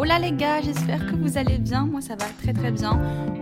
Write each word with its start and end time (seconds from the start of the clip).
Hola 0.00 0.20
les 0.20 0.30
gars, 0.30 0.60
j'espère 0.60 1.04
que 1.06 1.16
vous 1.16 1.38
allez 1.38 1.58
bien. 1.58 1.84
Moi 1.84 2.00
ça 2.00 2.14
va 2.14 2.26
très 2.40 2.52
très 2.52 2.70
bien. 2.70 2.92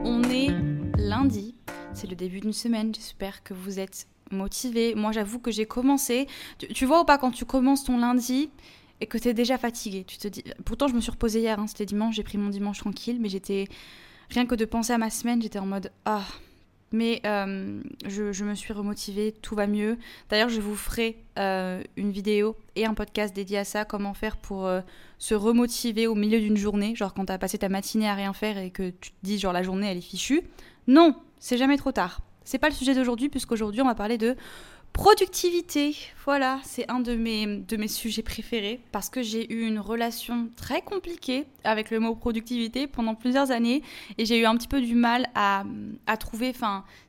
On 0.06 0.22
est 0.22 0.48
lundi, 0.96 1.54
c'est 1.92 2.06
le 2.06 2.16
début 2.16 2.40
d'une 2.40 2.54
semaine. 2.54 2.94
J'espère 2.94 3.42
que 3.42 3.52
vous 3.52 3.78
êtes 3.78 4.08
motivés. 4.30 4.94
Moi 4.94 5.12
j'avoue 5.12 5.38
que 5.38 5.50
j'ai 5.50 5.66
commencé. 5.66 6.26
Tu, 6.56 6.86
vois 6.86 7.02
ou 7.02 7.04
pas 7.04 7.18
quand 7.18 7.30
tu 7.30 7.44
commences 7.44 7.84
ton 7.84 7.98
lundi 7.98 8.48
et 9.02 9.06
que 9.06 9.18
tu 9.18 9.28
es 9.28 9.34
déjà 9.34 9.58
fatigué? 9.58 10.06
Pourtant 10.64 10.88
je 10.88 10.94
me 10.94 11.00
suis 11.02 11.10
reposée 11.10 11.40
hier, 11.40 11.60
hein, 11.60 11.66
c'était 11.66 11.84
dimanche, 11.84 12.14
j'ai 12.14 12.22
pris 12.22 12.38
mon 12.38 12.48
dimanche 12.48 12.78
tranquille, 12.78 13.18
mais 13.20 13.28
j'étais 13.28 13.68
rien 14.30 14.46
que 14.46 14.54
de 14.54 14.64
penser 14.64 14.94
à 14.94 14.98
ma 14.98 15.10
semaine, 15.10 15.42
j'étais 15.42 15.58
en 15.58 15.66
mode 15.66 15.92
ah 16.06 16.24
mais 16.92 17.20
euh, 17.26 17.82
je, 18.06 18.44
me 18.44 18.54
suis 18.54 18.72
remotivée, 18.72 19.32
tout 19.42 19.54
va 19.54 19.66
mieux. 19.66 19.98
D'ailleurs, 20.30 20.48
je 20.48 20.60
vous 20.60 20.76
ferai 20.76 21.16
euh, 21.38 21.82
une 21.96 22.10
vidéo 22.10 22.56
et 22.76 22.86
un 22.86 22.94
podcast 22.94 23.34
dédié 23.34 23.58
à 23.58 23.64
ça, 23.64 23.84
comment 23.84 24.14
faire 24.14 24.36
pour 24.36 24.66
euh, 24.66 24.80
se 25.18 25.34
remotiver 25.34 26.06
au 26.06 26.14
milieu 26.14 26.40
d'une 26.40 26.56
journée, 26.56 26.94
genre 26.94 27.14
quand 27.14 27.26
t'as 27.26 27.38
passé 27.38 27.58
ta 27.58 27.68
matinée 27.68 28.08
à 28.08 28.14
rien 28.14 28.32
faire 28.32 28.58
et 28.58 28.70
que 28.70 28.90
tu 28.90 29.10
te 29.10 29.16
dis 29.22 29.38
genre 29.38 29.52
la 29.52 29.62
journée 29.62 29.88
elle 29.90 29.98
est 29.98 30.02
fichue. 30.02 30.42
Non, 30.86 31.16
c'est 31.40 31.58
jamais 31.58 31.76
trop 31.76 31.92
tard. 31.92 32.20
C'est 32.44 32.58
pas 32.58 32.68
le 32.68 32.74
sujet 32.74 32.94
d'aujourd'hui, 32.94 33.28
puisqu'aujourd'hui 33.28 33.82
on 33.82 33.86
va 33.86 33.96
parler 33.96 34.18
de 34.18 34.36
Productivité, 34.96 35.94
voilà, 36.24 36.58
c'est 36.64 36.90
un 36.90 37.00
de 37.00 37.14
mes, 37.14 37.58
de 37.58 37.76
mes 37.76 37.86
sujets 37.86 38.22
préférés 38.22 38.80
parce 38.92 39.10
que 39.10 39.22
j'ai 39.22 39.52
eu 39.52 39.66
une 39.66 39.78
relation 39.78 40.48
très 40.56 40.80
compliquée 40.80 41.44
avec 41.64 41.90
le 41.90 42.00
mot 42.00 42.14
productivité 42.14 42.86
pendant 42.86 43.14
plusieurs 43.14 43.50
années 43.50 43.82
et 44.16 44.24
j'ai 44.24 44.40
eu 44.40 44.46
un 44.46 44.56
petit 44.56 44.68
peu 44.68 44.80
du 44.80 44.94
mal 44.94 45.28
à, 45.34 45.64
à 46.06 46.16
trouver 46.16 46.54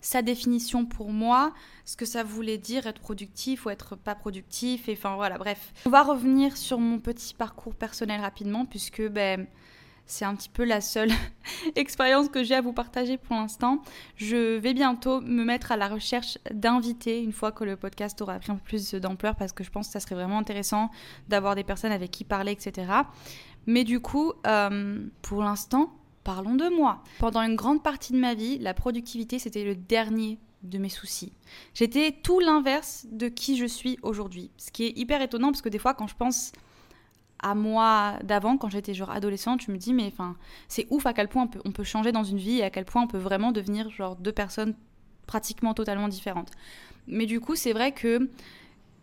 sa 0.02 0.22
définition 0.22 0.86
pour 0.86 1.12
moi, 1.12 1.54
ce 1.86 1.96
que 1.96 2.06
ça 2.06 2.24
voulait 2.24 2.58
dire 2.58 2.88
être 2.88 3.00
productif 3.00 3.66
ou 3.66 3.70
être 3.70 3.96
pas 3.96 4.16
productif, 4.16 4.90
et 4.90 4.94
enfin 4.94 5.16
voilà, 5.16 5.38
bref. 5.38 5.72
On 5.86 5.90
va 5.90 6.04
revenir 6.04 6.58
sur 6.58 6.80
mon 6.80 7.00
petit 7.00 7.34
parcours 7.34 7.74
personnel 7.74 8.20
rapidement 8.20 8.66
puisque 8.66 9.02
ben, 9.02 9.48
c'est 10.08 10.26
un 10.26 10.36
petit 10.36 10.50
peu 10.50 10.64
la 10.64 10.82
seule 10.82 11.12
expérience 11.76 12.30
que 12.30 12.44
j'ai 12.44 12.56
à 12.56 12.62
vous 12.62 12.74
partager 12.74 13.18
pour 13.18 13.36
l'instant. 13.36 13.82
Je 14.16 14.58
vais 14.58 14.74
bientôt 14.74 15.22
me 15.22 15.44
mettre 15.44 15.72
à 15.72 15.78
la 15.78 15.88
recherche 15.88 16.38
d'invités 16.52 17.22
une 17.22 17.34
fois 17.34 17.52
que 17.52 17.64
le 17.64 17.76
podcast 17.76 18.20
aura 18.22 18.40
pris 18.40 18.52
un 18.52 18.56
peu 18.56 18.64
plus 18.64 18.94
d'ampleur 18.96 19.36
parce 19.36 19.52
que 19.52 19.64
je 19.64 19.70
pense 19.70 19.88
que 19.88 19.94
ça 19.94 20.00
serait 20.00 20.16
vraiment 20.16 20.40
intéressant 20.40 20.90
d'avoir 21.28 21.56
des 21.56 21.64
personnes 21.64 21.92
avec 21.92 22.12
qui 22.12 22.24
parler, 22.24 22.54
etc. 22.54 22.92
Mais 23.66 23.84
du 23.84 24.00
coup, 24.00 24.34
euh, 24.48 25.06
pour 25.22 25.44
l'instant, 25.44 25.94
parlons 26.24 26.56
de 26.56 26.70
moi. 26.70 27.04
Pendant 27.20 27.42
une 27.42 27.56
grande 27.56 27.84
partie 27.84 28.14
de 28.14 28.18
ma 28.18 28.34
vie, 28.34 28.58
la 28.60 28.74
productivité, 28.74 29.40
c'était 29.40 29.66
le 29.66 29.76
dernier 29.76 30.40
de 30.64 30.78
mes 30.78 30.90
soucis. 30.90 31.34
J'étais 31.74 32.12
tout 32.12 32.40
l'inverse 32.40 33.06
de 33.12 33.28
qui 33.28 33.58
je 33.58 33.66
suis 33.66 34.00
aujourd'hui. 34.02 34.52
Ce 34.58 34.72
qui 34.72 34.86
est 34.86 34.98
hyper 34.98 35.22
étonnant 35.22 35.52
parce 35.52 35.62
que 35.62 35.70
des 35.70 35.80
fois, 35.80 35.94
quand 35.94 36.08
je 36.08 36.16
pense 36.16 36.52
à 37.40 37.56
moi 37.56 38.16
d'avant, 38.24 38.58
quand 38.58 38.70
j'étais 38.70 38.94
genre 38.94 39.12
adolescente, 39.12 39.62
je 39.62 39.72
me 39.72 39.78
dis, 39.78 39.94
mais 39.94 40.08
enfin, 40.08 40.36
c'est 40.68 40.88
ouf 40.90 41.06
à 41.06 41.14
quel 41.14 41.28
point 41.28 41.50
on 41.66 41.72
peut, 41.72 41.84
changer 41.84 42.12
dans 42.12 42.24
une 42.24 42.38
vie 42.38 42.60
et 42.60 42.64
à 42.64 42.70
quel 42.70 42.86
point 42.86 43.04
on 43.04 43.08
peut 43.08 43.18
vraiment 43.18 43.52
devenir 43.52 43.90
genre 43.90 44.16
deux 44.16 44.32
personnes 44.32 44.76
pratiquement 45.28 45.74
totalement 45.74 46.08
différentes. 46.08 46.52
Mais 47.08 47.26
du 47.26 47.40
coup, 47.40 47.56
c'est 47.56 47.74
vrai 47.74 47.92
que 47.92 48.30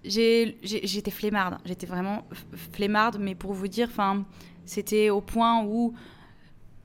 j'étais 0.05 1.11
flemmarde. 1.11 1.59
J'étais 1.65 1.87
vraiment 1.87 2.25
flemmarde, 2.73 3.19
mais 3.21 3.35
pour 3.35 3.53
vous 3.53 3.69
dire, 3.69 3.89
enfin, 3.91 4.25
c'était 4.65 5.11
au 5.11 5.21
point 5.21 5.65
où 5.65 5.95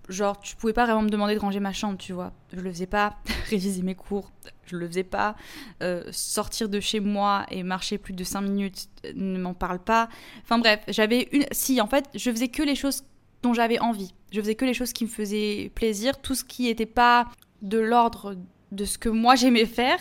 genre 0.07 0.39
tu 0.39 0.55
pouvais 0.55 0.73
pas 0.73 0.85
vraiment 0.85 1.03
me 1.03 1.09
demander 1.09 1.35
de 1.35 1.39
ranger 1.39 1.59
ma 1.59 1.73
chambre, 1.73 1.97
tu 1.97 2.13
vois. 2.13 2.33
Je 2.53 2.59
le 2.59 2.71
faisais 2.71 2.87
pas, 2.87 3.17
réviser 3.49 3.81
mes 3.81 3.95
cours, 3.95 4.31
je 4.69 4.77
le 4.77 4.87
faisais 4.87 5.03
pas. 5.03 5.35
Euh, 5.81 6.03
sortir 6.11 6.69
de 6.69 6.79
chez 6.79 6.99
moi 6.99 7.45
et 7.49 7.63
marcher 7.63 7.97
plus 7.97 8.13
de 8.13 8.23
5 8.23 8.41
minutes, 8.41 8.87
ne 9.15 9.39
m'en 9.39 9.53
parle 9.53 9.79
pas. 9.79 10.09
Enfin 10.43 10.59
bref, 10.59 10.81
j'avais 10.87 11.27
une. 11.31 11.45
Si, 11.51 11.81
en 11.81 11.87
fait, 11.87 12.05
je 12.15 12.31
faisais 12.31 12.49
que 12.49 12.63
les 12.63 12.75
choses 12.75 13.03
dont 13.41 13.53
j'avais 13.53 13.79
envie. 13.79 14.13
Je 14.31 14.41
faisais 14.41 14.55
que 14.55 14.65
les 14.65 14.73
choses 14.73 14.93
qui 14.93 15.05
me 15.05 15.09
faisaient 15.09 15.71
plaisir. 15.75 16.21
Tout 16.21 16.35
ce 16.35 16.43
qui 16.43 16.63
n'était 16.63 16.85
pas 16.85 17.27
de 17.61 17.77
l'ordre 17.77 18.35
de 18.71 18.85
ce 18.85 18.97
que 18.97 19.09
moi 19.09 19.35
j'aimais 19.35 19.65
faire, 19.65 19.97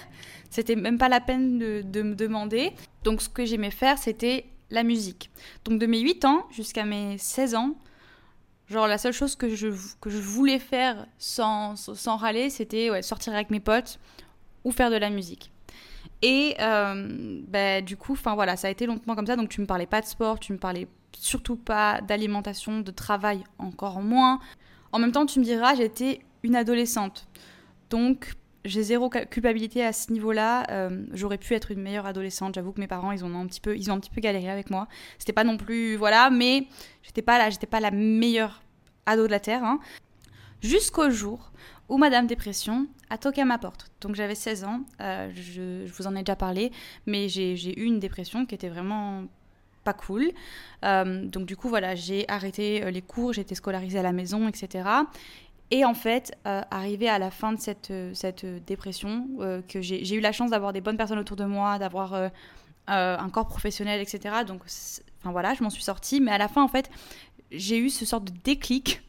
c'était 0.50 0.76
même 0.76 0.98
pas 0.98 1.08
la 1.08 1.20
peine 1.20 1.58
de, 1.58 2.02
me 2.02 2.14
demander. 2.14 2.72
Donc 3.04 3.22
ce 3.22 3.28
que 3.28 3.44
j'aimais 3.44 3.70
faire, 3.70 3.98
c'était 3.98 4.46
la 4.70 4.82
musique. 4.82 5.30
Donc 5.64 5.78
de 5.78 5.86
mes 5.86 6.00
8 6.00 6.24
ans 6.24 6.46
jusqu'à 6.50 6.84
mes 6.84 7.18
16 7.18 7.54
ans, 7.54 7.76
Genre, 8.70 8.86
la 8.86 8.98
seule 8.98 9.14
chose 9.14 9.34
que 9.34 9.48
je, 9.48 9.68
que 9.98 10.10
je 10.10 10.18
voulais 10.18 10.58
faire 10.58 11.06
sans, 11.16 11.74
sans 11.76 12.16
râler, 12.18 12.50
c'était 12.50 12.90
ouais, 12.90 13.00
sortir 13.00 13.32
avec 13.32 13.48
mes 13.48 13.60
potes 13.60 13.98
ou 14.64 14.72
faire 14.72 14.90
de 14.90 14.96
la 14.96 15.10
musique. 15.10 15.50
Et 16.22 16.56
euh, 16.60 17.42
bah, 17.46 17.80
du 17.80 17.96
coup, 17.96 18.14
voilà, 18.14 18.56
ça 18.56 18.68
a 18.68 18.70
été 18.70 18.86
longtemps 18.86 19.14
comme 19.14 19.26
ça. 19.26 19.36
Donc, 19.36 19.48
tu 19.48 19.60
me 19.60 19.66
parlais 19.66 19.86
pas 19.86 20.00
de 20.00 20.06
sport, 20.06 20.40
tu 20.40 20.52
me 20.52 20.58
parlais 20.58 20.88
surtout 21.16 21.56
pas 21.56 22.00
d'alimentation, 22.00 22.80
de 22.80 22.90
travail, 22.90 23.44
encore 23.58 24.00
moins. 24.00 24.40
En 24.92 24.98
même 24.98 25.12
temps, 25.12 25.26
tu 25.26 25.38
me 25.38 25.44
diras, 25.44 25.74
j'étais 25.74 26.20
une 26.42 26.56
adolescente. 26.56 27.28
Donc, 27.90 28.34
j'ai 28.64 28.82
zéro 28.82 29.08
culpabilité 29.08 29.84
à 29.84 29.92
ce 29.92 30.12
niveau-là. 30.12 30.64
Euh, 30.70 31.06
j'aurais 31.12 31.38
pu 31.38 31.54
être 31.54 31.70
une 31.70 31.80
meilleure 31.80 32.06
adolescente. 32.06 32.54
J'avoue 32.54 32.72
que 32.72 32.80
mes 32.80 32.88
parents, 32.88 33.12
ils 33.12 33.24
ont 33.24 33.34
un 33.34 33.46
petit 33.46 33.60
peu, 33.60 33.76
ils 33.76 33.90
ont 33.90 33.94
un 33.94 34.00
petit 34.00 34.10
peu 34.10 34.20
galéré 34.20 34.50
avec 34.50 34.70
moi. 34.70 34.88
C'était 35.18 35.32
pas 35.32 35.44
non 35.44 35.56
plus, 35.56 35.96
voilà, 35.96 36.30
mais 36.30 36.66
j'étais 37.02 37.22
pas 37.22 37.38
là, 37.38 37.50
j'étais 37.50 37.66
pas 37.66 37.80
la 37.80 37.90
meilleure 37.90 38.62
ado 39.06 39.26
de 39.26 39.30
la 39.30 39.40
terre. 39.40 39.64
Hein. 39.64 39.78
Jusqu'au 40.60 41.10
jour 41.10 41.52
où 41.88 41.96
Madame 41.96 42.26
Dépression 42.26 42.86
a 43.10 43.18
toqué 43.18 43.42
à 43.42 43.44
ma 43.44 43.58
porte. 43.58 43.90
Donc 44.00 44.14
j'avais 44.14 44.34
16 44.34 44.64
ans, 44.64 44.80
euh, 45.00 45.30
je, 45.34 45.90
vous 45.92 46.06
en 46.06 46.14
ai 46.14 46.20
déjà 46.20 46.36
parlé, 46.36 46.72
mais 47.06 47.28
j'ai 47.28 47.78
eu 47.78 47.84
une 47.84 47.98
dépression 47.98 48.46
qui 48.46 48.54
était 48.54 48.68
vraiment 48.68 49.24
pas 49.84 49.94
cool. 49.94 50.30
Euh, 50.84 51.24
donc 51.26 51.46
du 51.46 51.56
coup 51.56 51.68
voilà, 51.68 51.94
j'ai 51.94 52.28
arrêté 52.28 52.90
les 52.90 53.02
cours, 53.02 53.32
j'ai 53.32 53.40
été 53.40 53.54
scolarisée 53.54 53.98
à 53.98 54.02
la 54.02 54.12
maison, 54.12 54.48
etc. 54.48 54.84
Et 55.70 55.84
en 55.84 55.94
fait, 55.94 56.32
euh, 56.46 56.62
arrivé 56.70 57.08
à 57.08 57.18
la 57.18 57.30
fin 57.30 57.52
de 57.52 57.60
cette, 57.60 57.90
euh, 57.90 58.58
dépression, 58.66 59.28
euh, 59.40 59.60
que 59.62 59.82
j'ai 59.82 60.14
eu 60.14 60.20
la 60.20 60.32
chance 60.32 60.50
d'avoir 60.50 60.72
des 60.72 60.80
bonnes 60.80 60.96
personnes 60.96 61.18
autour 61.18 61.36
de 61.36 61.44
moi, 61.44 61.78
d'avoir 61.78 62.30
un 62.86 63.28
corps 63.28 63.48
professionnel, 63.48 64.00
etc. 64.00 64.44
Donc, 64.46 64.62
enfin 65.20 65.30
voilà, 65.30 65.52
je 65.54 65.62
m'en 65.62 65.70
suis 65.70 65.82
sortie. 65.82 66.20
Mais 66.20 66.30
à 66.30 66.38
la 66.38 66.48
fin, 66.48 66.62
en 66.62 66.68
fait, 66.68 66.90
j'ai 67.50 67.78
eu 67.78 67.90
ce 67.90 68.06
sort 68.06 68.22
de 68.22 68.32
déclic. 68.44 69.02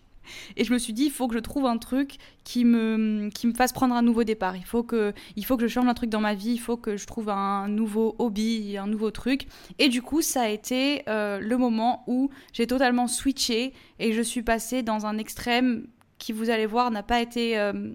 Et 0.58 0.64
je 0.64 0.74
me 0.74 0.78
suis 0.78 0.94
dit, 0.94 1.06
il 1.06 1.12
faut 1.12 1.28
que 1.28 1.34
je 1.34 1.40
trouve 1.40 1.66
un 1.66 1.78
truc 1.78 2.18
qui 2.44 2.66
me, 2.66 3.30
qui 3.30 3.48
me 3.48 3.54
fasse 3.54 3.72
prendre 3.72 3.96
un 3.96 4.02
nouveau 4.02 4.24
départ. 4.24 4.56
Il 4.56 4.66
faut, 4.66 4.84
que, 4.84 5.14
il 5.36 5.46
faut 5.46 5.58
que 5.58 5.68
je 5.68 5.68
change 5.68 5.88
un 5.88 5.94
truc 5.94 6.10
dans 6.10 6.22
ma 6.22 6.34
vie. 6.34 6.54
Il 6.54 6.60
faut 6.60 6.78
que 6.78 6.98
je 6.98 7.06
trouve 7.06 7.30
un 7.30 7.68
nouveau 7.68 8.16
hobby, 8.20 8.78
un 8.78 8.88
nouveau 8.88 9.12
truc. 9.12 9.48
Et 9.78 9.90
du 9.90 10.02
coup, 10.02 10.22
ça 10.22 10.44
a 10.44 10.48
été 10.50 11.04
le 11.08 11.56
moment 11.56 12.04
où 12.08 12.30
j'ai 12.54 12.68
totalement 12.68 13.08
switché 13.08 13.74
et 14.00 14.14
je 14.14 14.22
suis 14.22 14.42
passée 14.42 14.84
dans 14.84 15.06
un 15.06 15.18
extrême 15.18 15.86
qui, 16.18 16.34
vous 16.34 16.50
allez 16.50 16.66
voir, 16.66 16.92
n'a 16.92 17.04
pas 17.04 17.22
été 17.22 17.58
euh, 17.58 17.92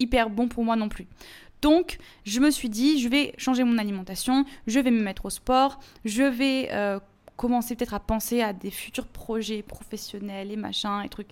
hyper 0.00 0.30
bon 0.30 0.48
pour 0.48 0.64
moi 0.64 0.76
non 0.76 0.88
plus. 0.88 1.06
Donc, 1.62 1.98
je 2.24 2.40
me 2.40 2.50
suis 2.50 2.68
dit, 2.68 3.00
je 3.00 3.08
vais 3.08 3.32
changer 3.38 3.64
mon 3.64 3.78
alimentation, 3.78 4.44
je 4.66 4.80
vais 4.80 4.90
me 4.90 5.02
mettre 5.02 5.26
au 5.26 5.30
sport, 5.30 5.78
je 6.04 6.22
vais 6.22 6.68
euh, 6.72 6.98
commencer 7.36 7.76
peut-être 7.76 7.94
à 7.94 8.00
penser 8.00 8.42
à 8.42 8.52
des 8.52 8.70
futurs 8.70 9.06
projets 9.06 9.62
professionnels 9.62 10.50
et 10.50 10.56
machin 10.56 11.02
et 11.02 11.08
trucs. 11.08 11.30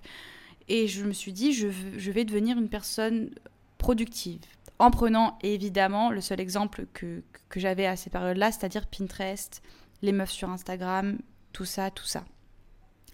Et 0.69 0.89
je 0.89 1.05
me 1.05 1.13
suis 1.13 1.33
dit, 1.33 1.53
je, 1.53 1.67
vais 2.11 2.25
devenir 2.25 2.59
une 2.59 2.69
personne 2.69 3.31
productive. 3.79 4.41
En 4.79 4.91
prenant 4.91 5.39
évidemment 5.43 6.11
le 6.11 6.21
seul 6.21 6.41
exemple 6.41 6.87
que, 6.93 7.23
que 7.49 7.61
j'avais 7.61 7.87
à 7.87 7.97
ces 7.97 8.11
périodes-là, 8.11 8.51
c'est-à-dire 8.51 8.87
Pinterest, 8.87 9.63
les 10.03 10.13
meufs 10.13 10.31
sur 10.31 10.51
Instagram, 10.51 11.19
tout 11.53 11.65
ça, 11.65 11.91
tout 11.91 12.07
ça. 12.07 12.25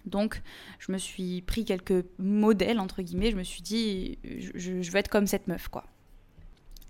Donc, 0.05 0.41
je 0.79 0.91
me 0.91 0.97
suis 0.97 1.41
pris 1.41 1.63
quelques 1.63 2.05
modèles, 2.17 2.79
entre 2.79 3.03
guillemets. 3.03 3.31
Je 3.31 3.35
me 3.35 3.43
suis 3.43 3.61
dit, 3.61 4.17
je, 4.23 4.81
je 4.81 4.91
veux 4.91 4.97
être 4.97 5.09
comme 5.09 5.27
cette 5.27 5.47
meuf, 5.47 5.67
quoi. 5.67 5.85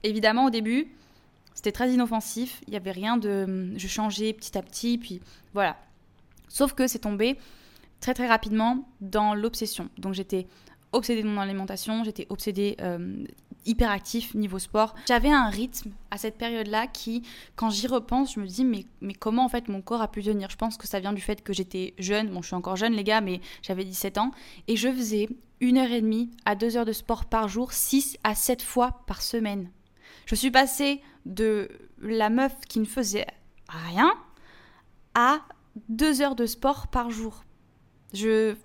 Évidemment, 0.03 0.45
au 0.45 0.49
début, 0.49 0.87
c'était 1.53 1.71
très 1.71 1.91
inoffensif. 1.91 2.61
Il 2.67 2.71
n'y 2.71 2.77
avait 2.77 2.91
rien 2.91 3.17
de. 3.17 3.73
Je 3.77 3.87
changeais 3.87 4.33
petit 4.33 4.57
à 4.57 4.61
petit, 4.61 4.97
puis 4.97 5.21
voilà. 5.53 5.77
Sauf 6.47 6.73
que 6.73 6.87
c'est 6.87 6.99
tombé 6.99 7.37
très 8.01 8.13
très 8.13 8.27
rapidement 8.27 8.89
dans 8.99 9.33
l'obsession. 9.33 9.89
Donc, 9.97 10.13
j'étais 10.13 10.47
obsédée 10.91 11.23
de 11.23 11.27
mon 11.27 11.39
alimentation, 11.39 12.03
j'étais 12.03 12.27
obsédée 12.29 12.75
euh, 12.81 13.23
hyperactif 13.65 14.33
niveau 14.35 14.59
sport. 14.59 14.95
J'avais 15.07 15.31
un 15.31 15.49
rythme 15.49 15.91
à 16.09 16.17
cette 16.17 16.37
période-là 16.37 16.87
qui, 16.87 17.23
quand 17.55 17.69
j'y 17.69 17.87
repense, 17.87 18.33
je 18.33 18.39
me 18.39 18.47
dis 18.47 18.65
mais, 18.65 18.85
mais 19.01 19.13
comment 19.13 19.45
en 19.45 19.49
fait 19.49 19.67
mon 19.67 19.81
corps 19.81 20.01
a 20.01 20.09
pu 20.09 20.23
tenir? 20.23 20.49
Je 20.49 20.57
pense 20.57 20.77
que 20.77 20.87
ça 20.87 20.99
vient 20.99 21.13
du 21.13 21.21
fait 21.21 21.43
que 21.43 21.53
j'étais 21.53 21.93
jeune, 21.97 22.29
bon 22.29 22.41
je 22.41 22.47
suis 22.47 22.55
encore 22.55 22.75
jeune 22.75 22.93
les 22.93 23.03
gars, 23.03 23.21
mais 23.21 23.41
j'avais 23.61 23.85
17 23.85 24.17
ans, 24.17 24.31
et 24.67 24.75
je 24.75 24.91
faisais 24.91 25.29
une 25.59 25.77
heure 25.77 25.91
et 25.91 26.01
demie 26.01 26.31
à 26.45 26.55
deux 26.55 26.75
heures 26.75 26.85
de 26.85 26.91
sport 26.91 27.25
par 27.25 27.47
jour, 27.47 27.71
6 27.71 28.17
à 28.23 28.35
7 28.35 28.61
fois 28.61 29.03
par 29.07 29.21
semaine. 29.21 29.69
Je 30.25 30.35
suis 30.35 30.51
passée 30.51 31.01
de 31.25 31.69
la 32.01 32.29
meuf 32.29 32.53
qui 32.67 32.79
ne 32.79 32.85
faisait 32.85 33.27
rien 33.69 34.11
à 35.13 35.39
deux 35.87 36.21
heures 36.21 36.35
de 36.35 36.45
sport 36.45 36.87
par 36.87 37.11
jour. 37.11 37.43
Je 38.13 38.55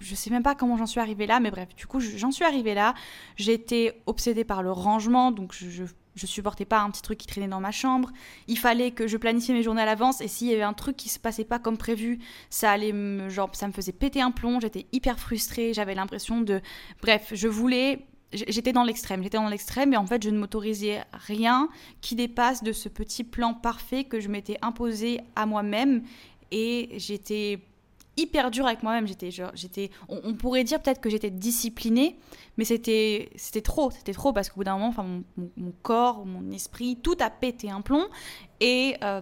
je 0.00 0.16
sais 0.16 0.30
même 0.30 0.42
pas 0.42 0.56
comment 0.56 0.76
j'en 0.76 0.86
suis 0.86 0.98
arrivée 0.98 1.28
là, 1.28 1.38
mais 1.38 1.52
bref, 1.52 1.68
du 1.76 1.86
coup, 1.86 2.00
j'en 2.00 2.32
suis 2.32 2.44
arrivée 2.44 2.74
là. 2.74 2.94
J'étais 3.36 4.00
obsédée 4.06 4.42
par 4.42 4.64
le 4.64 4.72
rangement, 4.72 5.30
donc 5.30 5.54
je, 5.54 5.84
je 6.18 6.26
supportais 6.26 6.64
pas 6.64 6.80
un 6.80 6.90
petit 6.90 7.02
truc 7.02 7.18
qui 7.18 7.26
traînait 7.26 7.48
dans 7.48 7.60
ma 7.60 7.70
chambre. 7.70 8.10
Il 8.48 8.58
fallait 8.58 8.90
que 8.90 9.06
je 9.06 9.16
planifie 9.16 9.52
mes 9.52 9.62
journées 9.62 9.82
à 9.82 9.86
l'avance 9.86 10.20
et 10.20 10.28
s'il 10.28 10.48
y 10.48 10.52
avait 10.52 10.62
un 10.62 10.74
truc 10.74 10.96
qui 10.96 11.08
se 11.08 11.18
passait 11.18 11.44
pas 11.44 11.58
comme 11.58 11.78
prévu, 11.78 12.18
ça 12.50 12.70
allait 12.70 12.92
me, 12.92 13.28
genre, 13.28 13.50
ça 13.54 13.68
me 13.68 13.72
faisait 13.72 13.92
péter 13.92 14.20
un 14.20 14.30
plomb. 14.30 14.60
J'étais 14.60 14.86
hyper 14.92 15.18
frustrée. 15.18 15.72
J'avais 15.72 15.94
l'impression 15.94 16.40
de, 16.40 16.60
bref, 17.00 17.30
je 17.32 17.48
voulais 17.48 18.06
j'étais 18.30 18.74
dans 18.74 18.84
l'extrême, 18.84 19.22
j'étais 19.22 19.38
dans 19.38 19.48
l'extrême 19.48 19.94
et 19.94 19.96
en 19.96 20.04
fait 20.04 20.22
je 20.22 20.28
ne 20.28 20.38
m'autorisais 20.38 21.02
rien 21.12 21.70
qui 22.02 22.14
dépasse 22.14 22.62
de 22.62 22.72
ce 22.72 22.90
petit 22.90 23.24
plan 23.24 23.54
parfait 23.54 24.04
que 24.04 24.20
je 24.20 24.28
m'étais 24.28 24.58
imposé 24.60 25.22
à 25.34 25.46
moi-même 25.46 26.02
et 26.50 26.90
j'étais 26.98 27.60
hyper 28.18 28.50
dur 28.50 28.66
avec 28.66 28.82
moi-même. 28.82 29.06
J'étais, 29.06 29.30
j'étais, 29.30 29.90
on, 30.08 30.34
pourrait 30.34 30.64
dire 30.64 30.80
peut-être 30.80 31.00
que 31.00 31.10
j'étais 31.10 31.30
disciplinée, 31.30 32.18
mais 32.56 32.64
c'était, 32.64 33.30
c'était 33.36 33.62
trop, 33.62 33.90
c'était 33.90 34.12
trop 34.12 34.32
parce 34.32 34.48
qu'au 34.48 34.56
bout 34.56 34.64
d'un 34.64 34.74
moment, 34.74 34.88
enfin, 34.88 35.22
mon, 35.36 35.72
corps, 35.82 36.26
mon 36.26 36.50
esprit, 36.50 36.98
tout 37.02 37.16
a 37.20 37.30
pété 37.30 37.70
un 37.70 37.80
plomb. 37.80 38.06
Et 38.60 38.96
euh, 39.02 39.20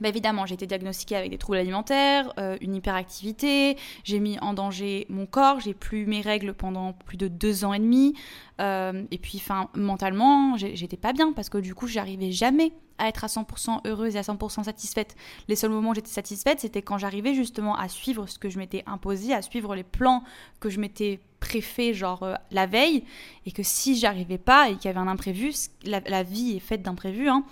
bah, 0.00 0.08
évidemment, 0.08 0.46
j'ai 0.46 0.54
été 0.54 0.66
diagnostiquée 0.66 1.16
avec 1.16 1.30
des 1.30 1.38
troubles 1.38 1.58
alimentaires, 1.58 2.32
euh, 2.38 2.56
une 2.60 2.74
hyperactivité, 2.74 3.76
j'ai 4.04 4.20
mis 4.20 4.38
en 4.40 4.54
danger 4.54 5.06
mon 5.08 5.26
corps, 5.26 5.60
j'ai 5.60 5.74
plus 5.74 6.06
mes 6.06 6.20
règles 6.20 6.54
pendant 6.54 6.92
plus 6.92 7.16
de 7.16 7.28
deux 7.28 7.64
ans 7.64 7.72
et 7.72 7.78
demi. 7.78 8.14
Euh, 8.60 9.04
et 9.10 9.18
puis, 9.18 9.42
mentalement, 9.74 10.56
j'étais 10.56 10.96
pas 10.96 11.12
bien 11.12 11.32
parce 11.32 11.48
que 11.48 11.58
du 11.58 11.74
coup, 11.74 11.86
j'arrivais 11.86 12.32
jamais 12.32 12.72
à 13.00 13.08
être 13.08 13.24
à 13.24 13.28
100% 13.28 13.80
heureuse 13.86 14.14
et 14.14 14.18
à 14.18 14.22
100% 14.22 14.64
satisfaite. 14.64 15.16
Les 15.48 15.56
seuls 15.56 15.70
moments 15.70 15.90
où 15.90 15.94
j'étais 15.94 16.10
satisfaite, 16.10 16.60
c'était 16.60 16.82
quand 16.82 16.98
j'arrivais 16.98 17.34
justement 17.34 17.74
à 17.74 17.88
suivre 17.88 18.26
ce 18.26 18.38
que 18.38 18.48
je 18.48 18.58
m'étais 18.58 18.84
imposé, 18.86 19.32
à 19.32 19.42
suivre 19.42 19.74
les 19.74 19.84
plans 19.84 20.22
que 20.60 20.68
je 20.68 20.78
m'étais 20.78 21.20
préfet 21.40 21.94
genre 21.94 22.22
euh, 22.22 22.34
la 22.50 22.66
veille, 22.66 23.02
et 23.46 23.50
que 23.50 23.62
si 23.62 23.96
j'arrivais 23.96 24.38
pas 24.38 24.68
et 24.68 24.76
qu'il 24.76 24.84
y 24.84 24.88
avait 24.88 25.00
un 25.00 25.08
imprévu, 25.08 25.52
la, 25.84 26.22
vie 26.22 26.56
est 26.56 26.60
faite 26.60 26.82
d'imprévus, 26.82 27.28
hein, 27.28 27.44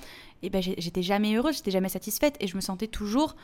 et 0.42 0.50
ben 0.50 0.62
j'étais 0.62 1.02
jamais 1.02 1.34
heureuse, 1.34 1.56
j'étais 1.56 1.70
jamais 1.70 1.88
satisfaite 1.88 2.36
et 2.40 2.46
je 2.46 2.56
me 2.56 2.60
sentais 2.60 2.86
toujours 2.86 3.36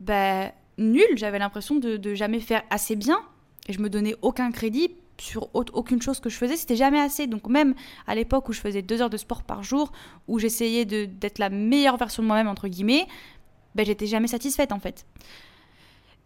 ben, 0.00 0.50
nulle. 0.78 1.16
J'avais 1.16 1.38
l'impression 1.38 1.76
de, 1.76 2.14
jamais 2.14 2.40
faire 2.40 2.62
assez 2.70 2.96
bien 2.96 3.20
et 3.68 3.72
je 3.72 3.80
me 3.80 3.90
donnais 3.90 4.14
aucun 4.22 4.50
crédit 4.50 4.90
sur 5.18 5.50
aucune 5.54 6.00
chose 6.00 6.18
que 6.18 6.30
je 6.30 6.36
faisais, 6.36 6.56
c'était 6.56 6.76
jamais 6.76 6.98
assez. 6.98 7.26
Donc 7.26 7.46
même 7.46 7.74
à 8.06 8.14
l'époque 8.14 8.48
où 8.48 8.54
je 8.54 8.60
faisais 8.60 8.80
deux 8.80 9.02
heures 9.02 9.10
de 9.10 9.18
sport 9.18 9.42
par 9.42 9.62
jour, 9.62 9.92
où 10.28 10.38
j'essayais 10.38 10.86
d'être 10.86 11.38
la 11.38 11.50
meilleure 11.50 11.98
version 11.98 12.22
de 12.22 12.26
moi-même 12.26 12.48
entre 12.48 12.68
guillemets, 12.68 13.06
ben 13.74 13.84
j'étais 13.84 14.06
jamais 14.06 14.28
satisfaite 14.28 14.72
en 14.72 14.80
fait. 14.80 15.04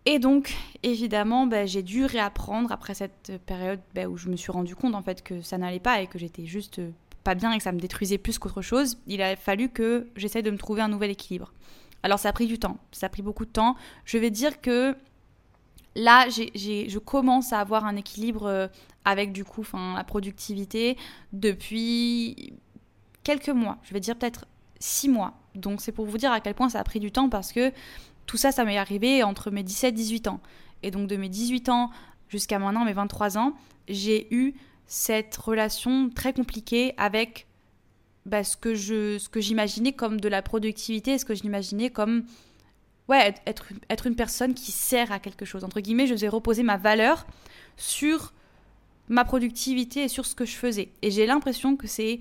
Et 0.06 0.19
donc, 0.19 0.55
évidemment, 0.82 1.47
ben, 1.47 1.67
j'ai 1.67 1.82
dû 1.82 2.05
réapprendre 2.05 2.70
après 2.73 2.93
cette 2.93 3.32
période 3.47 3.81
ben, 3.94 4.06
où 4.06 4.19
je 4.19 4.29
me 4.29 4.37
suis 4.37 4.53
rendu 4.53 4.77
compte 4.77 4.94
en 4.94 5.03
fait 5.03 5.23
que 5.23 5.41
ça 5.41 5.56
n'allait 5.56 5.81
pas 5.81 6.03
et 6.03 6.06
que 6.06 6.19
j'étais 6.19 6.44
juste 6.44 6.81
pas 7.25 7.35
bien 7.35 7.53
et 7.53 7.56
que 7.56 7.62
ça 7.62 7.73
me 7.73 7.81
détruisait 7.81 8.19
plus 8.19 8.38
qu'autre 8.38 8.62
chose, 8.62 8.99
il 9.06 9.23
a 9.23 9.35
fallu 9.35 9.71
que 9.71 10.06
j'essaie 10.15 10.43
de 10.43 10.50
me 10.50 10.59
trouver 10.59 10.82
un 10.82 10.88
nouvel 10.88 11.11
équilibre. 11.11 11.53
Alors 12.03 12.19
ça 12.19 12.29
a 12.29 12.32
pris 12.32 12.47
du 12.47 12.59
temps, 12.59 12.76
ça 12.93 13.06
a 13.06 13.09
pris 13.09 13.23
beaucoup 13.23 13.47
de 13.47 13.50
temps. 13.50 13.76
Je 14.05 14.19
vais 14.19 14.31
dire 14.31 14.61
que 14.61 14.94
là, 15.97 16.29
je 16.29 16.99
commence 16.99 17.53
à 17.53 17.61
avoir 17.61 17.87
un 17.87 17.97
équilibre 17.97 18.47
euh, 18.47 18.69
avec 19.05 19.32
du 19.32 19.44
coup 19.44 19.65
la 19.73 20.05
productivité 20.05 20.97
depuis 21.32 22.53
quelques 23.23 23.49
mois. 23.49 23.79
Je 23.85 23.94
vais 23.94 24.00
dire 24.00 24.17
peut-être 24.17 24.47
six 24.79 25.09
mois. 25.09 25.35
Donc 25.55 25.81
c'est 25.81 25.93
pour 25.93 26.05
vous 26.05 26.19
dire 26.19 26.31
à 26.31 26.41
quel 26.41 26.55
point 26.55 26.69
ça 26.69 26.81
a 26.81 26.85
pris 26.85 27.00
du 27.00 27.11
temps 27.11 27.29
parce 27.29 27.53
que 27.53 27.73
tout 28.27 28.37
ça, 28.37 28.53
ça 28.53 28.65
m'est 28.65 28.79
arrivé 28.79 29.23
entre 29.23 29.50
mes 29.50 29.62
17 29.62 29.94
18 29.94 30.29
ans. 30.29 30.41
Et 30.82 30.91
donc 30.91 31.09
de 31.09 31.17
mes 31.17 31.29
18 31.29 31.70
ans 31.70 31.91
jusqu'à 32.29 32.59
maintenant 32.59 32.85
mes 32.85 32.93
23 32.93 33.38
ans, 33.38 33.55
j'ai 33.88 34.32
eu 34.35 34.55
cette 34.86 35.36
relation 35.36 36.10
très 36.10 36.32
compliquée 36.32 36.94
avec 36.96 37.46
bah, 38.26 38.44
ce 38.44 38.56
que 38.56 38.75
je 38.75 39.19
ce 39.19 39.28
que 39.28 39.40
j'imaginais 39.40 39.92
comme 39.92 40.20
de 40.20 40.28
la 40.28 40.42
productivité, 40.42 41.19
ce 41.19 41.25
que 41.25 41.34
j'imaginais 41.34 41.90
comme 41.90 42.25
ouais 43.08 43.34
être 43.46 43.66
être 43.90 44.06
une 44.06 44.16
personne 44.16 44.54
qui 44.54 44.72
sert 44.72 45.12
à 45.12 45.19
quelque 45.19 45.44
chose 45.44 45.64
entre 45.64 45.81
guillemets. 45.81 46.06
Je 46.06 46.14
faisais 46.14 46.28
reposer 46.28 46.62
ma 46.62 46.76
valeur 46.76 47.26
sur 47.76 48.32
ma 49.08 49.25
productivité 49.25 50.04
et 50.04 50.08
sur 50.08 50.26
ce 50.26 50.34
que 50.34 50.44
je 50.44 50.56
faisais. 50.56 50.90
Et 51.02 51.10
j'ai 51.10 51.26
l'impression 51.26 51.76
que 51.76 51.86
c'est 51.86 52.20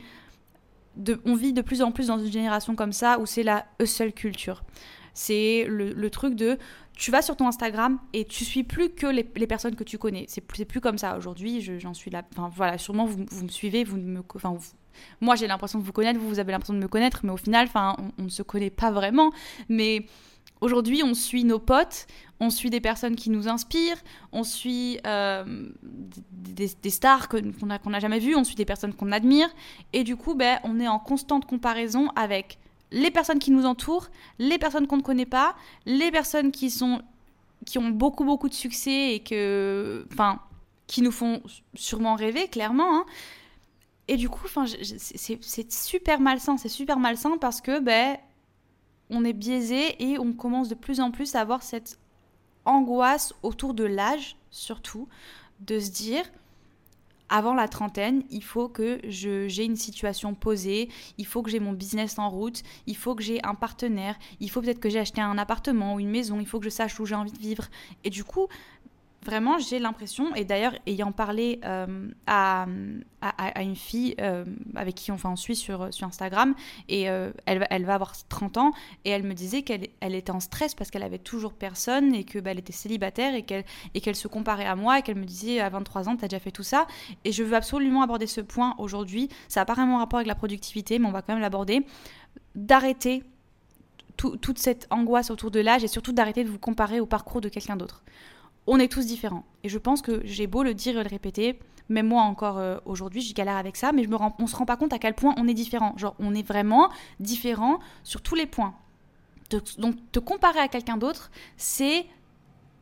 on 1.25 1.35
vit 1.35 1.53
de 1.53 1.61
plus 1.61 1.81
en 1.81 1.91
plus 1.91 2.07
dans 2.07 2.19
une 2.19 2.31
génération 2.31 2.75
comme 2.75 2.93
ça 2.93 3.19
où 3.19 3.25
c'est 3.25 3.43
la 3.43 3.65
hustle 3.79 4.13
culture. 4.13 4.63
C'est 5.13 5.65
le, 5.67 6.09
truc 6.09 6.35
de 6.35 6.57
tu 6.95 7.11
vas 7.11 7.21
sur 7.21 7.35
ton 7.35 7.47
Instagram 7.47 7.99
et 8.13 8.25
tu 8.25 8.45
suis 8.45 8.63
plus 8.63 8.89
que 8.89 9.07
les, 9.07 9.23
personnes 9.47 9.75
que 9.75 9.83
tu 9.83 9.97
connais. 9.97 10.25
C'est 10.27 10.41
plus, 10.41 10.81
comme 10.81 10.97
ça 10.97 11.17
aujourd'hui. 11.17 11.61
J'en 11.79 11.93
suis 11.93 12.11
là. 12.11 12.23
Enfin 12.33 12.51
voilà, 12.55 12.77
sûrement 12.77 13.05
vous, 13.05 13.25
vous 13.29 13.43
me 13.43 13.49
suivez, 13.49 13.83
vous 13.83 13.97
me, 13.97 14.21
enfin 14.35 14.57
moi 15.21 15.35
j'ai 15.35 15.47
l'impression 15.47 15.79
de 15.79 15.83
vous 15.83 15.91
connaître, 15.91 16.19
vous, 16.19 16.29
vous 16.29 16.39
avez 16.39 16.51
l'impression 16.51 16.73
de 16.73 16.79
me 16.79 16.87
connaître, 16.87 17.21
mais 17.23 17.31
au 17.31 17.37
final, 17.37 17.67
on, 17.75 18.23
ne 18.23 18.29
se 18.29 18.43
connaît 18.43 18.69
pas 18.69 18.91
vraiment. 18.91 19.31
Mais 19.69 20.05
aujourd'hui, 20.61 21.03
on 21.03 21.13
suit 21.13 21.43
nos 21.43 21.59
potes, 21.59 22.07
on 22.39 22.49
suit 22.49 22.69
des 22.69 22.81
personnes 22.81 23.15
qui 23.15 23.29
nous 23.29 23.47
inspirent, 23.47 23.97
on 24.31 24.43
suit 24.43 24.99
euh, 25.07 25.69
des, 25.81 26.89
stars 26.89 27.27
qu'on 27.29 27.89
n'a 27.89 27.99
jamais 27.99 28.19
vues, 28.19 28.35
on 28.35 28.43
suit 28.43 28.55
des 28.55 28.65
personnes 28.65 28.93
qu'on 28.93 29.11
admire, 29.11 29.49
et 29.93 30.03
du 30.03 30.15
coup, 30.15 30.35
ben, 30.35 30.59
on 30.63 30.79
est 30.79 30.87
en 30.87 30.99
constante 30.99 31.45
comparaison 31.45 32.09
avec 32.15 32.59
les 32.93 33.11
personnes 33.11 33.39
qui 33.39 33.51
nous 33.51 33.65
entourent, 33.65 34.07
les 34.39 34.57
personnes 34.57 34.87
qu'on 34.87 34.97
ne 34.97 35.01
connaît 35.01 35.25
pas, 35.25 35.55
les 35.85 36.11
personnes 36.11 36.51
qui 36.51 36.69
sont 36.69 37.01
qui 37.65 37.77
ont 37.79 37.89
beaucoup 37.89 38.23
beaucoup 38.23 38.49
de 38.49 38.53
succès 38.53 39.15
et 39.15 39.19
que 39.21 40.05
enfin 40.11 40.39
qui 40.87 41.01
nous 41.01 41.11
font 41.11 41.41
sûrement 41.75 42.15
rêver 42.15 42.47
clairement 42.49 42.97
hein. 42.99 43.05
et 44.07 44.17
du 44.17 44.29
coup 44.29 44.43
enfin 44.45 44.65
c'est 44.67 45.71
super 45.71 46.19
malsain 46.19 46.57
c'est 46.57 46.69
super 46.69 46.99
malsain 46.99 47.37
parce 47.37 47.61
que 47.61 47.79
ben 47.79 48.17
on 49.09 49.23
est 49.23 49.33
biaisé 49.33 49.95
et 50.03 50.19
on 50.19 50.33
commence 50.33 50.67
de 50.67 50.75
plus 50.75 50.99
en 50.99 51.11
plus 51.11 51.35
à 51.35 51.41
avoir 51.41 51.63
cette 51.63 51.97
angoisse 52.65 53.33
autour 53.43 53.73
de 53.73 53.85
l'âge 53.85 54.35
surtout 54.51 55.07
de 55.61 55.79
se 55.79 55.89
dire 55.89 56.25
avant 57.33 57.55
la 57.55 57.67
trentaine, 57.67 58.21
il 58.29 58.43
faut 58.43 58.69
que 58.69 58.99
j'ai 59.05 59.65
une 59.65 59.75
situation 59.75 60.35
posée, 60.35 60.89
il 61.17 61.25
faut 61.25 61.41
que 61.41 61.49
j'ai 61.49 61.59
mon 61.59 61.73
business 61.73 62.19
en 62.19 62.29
route, 62.29 62.61
il 62.85 62.95
faut 62.95 63.15
que 63.15 63.23
j'ai 63.23 63.43
un 63.43 63.55
partenaire, 63.55 64.19
il 64.39 64.51
faut 64.51 64.61
peut-être 64.61 64.79
que 64.79 64.87
j'ai 64.87 64.99
acheté 64.99 65.19
un 65.19 65.39
appartement 65.39 65.95
ou 65.95 65.99
une 65.99 66.11
maison, 66.11 66.39
il 66.39 66.45
faut 66.45 66.59
que 66.59 66.65
je 66.65 66.69
sache 66.69 66.99
où 66.99 67.07
j'ai 67.07 67.15
envie 67.15 67.31
de 67.31 67.39
vivre. 67.39 67.69
Et 68.03 68.11
du 68.11 68.23
coup, 68.23 68.49
vraiment, 69.23 69.57
j'ai 69.57 69.79
l'impression, 69.79 70.33
et 70.35 70.45
d'ailleurs, 70.45 70.73
ayant 70.87 71.11
parlé 71.11 71.59
euh, 71.65 72.09
à, 72.27 72.65
à, 73.21 73.61
une 73.61 73.75
fille 73.75 74.15
euh, 74.19 74.45
avec 74.75 74.95
qui 74.95 75.11
enfin, 75.11 75.31
on 75.31 75.35
suit 75.35 75.55
sur, 75.55 75.93
sur 75.93 76.07
Instagram, 76.07 76.53
et 76.89 77.09
euh, 77.09 77.31
elle, 77.45 77.65
elle, 77.69 77.85
va 77.85 77.95
avoir 77.95 78.13
30 78.27 78.57
ans, 78.57 78.71
et 79.05 79.09
elle 79.09 79.23
me 79.23 79.33
disait 79.33 79.63
qu'elle 79.63 79.87
elle 79.99 80.15
était 80.15 80.31
en 80.31 80.39
stress 80.39 80.75
parce 80.75 80.91
qu'elle 80.91 81.03
avait 81.03 81.19
toujours 81.19 81.53
personne, 81.53 82.13
et 82.13 82.23
qu'elle 82.23 82.41
bah, 82.41 82.51
était 82.51 82.73
célibataire, 82.73 83.33
et 83.33 83.43
qu'elle 83.43 83.63
qu'elle 84.01 84.15
se 84.15 84.27
comparait 84.27 84.65
à 84.65 84.75
moi, 84.75 84.99
et 84.99 85.01
qu'elle 85.01 85.17
me 85.17 85.25
disait 85.25 85.59
à 85.59 85.69
23 85.69 86.09
ans, 86.09 86.17
tu 86.17 86.25
as 86.25 86.27
déjà 86.27 86.39
fait 86.39 86.51
tout 86.51 86.63
ça. 86.63 86.87
Et 87.23 87.31
je 87.31 87.43
veux 87.43 87.55
absolument 87.55 88.01
aborder 88.01 88.27
ce 88.27 88.41
point 88.41 88.75
aujourd'hui. 88.77 89.29
Ça 89.47 89.61
n'a 89.61 89.65
pas 89.65 89.73
vraiment 89.73 89.97
rapport 89.97 90.17
avec 90.17 90.27
la 90.27 90.35
productivité, 90.35 90.99
mais 90.99 91.07
on 91.07 91.11
va 91.11 91.21
quand 91.21 91.33
même 91.33 91.41
l'aborder. 91.41 91.85
D'arrêter 92.55 93.23
toute 94.15 94.59
cette 94.59 94.87
angoisse 94.89 95.31
autour 95.31 95.51
de 95.51 95.59
l'âge, 95.59 95.83
et 95.83 95.87
surtout 95.87 96.13
d'arrêter 96.13 96.43
de 96.43 96.49
vous 96.49 96.59
comparer 96.59 96.99
au 96.99 97.05
parcours 97.05 97.41
de 97.41 97.49
quelqu'un 97.49 97.75
d'autre 97.75 98.03
on 98.67 98.79
est 98.79 98.91
tous 98.91 99.05
différents. 99.05 99.45
Et 99.63 99.69
je 99.69 99.77
pense 99.77 100.01
que 100.01 100.21
j'ai 100.23 100.47
beau 100.47 100.63
le 100.63 100.73
dire 100.73 100.97
et 100.97 101.03
le 101.03 101.09
répéter, 101.09 101.59
même 101.89 102.07
moi 102.07 102.23
encore 102.23 102.57
euh, 102.57 102.77
aujourd'hui, 102.85 103.21
je 103.21 103.33
galère 103.33 103.57
avec 103.57 103.75
ça, 103.75 103.91
mais 103.91 104.03
je 104.03 104.09
me 104.09 104.17
on 104.39 104.47
se 104.47 104.55
rend 104.55 104.65
pas 104.65 104.77
compte 104.77 104.93
à 104.93 104.99
quel 104.99 105.13
point 105.13 105.33
on 105.37 105.47
est 105.47 105.53
différent. 105.53 105.93
Genre, 105.97 106.15
on 106.19 106.33
est 106.33 106.47
vraiment 106.47 106.89
différent 107.19 107.79
sur 108.03 108.21
tous 108.21 108.35
les 108.35 108.45
points. 108.45 108.75
donc, 109.77 109.95
te 110.11 110.19
comparer 110.19 110.59
à 110.59 110.67
quelqu'un 110.67 110.97
d'autre, 110.97 111.31
c'est 111.57 112.05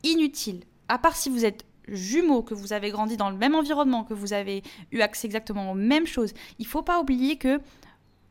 inutile. 0.04 0.64
À 0.88 0.98
part 0.98 1.16
si 1.16 1.28
vous 1.28 1.44
êtes 1.44 1.64
jumeaux, 1.88 2.42
que 2.42 2.54
vous 2.54 2.72
avez 2.72 2.90
grandi 2.90 3.16
dans 3.16 3.30
le 3.30 3.36
même 3.36 3.54
environnement, 3.54 4.04
que 4.04 4.14
vous 4.14 4.32
avez 4.32 4.62
eu 4.92 5.00
accès 5.00 5.26
exactement 5.26 5.72
aux 5.72 5.74
mêmes 5.74 6.06
choses. 6.06 6.32
Il 6.58 6.66
faut 6.66 6.82
pas 6.82 7.00
oublier 7.00 7.36
que 7.36 7.60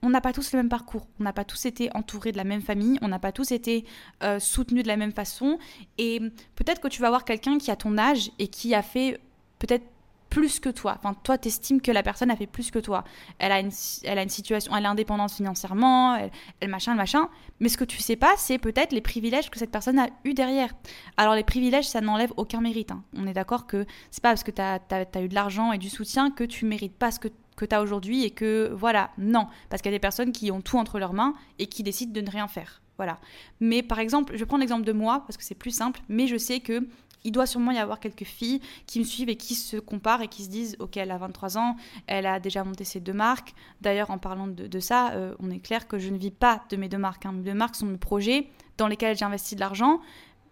on 0.04 0.10
n'a 0.10 0.22
pas 0.22 0.34
tous 0.34 0.52
le 0.54 0.58
même 0.58 0.70
parcours, 0.70 1.08
on 1.20 1.24
n'a 1.24 1.34
pas 1.34 1.46
tous 1.46 1.66
été 1.66 1.90
entourés 1.96 2.32
de 2.32 2.38
la 2.38 2.44
même 2.44 2.62
famille, 2.62 2.98
on 3.02 3.08
n'a 3.08 3.20
pas 3.20 3.32
tous 3.32 3.52
été 3.52 3.86
euh, 4.24 4.40
soutenus 4.40 4.84
de 4.84 4.88
la 4.88 4.98
même 4.98 5.12
façon. 5.12 5.60
Et 5.98 6.20
peut-être 6.56 6.82
que 6.82 6.88
tu 6.88 7.02
vas 7.02 7.10
voir 7.10 7.26
quelqu'un 7.26 7.58
qui 7.58 7.72
a 7.72 7.76
ton 7.76 7.98
âge 7.98 8.32
et 8.40 8.48
qui 8.48 8.74
a 8.74 8.82
fait 8.82 9.20
peut-être 9.60 9.86
plus 10.32 10.62
que 10.62 10.70
toi. 10.70 10.96
Enfin, 10.98 11.14
toi, 11.14 11.38
t'estimes 11.38 11.82
que 11.82 11.92
la 11.92 12.02
personne 12.02 12.32
a 12.32 12.36
fait 12.36 12.48
plus 12.48 12.72
que 12.72 12.80
toi. 12.80 13.04
Elle 13.38 13.52
a 13.52 13.60
une, 13.60 13.70
elle 14.04 14.18
a 14.18 14.24
une 14.24 14.30
situation, 14.30 14.76
elle 14.76 14.86
est 14.86 14.88
indépendante 14.88 15.32
financièrement, 15.32 16.16
elle, 16.62 16.70
machin, 16.70 16.96
machin. 16.96 17.30
Mais 17.60 17.70
ce 17.70 17.78
que 17.78 17.84
tu 17.84 18.00
sais 18.02 18.16
pas, 18.16 18.34
c'est 18.38 18.58
peut-être 18.58 18.94
les 18.94 19.02
privilèges 19.02 19.52
que 19.52 19.60
cette 19.60 19.72
personne 19.72 20.00
a 20.00 20.08
eu 20.24 20.34
derrière. 20.34 20.74
Alors, 21.18 21.36
les 21.36 21.44
privilèges, 21.44 21.88
ça 21.88 22.00
n'enlève 22.00 22.32
aucun 22.38 22.62
mérite. 22.62 22.92
Hein. 22.92 23.04
On 23.14 23.28
est 23.28 23.34
d'accord 23.34 23.68
que 23.68 23.86
c'est 24.10 24.24
pas 24.24 24.30
parce 24.30 24.44
que 24.44 24.52
tu 24.52 24.62
as, 24.62 25.22
eu 25.22 25.28
de 25.28 25.36
l'argent 25.36 25.74
et 25.74 25.78
du 25.78 25.90
soutien 25.90 26.32
que 26.32 26.46
tu 26.46 26.66
mérites 26.66 26.96
pas 26.96 27.12
ce 27.12 27.20
que 27.20 27.28
que 27.62 27.66
tu 27.66 27.76
as 27.76 27.82
aujourd'hui 27.82 28.24
et 28.24 28.32
que 28.32 28.72
voilà, 28.74 29.12
non, 29.18 29.48
parce 29.70 29.82
qu'il 29.82 29.92
y 29.92 29.94
a 29.94 29.98
des 29.98 30.02
personnes 30.02 30.32
qui 30.32 30.52
ont 30.52 30.62
tout 30.62 30.78
entre 30.78 31.00
leurs 31.00 31.14
mains 31.14 31.36
et 31.60 31.68
qui 31.68 31.84
décident 31.84 32.12
de 32.12 32.22
ne 32.22 32.30
rien 32.30 32.48
faire. 32.48 32.82
Voilà. 32.98 33.20
Mais 33.60 33.84
par 33.84 34.00
exemple, 34.00 34.36
je 34.36 34.44
prends 34.44 34.58
l'exemple 34.58 34.84
de 34.84 34.92
moi 34.92 35.24
parce 35.28 35.38
que 35.38 35.44
c'est 35.44 35.56
plus 35.56 35.72
simple, 35.72 36.02
mais 36.10 36.28
je 36.28 36.38
sais 36.38 36.60
que 36.60 36.88
il 37.24 37.32
doit 37.32 37.46
sûrement 37.46 37.72
y 37.72 37.78
avoir 37.78 38.00
quelques 38.00 38.24
filles 38.24 38.62
qui 38.88 38.98
me 38.98 39.04
suivent 39.04 39.30
et 39.30 39.36
qui 39.36 39.54
se 39.54 39.78
comparent 39.78 40.24
et 40.24 40.28
qui 40.28 40.44
se 40.44 40.50
disent 40.50 40.76
Ok, 40.80 40.98
elle 40.98 41.12
a 41.12 41.18
23 41.20 41.58
ans, 41.60 41.76
elle 42.08 42.26
a 42.26 42.40
déjà 42.40 42.64
monté 42.64 42.84
ses 42.84 43.00
deux 43.00 43.14
marques. 43.14 43.54
D'ailleurs, 43.80 44.10
en 44.10 44.18
parlant 44.18 44.48
de, 44.48 44.80
ça, 44.80 45.12
euh, 45.12 45.36
on 45.40 45.52
est 45.52 45.60
clair 45.60 45.88
que 45.88 46.00
je 46.00 46.10
ne 46.10 46.18
vis 46.18 46.32
pas 46.32 46.64
de 46.72 46.78
mes 46.78 46.90
deux 46.90 46.98
marques. 46.98 47.28
Hein. 47.28 47.34
Mes 47.34 47.44
deux 47.44 47.54
marques 47.54 47.76
sont 47.76 47.86
mes 47.86 47.98
projets 47.98 48.48
dans 48.78 48.88
lesquels 48.88 49.16
j'ai 49.16 49.26
investi 49.26 49.54
de 49.54 49.60
l'argent, 49.60 50.02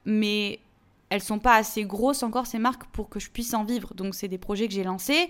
mais 0.05 0.59
elles 1.09 1.23
sont 1.23 1.39
pas 1.39 1.55
assez 1.55 1.85
grosses 1.85 2.21
encore, 2.21 2.45
ces 2.45 2.59
marques, 2.59 2.85
pour 2.91 3.09
que 3.09 3.19
je 3.19 3.31
puisse 3.31 3.53
en 3.55 3.63
vivre. 3.63 3.93
Donc, 3.95 4.13
c'est 4.13 4.27
des 4.27 4.37
projets 4.37 4.67
que 4.67 4.73
j'ai 4.73 4.83
lancés, 4.83 5.29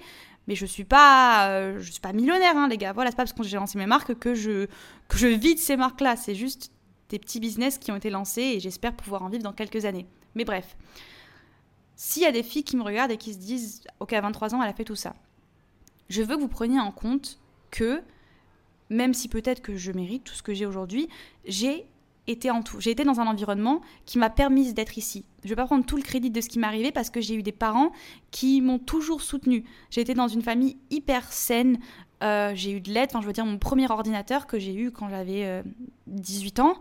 mais 0.50 0.56
je 0.56 0.66
suis 0.66 0.84
pas, 0.84 1.48
euh, 1.52 1.80
je 1.80 1.92
suis 1.92 2.02
pas 2.02 2.12
millionnaire, 2.12 2.58
hein, 2.58 2.68
les 2.68 2.80
gars. 2.80 2.92
Voilà, 2.92 3.12
c'est 3.12 3.16
pas 3.16 3.24
parce 3.24 3.34
que 3.34 3.44
j'ai 3.44 3.58
lancé 3.58 3.78
mes 3.78 3.86
marques 3.86 4.16
que 4.16 4.34
je, 4.34 4.66
que 5.08 5.16
je 5.16 5.28
vis 5.28 5.54
de 5.54 5.60
ces 5.60 5.78
marques-là. 5.78 6.16
C'est 6.16 6.34
juste 6.34 6.72
des 7.10 7.20
petits 7.20 7.40
business 7.40 7.78
qui 7.78 7.92
ont 7.92 7.96
été 7.96 8.10
lancés 8.10 8.42
et 8.42 8.60
j'espère 8.60 8.96
pouvoir 8.96 9.22
en 9.22 9.30
vivre 9.30 9.44
dans 9.44 9.54
quelques 9.54 9.86
années. 9.86 10.08
Mais 10.34 10.46
bref. 10.46 10.76
S'il 11.96 12.24
y 12.24 12.26
a 12.26 12.32
des 12.32 12.42
filles 12.42 12.64
qui 12.64 12.78
me 12.78 12.82
regardent 12.82 13.12
et 13.12 13.18
qui 13.18 13.34
se 13.34 13.38
disent 13.38 13.84
Ok, 14.00 14.12
à 14.12 14.22
23 14.22 14.56
ans, 14.56 14.64
elle 14.64 14.70
a 14.70 14.74
fait 14.74 14.86
tout 14.86 14.96
ça, 14.96 15.16
je 16.10 16.24
veux 16.24 16.36
que 16.36 16.42
vous 16.42 16.48
preniez 16.48 16.80
en 16.80 16.92
compte 16.92 17.40
que, 17.70 18.02
même 18.90 19.14
si 19.14 19.28
peut-être 19.28 19.62
que 19.62 19.76
je 19.76 19.92
mérite 19.92 20.24
tout 20.24 20.34
ce 20.34 20.42
que 20.42 20.56
j'ai 20.56 20.66
aujourd'hui, 20.66 21.10
j'ai 21.46 21.86
en 22.52 22.62
tout. 22.62 22.80
J'ai 22.80 22.92
été 22.92 23.04
dans 23.04 23.20
un 23.20 23.28
environnement 23.28 23.82
qui 24.06 24.18
m'a 24.18 24.30
permis 24.30 24.74
d'être 24.74 24.98
ici. 24.98 25.26
Je 25.44 25.48
ne 25.48 25.50
vais 25.50 25.56
pas 25.56 25.66
prendre 25.66 25.86
tout 25.86 25.96
le 25.96 26.04
crédit 26.04 26.30
de 26.30 26.42
ce 26.42 26.50
qui 26.50 26.60
m'est 26.60 26.68
arrivé 26.68 26.92
parce 26.92 27.10
que 27.10 27.22
j'ai 27.22 27.36
eu 27.36 27.44
des 27.44 27.52
parents 27.52 27.92
qui 28.32 28.62
m'ont 28.62 28.80
toujours 28.80 29.22
soutenu. 29.22 29.64
J'ai 29.90 30.02
été 30.02 30.14
dans 30.14 30.28
une 30.28 30.42
famille 30.42 30.78
hyper 30.90 31.32
saine. 31.32 31.80
Euh, 32.24 32.52
j'ai 32.56 32.72
eu 32.72 32.82
de 32.82 32.92
l'aide. 32.92 33.10
Enfin, 33.12 33.22
je 33.22 33.28
veux 33.28 33.34
dire, 33.34 33.46
mon 33.46 33.58
premier 33.58 33.90
ordinateur 33.90 34.48
que 34.48 34.60
j'ai 34.60 34.74
eu 34.74 34.92
quand 34.92 35.10
j'avais 35.10 35.64
18 36.08 36.60
euh, 36.60 36.64
ans, 36.64 36.76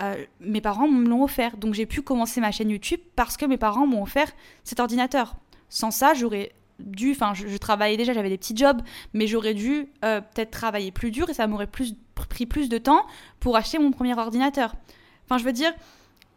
euh, 0.00 0.24
mes 0.40 0.60
parents 0.60 0.88
me 0.88 1.08
l'ont 1.08 1.22
offert. 1.22 1.56
Donc 1.56 1.74
j'ai 1.74 1.86
pu 1.86 2.02
commencer 2.02 2.40
ma 2.40 2.50
chaîne 2.50 2.70
YouTube 2.70 3.00
parce 3.16 3.36
que 3.36 3.46
mes 3.46 3.56
parents 3.58 3.86
m'ont 3.86 4.02
offert 4.02 4.30
cet 4.64 4.80
ordinateur. 4.80 5.36
Sans 5.68 5.90
ça, 5.90 6.14
j'aurais 6.14 6.52
dû, 6.78 7.12
enfin 7.12 7.34
je, 7.34 7.56
travaillais 7.56 7.96
déjà, 7.96 8.12
j'avais 8.12 8.28
des 8.28 8.38
petits 8.38 8.56
jobs, 8.56 8.80
mais 9.12 9.26
j'aurais 9.26 9.54
dû 9.54 9.88
euh, 10.04 10.20
peut-être 10.20 10.50
travailler 10.50 10.90
plus 10.90 11.10
dur 11.10 11.30
et 11.30 11.34
ça 11.34 11.46
m'aurait 11.46 11.66
plus, 11.66 11.94
pris 12.28 12.46
plus 12.46 12.68
de 12.68 12.78
temps 12.78 13.06
pour 13.40 13.56
acheter 13.56 13.78
mon 13.78 13.90
premier 13.90 14.18
ordinateur. 14.18 14.74
Enfin 15.24 15.38
je 15.38 15.44
veux 15.44 15.52
dire, 15.52 15.72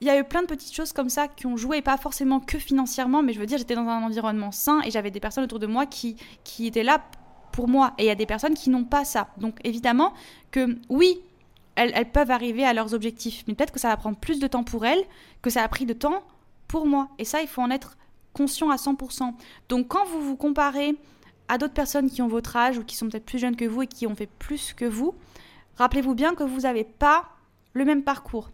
il 0.01 0.08
y 0.08 0.10
a 0.10 0.20
eu 0.20 0.24
plein 0.24 0.41
de 0.41 0.48
petites 0.48 0.74
choses 0.74 0.94
comme 0.94 1.10
ça 1.10 1.27
qui 1.27 1.48
ont 1.48 1.58
joué, 1.58 1.82
pas 1.82 1.98
forcément 1.98 2.39
que 2.39 2.60
financièrement, 2.60 3.24
mais 3.24 3.34
je 3.34 3.39
veux 3.39 3.48
dire, 3.48 3.58
j'étais 3.58 3.75
dans 3.75 3.88
un 3.88 4.03
environnement 4.03 4.51
sain 4.51 4.82
et 4.86 4.91
j'avais 4.91 5.12
des 5.12 5.20
personnes 5.20 5.44
autour 5.44 5.60
de 5.60 5.67
moi 5.67 5.86
qui, 5.86 6.15
qui 6.44 6.67
étaient 6.67 6.84
là 6.84 7.01
pour 7.51 7.67
moi. 7.67 7.94
Et 7.98 8.03
il 8.03 8.08
y 8.08 8.12
a 8.12 8.15
des 8.15 8.27
personnes 8.27 8.53
qui 8.53 8.70
n'ont 8.70 8.84
pas 8.84 9.06
ça. 9.06 9.29
Donc 9.38 9.56
évidemment 9.63 10.13
que 10.51 10.77
oui, 10.89 11.20
elles, 11.75 12.12
peuvent 12.12 12.32
arriver 12.32 12.63
à 12.63 12.74
leurs 12.74 12.94
objectifs. 12.94 13.44
Mais 13.48 13.56
peut-être 13.56 13.74
que 13.74 13.79
ça 13.79 13.89
va 13.89 13.98
prendre 13.98 14.17
plus 14.17 14.39
de 14.39 14.48
temps 14.48 14.63
pour 14.63 14.86
elles 14.86 15.03
que 15.41 15.50
ça 15.50 15.63
a 15.63 15.67
pris 15.67 15.86
de 15.86 15.94
temps 15.94 16.24
pour 16.67 16.86
moi. 16.86 17.10
Et 17.17 17.25
ça, 17.25 17.41
il 17.41 17.48
faut 17.48 17.62
en 17.62 17.72
être 17.72 17.98
conscient 18.38 18.70
à 18.70 18.75
100%. 18.75 19.34
Donc 19.70 19.88
quand 19.88 20.06
vous 20.06 20.22
vous 20.22 20.36
comparez 20.36 20.96
à 21.48 21.58
d'autres 21.58 21.74
personnes 21.74 22.10
qui 22.10 22.22
ont 22.22 22.27
votre 22.27 22.56
âge 22.56 22.77
ou 22.77 22.84
qui 22.84 22.96
sont 22.96 23.10
peut-être 23.10 23.25
plus 23.25 23.39
jeunes 23.39 23.56
que 23.56 23.65
vous 23.65 23.82
et 23.84 23.88
qui 23.88 24.06
ont 24.06 24.15
fait 24.15 24.29
plus 24.39 24.74
que 24.74 24.86
vous, 24.86 25.15
rappelez-vous 25.77 26.13
bien 26.13 26.36
que 26.36 26.44
vous 26.44 26.62
n'avez 26.62 26.84
pas 26.84 27.29
le 27.74 27.86
même 27.86 28.03
parcours 28.03 28.50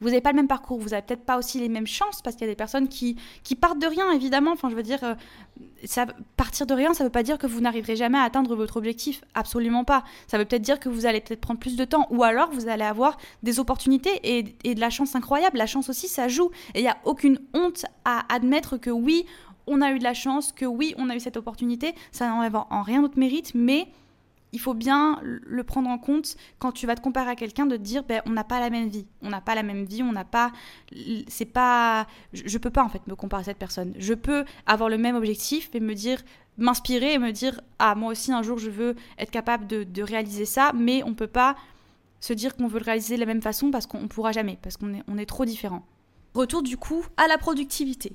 vous 0.00 0.08
n'avez 0.08 0.20
pas 0.20 0.30
le 0.30 0.36
même 0.36 0.48
parcours, 0.48 0.78
vous 0.78 0.90
n'avez 0.90 1.02
peut-être 1.02 1.24
pas 1.24 1.38
aussi 1.38 1.58
les 1.58 1.68
mêmes 1.68 1.86
chances, 1.86 2.20
parce 2.22 2.36
qu'il 2.36 2.46
y 2.46 2.50
a 2.50 2.52
des 2.52 2.56
personnes 2.56 2.88
qui, 2.88 3.16
qui 3.42 3.54
partent 3.54 3.78
de 3.78 3.86
rien, 3.86 4.10
évidemment. 4.12 4.52
Enfin, 4.52 4.68
je 4.68 4.74
veux 4.74 4.82
dire, 4.82 5.02
euh, 5.02 6.06
partir 6.36 6.66
de 6.66 6.74
rien, 6.74 6.92
ça 6.92 7.04
ne 7.04 7.08
veut 7.08 7.12
pas 7.12 7.22
dire 7.22 7.38
que 7.38 7.46
vous 7.46 7.60
n'arriverez 7.60 7.96
jamais 7.96 8.18
à 8.18 8.22
atteindre 8.22 8.54
votre 8.54 8.76
objectif. 8.76 9.22
Absolument 9.34 9.84
pas. 9.84 10.04
Ça 10.26 10.36
veut 10.38 10.44
peut-être 10.44 10.62
dire 10.62 10.78
que 10.78 10.88
vous 10.88 11.06
allez 11.06 11.20
peut-être 11.20 11.40
prendre 11.40 11.60
plus 11.60 11.76
de 11.76 11.84
temps, 11.84 12.06
ou 12.10 12.22
alors 12.22 12.50
vous 12.50 12.68
allez 12.68 12.84
avoir 12.84 13.16
des 13.42 13.58
opportunités 13.58 14.20
et, 14.22 14.56
et 14.64 14.74
de 14.74 14.80
la 14.80 14.90
chance 14.90 15.14
incroyable. 15.14 15.56
La 15.56 15.66
chance 15.66 15.88
aussi, 15.88 16.08
ça 16.08 16.28
joue. 16.28 16.50
Et 16.74 16.80
il 16.80 16.82
n'y 16.82 16.88
a 16.88 16.98
aucune 17.04 17.38
honte 17.54 17.86
à 18.04 18.22
admettre 18.34 18.76
que 18.76 18.90
oui, 18.90 19.24
on 19.66 19.80
a 19.80 19.92
eu 19.92 19.98
de 19.98 20.04
la 20.04 20.14
chance, 20.14 20.52
que 20.52 20.66
oui, 20.66 20.94
on 20.98 21.10
a 21.10 21.16
eu 21.16 21.20
cette 21.20 21.36
opportunité. 21.36 21.94
Ça 22.12 22.28
n'enlève 22.28 22.56
en 22.56 22.82
rien 22.82 23.02
notre 23.02 23.18
mérite, 23.18 23.52
mais 23.54 23.88
il 24.52 24.60
faut 24.60 24.74
bien 24.74 25.20
le 25.22 25.64
prendre 25.64 25.88
en 25.88 25.98
compte 25.98 26.36
quand 26.58 26.72
tu 26.72 26.86
vas 26.86 26.94
te 26.94 27.00
comparer 27.00 27.30
à 27.30 27.36
quelqu'un 27.36 27.66
de 27.66 27.76
te 27.76 27.82
dire 27.82 28.04
ben 28.04 28.22
on 28.26 28.30
n'a 28.30 28.44
pas 28.44 28.60
la 28.60 28.70
même 28.70 28.88
vie. 28.88 29.06
On 29.22 29.28
n'a 29.28 29.40
pas 29.40 29.54
la 29.54 29.62
même 29.62 29.84
vie 29.84 30.02
on 30.02 30.12
n'a 30.12 30.24
pas 30.24 30.52
c'est 31.28 31.44
pas 31.44 32.06
je 32.32 32.58
peux 32.58 32.70
pas 32.70 32.82
en 32.82 32.88
fait 32.88 33.06
me 33.06 33.14
comparer 33.14 33.42
à 33.42 33.44
cette 33.44 33.58
personne. 33.58 33.92
Je 33.98 34.14
peux 34.14 34.44
avoir 34.66 34.88
le 34.88 34.98
même 34.98 35.16
objectif 35.16 35.70
et 35.74 35.80
me 35.80 35.94
dire 35.94 36.22
m'inspirer 36.58 37.14
et 37.14 37.18
me 37.18 37.32
dire 37.32 37.60
ah 37.78 37.94
moi 37.94 38.12
aussi 38.12 38.32
un 38.32 38.42
jour 38.42 38.58
je 38.58 38.70
veux 38.70 38.94
être 39.18 39.30
capable 39.30 39.66
de, 39.66 40.02
réaliser 40.02 40.44
ça 40.44 40.72
mais 40.74 41.02
on 41.04 41.14
peut 41.14 41.26
pas 41.26 41.56
se 42.20 42.32
dire 42.32 42.56
qu'on 42.56 42.66
veut 42.66 42.78
le 42.78 42.84
réaliser 42.84 43.16
de 43.16 43.20
la 43.20 43.26
même 43.26 43.42
façon 43.42 43.70
parce 43.70 43.86
qu'on 43.86 44.08
pourra 44.08 44.32
jamais 44.32 44.58
parce 44.62 44.76
qu'on 44.76 44.94
est, 44.94 45.02
on 45.08 45.18
est 45.18 45.26
trop 45.26 45.44
différents. 45.44 45.84
Retour 46.34 46.62
du 46.62 46.76
coup 46.76 47.04
à 47.16 47.28
la 47.28 47.38
productivité 47.38 48.12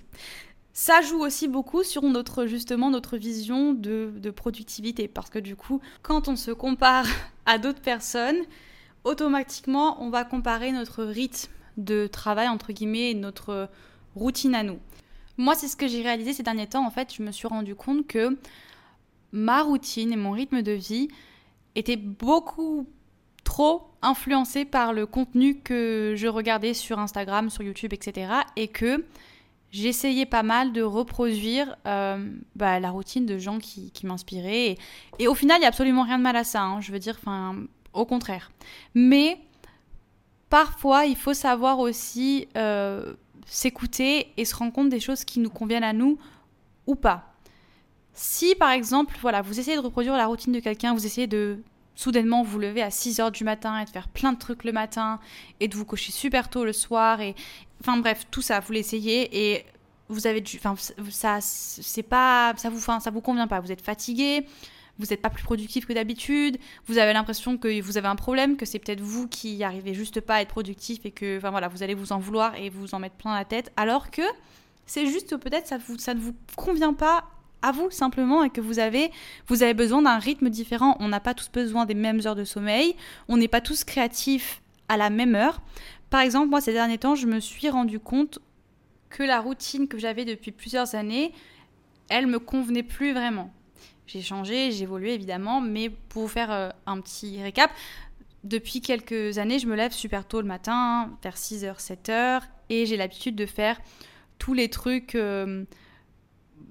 ça 0.74 1.02
joue 1.02 1.20
aussi 1.20 1.48
beaucoup 1.48 1.84
sur 1.84 2.04
notre 2.04 2.46
justement 2.46 2.90
notre 2.90 3.18
vision 3.18 3.74
de, 3.74 4.12
productivité. 4.36 5.08
Parce 5.08 5.30
que 5.30 5.40
du 5.40 5.56
coup 5.56 5.82
quand 6.02 6.28
on 6.28 6.36
se 6.36 6.52
compare 6.52 7.06
à 7.46 7.58
d'autres 7.58 7.82
personnes 7.82 8.40
automatiquement 9.04 10.02
on 10.02 10.10
va 10.10 10.24
comparer 10.24 10.72
notre 10.72 11.04
rythme 11.04 11.52
de 11.78 12.08
travail 12.08 12.48
entre 12.48 12.72
guillemets 12.72 13.12
et 13.12 13.16
notre 13.16 13.70
routine 14.16 14.56
à 14.56 14.64
nous. 14.64 14.80
Moi 15.38 15.56
c'est 15.56 15.68
ce 15.68 15.76
que 15.76 15.88
j'ai 15.88 16.02
réalisé 16.02 16.34
ces 16.34 16.44
derniers 16.44 16.68
temps. 16.68 16.86
En 16.86 16.92
fait 16.92 17.14
je 17.14 17.24
me 17.24 17.32
suis 17.32 17.48
rendu 17.48 17.76
compte 17.76 18.08
que 18.08 18.38
ma 19.32 19.64
routine 19.64 20.12
et 20.14 20.18
mon 20.18 20.32
rythme 20.32 20.62
de 20.62 20.74
vie 20.74 21.10
étaient 21.76 21.98
beaucoup 21.98 22.88
trop 23.44 23.84
influencés 24.02 24.66
par 24.66 24.94
le 24.94 25.06
contenu 25.06 25.60
que 25.60 26.14
je 26.16 26.28
regardais 26.28 26.74
sur 26.74 27.00
Instagram 27.00 27.50
sur 27.50 27.64
YouTube 27.64 27.94
etc 27.94 28.32
et 28.56 28.68
que 28.68 29.04
j'essayais 29.72 30.26
pas 30.26 30.44
mal 30.44 30.74
de 30.74 30.82
reproduire 30.82 31.76
euh, 31.88 32.30
bah, 32.56 32.80
la 32.80 32.90
routine 32.92 33.26
de 33.26 33.38
gens 33.38 33.60
qui, 33.60 33.92
m'inspiraient. 34.04 34.78
Et, 35.20 35.28
au 35.28 35.36
final, 35.36 35.58
il 35.58 35.62
n'y 35.62 35.66
a 35.66 35.70
absolument 35.70 36.04
rien 36.04 36.18
de 36.18 36.24
mal 36.24 36.36
à 36.36 36.44
ça. 36.44 36.62
Hein. 36.62 36.82
je 36.82 36.92
veux 36.92 37.00
dire, 37.00 37.20
au 37.94 38.06
contraire. 38.06 38.52
Mais 38.94 39.40
parfois, 40.50 41.06
il 41.06 41.16
faut 41.16 41.34
savoir 41.34 41.80
aussi 41.80 42.48
euh, 42.58 43.14
s'écouter 43.46 44.28
et 44.38 44.46
se 44.46 44.56
rendre 44.56 44.74
compte 44.74 44.90
des 44.90 45.00
choses 45.00 45.24
qui 45.24 45.40
nous 45.40 45.50
conviennent 45.50 45.84
à 45.84 45.94
nous 45.94 46.20
ou 46.88 46.96
pas. 46.96 47.34
Si 48.14 48.56
par 48.56 48.72
exemple, 48.72 49.16
voilà, 49.22 49.42
vous 49.42 49.60
essayez 49.60 49.78
de 49.78 49.82
reproduire 49.82 50.18
la 50.18 50.28
routine 50.28 50.52
de 50.52 50.60
quelqu'un, 50.60 50.94
vous 50.94 51.06
essayez 51.06 51.28
de 51.28 51.60
soudainement 51.96 52.44
vous 52.44 52.60
lever 52.60 52.82
à 52.82 52.90
6 52.90 53.20
heures 53.20 53.32
du 53.32 53.44
matin 53.44 53.80
et 53.80 53.86
de 53.86 53.90
faire 53.90 54.08
plein 54.08 54.34
de 54.34 54.38
trucs 54.38 54.64
le 54.64 54.72
matin 54.72 55.20
et 55.60 55.68
de 55.68 55.76
vous 55.76 55.86
coucher 55.86 56.12
super 56.12 56.50
tôt 56.50 56.66
le 56.66 56.74
soir 56.74 57.22
et 57.22 57.36
enfin 57.82 57.98
bref 57.98 58.26
tout 58.32 58.42
ça 58.42 58.60
vous 58.60 58.72
l'essayez 58.72 59.54
et 59.54 59.66
vous 60.08 60.28
avez 60.28 60.42
du 60.42 60.58
enfin 60.58 60.76
ça 61.10 61.40
c'est 61.42 62.04
pas 62.04 62.54
ça 62.58 62.70
vous 62.70 62.78
enfin, 62.78 63.00
ça 63.00 63.12
vous 63.12 63.22
convient 63.22 63.48
pas 63.48 63.60
vous 63.60 63.72
êtes 63.72 63.82
fatigué 63.82 64.46
vous 65.00 65.08
n'êtes 65.08 65.22
pas 65.22 65.30
plus 65.30 65.44
productif 65.44 65.88
que 65.88 65.94
d'habitude, 65.94 66.58
vous 66.86 67.00
avez 67.00 67.14
l'impression 67.14 67.58
que 67.58 67.82
vous 67.82 67.98
avez 67.98 68.08
un 68.08 68.16
problème, 68.16 68.56
que 68.56 68.66
c'est 68.66 68.78
peut-être 68.78 69.02
vous 69.02 69.28
qui 69.28 69.64
arrivez 69.64 69.94
juste 69.94 70.22
pas 70.22 70.36
à 70.36 70.42
être 70.42 70.50
productif 70.50 71.06
et 71.06 71.12
que 71.12 71.38
enfin 71.38 71.50
voilà, 71.50 71.68
vous 71.70 71.82
allez 71.82 71.96
vous 71.96 72.12
en 72.12 72.20
vouloir 72.20 72.56
et 72.56 72.70
vous 72.70 72.94
en 72.94 73.00
mettre 73.00 73.16
plein 73.16 73.34
la 73.34 73.46
tête 73.46 73.72
alors 73.78 74.12
que 74.12 74.22
c'est 74.86 75.08
juste 75.08 75.38
peut-être 75.38 75.68
ça, 75.68 75.78
vous, 75.78 75.98
ça 75.98 76.14
ne 76.14 76.20
vous 76.20 76.36
convient 76.56 76.94
pas 76.94 77.24
à 77.62 77.72
vous 77.72 77.92
simplement 77.92 78.44
et 78.44 78.50
que 78.50 78.62
vous 78.62 78.80
avez, 78.80 79.12
vous 79.48 79.64
avez 79.64 79.74
besoin 79.74 80.02
d'un 80.02 80.18
rythme 80.18 80.50
différent. 80.50 80.98
On 81.00 81.08
n'a 81.08 81.20
pas 81.20 81.34
tous 81.34 81.50
besoin 81.50 81.86
des 81.86 81.94
mêmes 81.94 82.22
heures 82.26 82.36
de 82.36 82.44
sommeil, 82.44 82.96
on 83.28 83.38
n'est 83.38 83.48
pas 83.48 83.62
tous 83.62 83.84
créatifs 83.84 84.62
à 84.90 84.98
la 84.98 85.10
même 85.10 85.36
heure. 85.36 85.62
Par 86.12 86.20
exemple, 86.20 86.50
moi 86.50 86.62
ces 86.62 86.74
derniers 86.74 87.00
temps, 87.00 87.16
je 87.16 87.26
me 87.26 87.40
suis 87.40 87.70
rendu 87.70 88.00
compte 88.00 88.40
que 89.10 89.24
la 89.24 89.40
routine 89.40 89.88
que 89.88 89.98
j'avais 89.98 90.26
depuis 90.26 90.52
plusieurs 90.52 90.94
années, 90.94 91.32
elle 92.10 92.28
me 92.28 92.38
convenait 92.38 92.84
plus 92.84 93.14
vraiment. 93.14 93.52
J'ai 94.06 94.22
changé, 94.22 94.72
j'ai 94.72 94.84
évolué 94.84 95.14
évidemment, 95.14 95.62
mais 95.62 95.90
pour 95.90 96.24
vous 96.24 96.28
faire 96.28 96.52
euh, 96.52 96.70
un 96.86 97.00
petit 97.00 97.42
récap, 97.42 97.72
depuis 98.44 98.82
quelques 98.82 99.38
années, 99.38 99.58
je 99.58 99.68
me 99.68 99.76
lève 99.76 99.94
super 99.94 100.28
tôt 100.28 100.42
le 100.42 100.48
matin, 100.48 101.18
vers 101.24 101.38
6h, 101.38 101.80
7h, 101.80 102.42
et 102.70 102.86
j'ai 102.86 102.98
l'habitude 102.98 103.36
de 103.36 103.46
faire 103.46 103.80
tous 104.38 104.54
les 104.54 104.70
trucs 104.70 105.16
euh, 105.16 105.64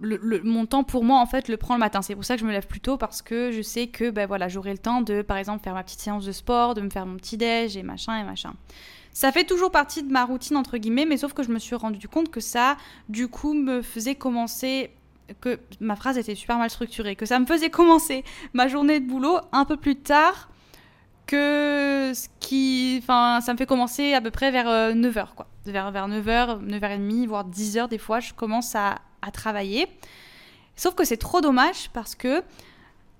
le, 0.00 0.42
mon 0.42 0.66
temps 0.66 0.84
pour 0.84 1.04
moi 1.04 1.18
en 1.18 1.26
fait 1.26 1.48
le 1.48 1.56
prend 1.56 1.74
le 1.74 1.80
matin. 1.80 2.02
C'est 2.02 2.14
pour 2.14 2.24
ça 2.24 2.34
que 2.34 2.40
je 2.40 2.46
me 2.46 2.52
lève 2.52 2.66
plus 2.66 2.80
tôt 2.80 2.98
parce 2.98 3.22
que 3.22 3.52
je 3.52 3.62
sais 3.62 3.86
que 3.86 4.10
ben 4.10 4.26
voilà, 4.26 4.48
j'aurai 4.48 4.72
le 4.72 4.78
temps 4.78 5.00
de 5.00 5.22
par 5.22 5.38
exemple 5.38 5.62
faire 5.62 5.74
ma 5.74 5.82
petite 5.82 6.00
séance 6.00 6.26
de 6.26 6.32
sport, 6.32 6.74
de 6.74 6.82
me 6.82 6.90
faire 6.90 7.06
mon 7.06 7.16
petit 7.16 7.38
déj 7.38 7.76
et 7.78 7.82
machin 7.82 8.20
et 8.20 8.24
machin. 8.24 8.52
Ça 9.12 9.32
fait 9.32 9.44
toujours 9.44 9.70
partie 9.70 10.02
de 10.02 10.10
ma 10.10 10.24
routine 10.24 10.56
entre 10.56 10.78
guillemets, 10.78 11.06
mais 11.06 11.16
sauf 11.16 11.32
que 11.32 11.42
je 11.42 11.50
me 11.50 11.58
suis 11.58 11.74
rendu 11.74 12.08
compte 12.08 12.30
que 12.30 12.40
ça 12.40 12.76
du 13.08 13.28
coup 13.28 13.54
me 13.54 13.82
faisait 13.82 14.14
commencer 14.14 14.90
que 15.40 15.58
ma 15.80 15.94
phrase 15.96 16.18
était 16.18 16.34
super 16.34 16.58
mal 16.58 16.70
structurée, 16.70 17.16
que 17.16 17.26
ça 17.26 17.38
me 17.38 17.46
faisait 17.46 17.70
commencer 17.70 18.24
ma 18.52 18.68
journée 18.68 19.00
de 19.00 19.06
boulot 19.06 19.38
un 19.52 19.64
peu 19.64 19.76
plus 19.76 19.96
tard 19.96 20.48
que 21.26 22.12
ce 22.14 22.28
qui 22.40 22.98
enfin 23.02 23.40
ça 23.40 23.52
me 23.52 23.58
fait 23.58 23.66
commencer 23.66 24.14
à 24.14 24.20
peu 24.20 24.30
près 24.30 24.50
vers 24.50 24.66
9h 24.94 25.18
euh, 25.18 25.24
quoi. 25.36 25.46
Vers 25.66 25.90
vers 25.92 26.08
9h, 26.08 26.66
9h30 26.66 27.26
voire 27.26 27.48
10h 27.48 27.88
des 27.88 27.98
fois, 27.98 28.20
je 28.20 28.32
commence 28.32 28.74
à 28.74 29.00
à 29.22 29.30
travailler. 29.30 29.86
Sauf 30.76 30.94
que 30.94 31.04
c'est 31.04 31.16
trop 31.16 31.40
dommage 31.40 31.90
parce 31.92 32.14
que, 32.14 32.42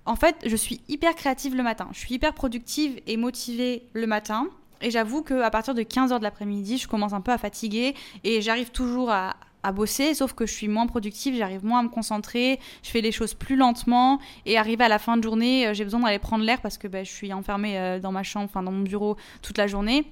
en 0.05 0.15
fait, 0.15 0.35
je 0.45 0.55
suis 0.55 0.81
hyper 0.87 1.15
créative 1.15 1.55
le 1.55 1.63
matin. 1.63 1.89
Je 1.91 1.99
suis 1.99 2.15
hyper 2.15 2.33
productive 2.33 2.99
et 3.07 3.17
motivée 3.17 3.83
le 3.93 4.07
matin. 4.07 4.47
Et 4.81 4.91
j'avoue 4.91 5.21
qu'à 5.21 5.49
partir 5.49 5.73
de 5.73 5.81
15h 5.81 6.17
de 6.17 6.23
l'après-midi, 6.23 6.77
je 6.77 6.87
commence 6.87 7.13
un 7.13 7.21
peu 7.21 7.31
à 7.31 7.37
fatiguer 7.37 7.95
et 8.23 8.41
j'arrive 8.41 8.71
toujours 8.71 9.11
à, 9.11 9.35
bosser, 9.75 10.15
sauf 10.15 10.33
que 10.33 10.47
je 10.47 10.53
suis 10.53 10.67
moins 10.67 10.87
productive, 10.87 11.35
j'arrive 11.35 11.63
moins 11.63 11.81
à 11.81 11.83
me 11.83 11.89
concentrer, 11.89 12.59
je 12.81 12.89
fais 12.89 13.01
les 13.01 13.11
choses 13.11 13.35
plus 13.35 13.55
lentement, 13.55 14.19
et 14.47 14.57
arrivé 14.57 14.83
à 14.83 14.87
la 14.87 14.97
fin 14.97 15.17
de 15.17 15.23
journée, 15.23 15.67
euh, 15.67 15.73
j'ai 15.75 15.83
besoin 15.83 15.99
d'aller 15.99 16.17
prendre 16.17 16.43
l'air 16.43 16.61
parce 16.61 16.79
que 16.79 16.87
bah, 16.87 17.03
je 17.03 17.11
suis 17.11 17.31
enfermée 17.31 17.77
euh, 17.77 17.99
dans 17.99 18.11
ma 18.11 18.23
chambre, 18.23 18.45
enfin 18.45 18.63
dans 18.63 18.71
mon 18.71 18.81
bureau 18.81 19.17
toute 19.43 19.59
la 19.59 19.67
journée, 19.67 20.03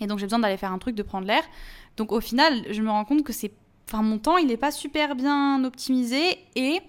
et 0.00 0.06
donc 0.06 0.20
j'ai 0.20 0.26
besoin 0.26 0.38
d'aller 0.38 0.56
faire 0.56 0.70
un 0.70 0.78
truc, 0.78 0.94
de 0.94 1.02
prendre 1.02 1.26
l'air. 1.26 1.42
Donc 1.96 2.12
au 2.12 2.20
final, 2.20 2.66
je 2.70 2.80
me 2.80 2.88
rends 2.88 3.04
compte 3.04 3.24
que 3.24 3.32
c'est, 3.32 3.50
enfin 3.88 4.02
mon 4.02 4.18
temps, 4.18 4.36
il 4.36 4.46
n'est 4.46 4.56
pas 4.56 4.70
super 4.70 5.16
bien 5.16 5.64
optimisé, 5.64 6.38
et 6.54 6.80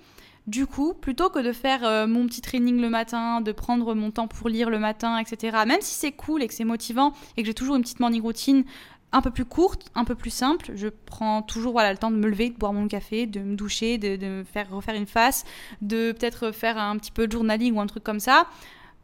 du 0.49 0.65
coup, 0.65 0.95
plutôt 0.95 1.29
que 1.29 1.37
de 1.37 1.51
faire 1.51 1.85
euh, 1.85 2.07
mon 2.07 2.25
petit 2.25 2.41
training 2.41 2.81
le 2.81 2.89
matin, 2.89 3.39
de 3.39 3.51
prendre 3.51 3.93
mon 3.93 4.09
temps 4.09 4.27
pour 4.27 4.49
lire 4.49 4.71
le 4.71 4.79
matin, 4.79 5.19
etc., 5.19 5.57
même 5.67 5.81
si 5.81 5.93
c'est 5.93 6.11
cool 6.11 6.41
et 6.41 6.47
que 6.47 6.55
c'est 6.55 6.65
motivant 6.65 7.13
et 7.37 7.43
que 7.43 7.47
j'ai 7.47 7.53
toujours 7.53 7.75
une 7.75 7.83
petite 7.83 7.99
morning 7.99 8.23
routine 8.23 8.63
un 9.11 9.21
peu 9.21 9.29
plus 9.29 9.45
courte, 9.45 9.91
un 9.93 10.05
peu 10.05 10.15
plus 10.15 10.31
simple. 10.31 10.71
Je 10.73 10.87
prends 10.87 11.43
toujours 11.43 11.73
voilà, 11.73 11.91
le 11.91 11.99
temps 11.99 12.09
de 12.09 12.15
me 12.15 12.27
lever, 12.27 12.49
de 12.49 12.57
boire 12.57 12.73
mon 12.73 12.87
café, 12.87 13.27
de 13.27 13.41
me 13.41 13.55
doucher, 13.55 13.99
de, 13.99 14.17
me 14.25 14.43
faire 14.43 14.67
refaire 14.71 14.95
une 14.95 15.05
face, 15.05 15.45
de 15.83 16.13
peut-être 16.13 16.51
faire 16.51 16.79
un 16.79 16.97
petit 16.97 17.11
peu 17.11 17.27
de 17.27 17.31
journaling 17.31 17.75
ou 17.75 17.79
un 17.79 17.87
truc 17.87 18.03
comme 18.03 18.19
ça. 18.19 18.47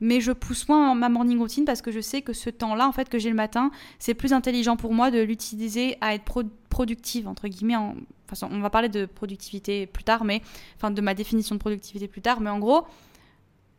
Mais 0.01 0.21
je 0.21 0.31
pousse 0.31 0.67
moins 0.67 0.95
ma 0.95 1.09
morning 1.09 1.37
routine 1.37 1.63
parce 1.63 1.83
que 1.83 1.91
je 1.91 1.99
sais 1.99 2.23
que 2.23 2.33
ce 2.33 2.49
temps-là, 2.49 2.87
en 2.87 2.91
fait, 2.91 3.07
que 3.07 3.19
j'ai 3.19 3.29
le 3.29 3.35
matin, 3.35 3.69
c'est 3.99 4.15
plus 4.15 4.33
intelligent 4.33 4.77
pour 4.77 4.93
moi 4.93 5.11
de 5.11 5.21
l'utiliser 5.21 5.95
à 6.01 6.15
être 6.15 6.43
productive, 6.69 7.27
entre 7.27 7.47
guillemets. 7.47 7.75
En... 7.75 7.95
On 8.43 8.59
va 8.59 8.69
parler 8.69 8.89
de 8.89 9.05
productivité 9.05 9.85
plus 9.85 10.03
tard, 10.03 10.23
mais 10.23 10.41
enfin 10.75 10.91
de 10.91 11.01
ma 11.01 11.13
définition 11.13 11.55
de 11.55 11.59
productivité 11.59 12.07
plus 12.07 12.21
tard. 12.21 12.41
Mais 12.41 12.49
en 12.49 12.59
gros, 12.59 12.85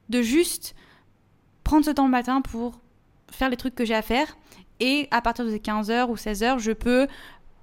de 0.09 0.23
juste 0.23 0.75
prendre 1.65 1.85
ce 1.85 1.91
temps 1.91 2.05
le 2.05 2.11
matin 2.11 2.41
pour 2.41 2.81
faire 3.31 3.50
les 3.50 3.57
trucs 3.57 3.75
que 3.75 3.85
j'ai 3.85 3.95
à 3.95 4.03
faire 4.03 4.37
et 4.81 5.09
à 5.11 5.21
partir 5.21 5.45
de 5.45 5.50
15h 5.50 6.09
ou 6.09 6.15
16h, 6.15 6.59
je 6.59 6.73
peux 6.73 7.07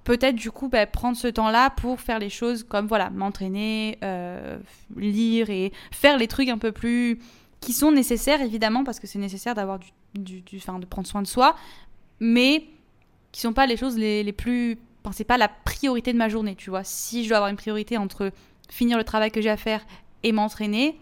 peut-être 0.04 0.36
du 0.36 0.50
coup 0.50 0.68
bah, 0.68 0.86
prendre 0.86 1.16
ce 1.16 1.28
temps-là 1.28 1.70
pour 1.70 2.00
faire 2.00 2.18
les 2.18 2.28
choses 2.28 2.62
comme 2.62 2.86
voilà, 2.86 3.10
m'entraîner, 3.10 3.98
euh, 4.02 4.58
lire 4.96 5.50
et 5.50 5.72
faire 5.90 6.18
les 6.18 6.28
trucs 6.28 6.48
un 6.48 6.58
peu 6.58 6.72
plus 6.72 7.18
qui 7.60 7.72
sont 7.72 7.90
nécessaires 7.90 8.42
évidemment 8.42 8.84
parce 8.84 9.00
que 9.00 9.06
c'est 9.06 9.18
nécessaire 9.18 9.54
d'avoir 9.54 9.78
du, 9.78 9.90
du, 10.14 10.42
du 10.42 10.58
de 10.58 10.86
prendre 10.86 11.08
soin 11.08 11.22
de 11.22 11.26
soi, 11.26 11.56
mais 12.20 12.66
qui 13.32 13.40
sont 13.40 13.54
pas 13.54 13.66
les 13.66 13.76
choses 13.76 13.96
les 13.96 14.32
plus, 14.32 14.78
enfin, 15.04 15.12
c'est 15.12 15.24
pas 15.24 15.38
la 15.38 15.48
priorité 15.48 16.12
de 16.12 16.18
ma 16.18 16.28
journée, 16.28 16.56
tu 16.56 16.70
vois. 16.70 16.84
Si 16.84 17.24
je 17.24 17.28
dois 17.28 17.38
avoir 17.38 17.50
une 17.50 17.56
priorité 17.56 17.98
entre 17.98 18.32
finir 18.70 18.96
le 18.96 19.04
travail 19.04 19.30
que 19.30 19.40
j'ai 19.40 19.50
à 19.50 19.56
faire 19.56 19.84
et 20.22 20.32
m'entraîner, 20.32 20.98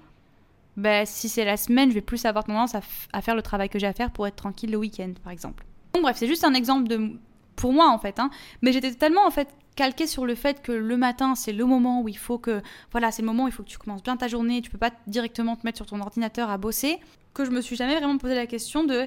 ben, 0.76 1.06
si 1.06 1.28
c'est 1.28 1.44
la 1.44 1.56
semaine, 1.56 1.90
je 1.90 1.94
vais 1.94 2.00
plus 2.00 2.24
avoir 2.24 2.44
tendance 2.44 2.74
à, 2.74 3.20
faire 3.20 3.34
le 3.34 3.42
travail 3.42 3.68
que 3.68 3.78
j'ai 3.78 3.86
à 3.86 3.92
faire 3.92 4.10
pour 4.10 4.26
être 4.26 4.36
tranquille 4.36 4.70
le 4.70 4.78
week-end, 4.78 5.12
par 5.22 5.32
exemple 5.32 5.64
bref, 6.02 6.16
c'est 6.18 6.26
juste 6.26 6.44
un 6.44 6.54
exemple 6.54 6.88
de 6.88 7.12
pour 7.56 7.72
moi 7.72 7.88
en 7.88 7.98
fait. 7.98 8.18
Hein. 8.18 8.30
Mais 8.60 8.72
j'étais 8.72 8.92
tellement 8.92 9.26
en 9.26 9.30
fait 9.30 9.48
calquée 9.74 10.06
sur 10.06 10.26
le 10.26 10.34
fait 10.34 10.60
que 10.60 10.72
le 10.72 10.96
matin 10.98 11.34
c'est 11.34 11.52
le 11.52 11.64
moment 11.64 12.02
où 12.02 12.08
il 12.08 12.18
faut 12.18 12.38
que 12.38 12.60
voilà 12.90 13.10
c'est 13.10 13.22
le 13.22 13.26
moment 13.26 13.44
où 13.44 13.48
il 13.48 13.52
faut 13.52 13.62
que 13.62 13.68
tu 13.68 13.78
commences 13.78 14.02
bien 14.02 14.16
ta 14.16 14.28
journée. 14.28 14.60
Tu 14.60 14.70
peux 14.70 14.78
pas 14.78 14.92
directement 15.06 15.56
te 15.56 15.64
mettre 15.64 15.78
sur 15.78 15.86
ton 15.86 16.00
ordinateur 16.00 16.50
à 16.50 16.58
bosser. 16.58 16.98
Que 17.32 17.44
je 17.46 17.50
me 17.50 17.62
suis 17.62 17.76
jamais 17.76 17.96
vraiment 17.96 18.18
posé 18.18 18.34
la 18.34 18.46
question 18.46 18.84
de 18.84 19.06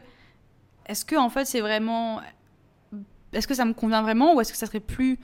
est-ce 0.88 1.06
que 1.06 1.16
en 1.16 1.30
fait 1.30 1.46
c'est 1.46 1.62
vraiment 1.62 2.22
est-ce 3.36 3.48
que 3.48 3.54
ça 3.54 3.66
me 3.66 3.74
convient 3.74 4.02
vraiment 4.02 4.36
ou 4.36 4.42
est-ce 4.42 4.52
que 4.52 4.58
ça 4.58 4.66
serait 4.66 4.80
plus 4.80 5.20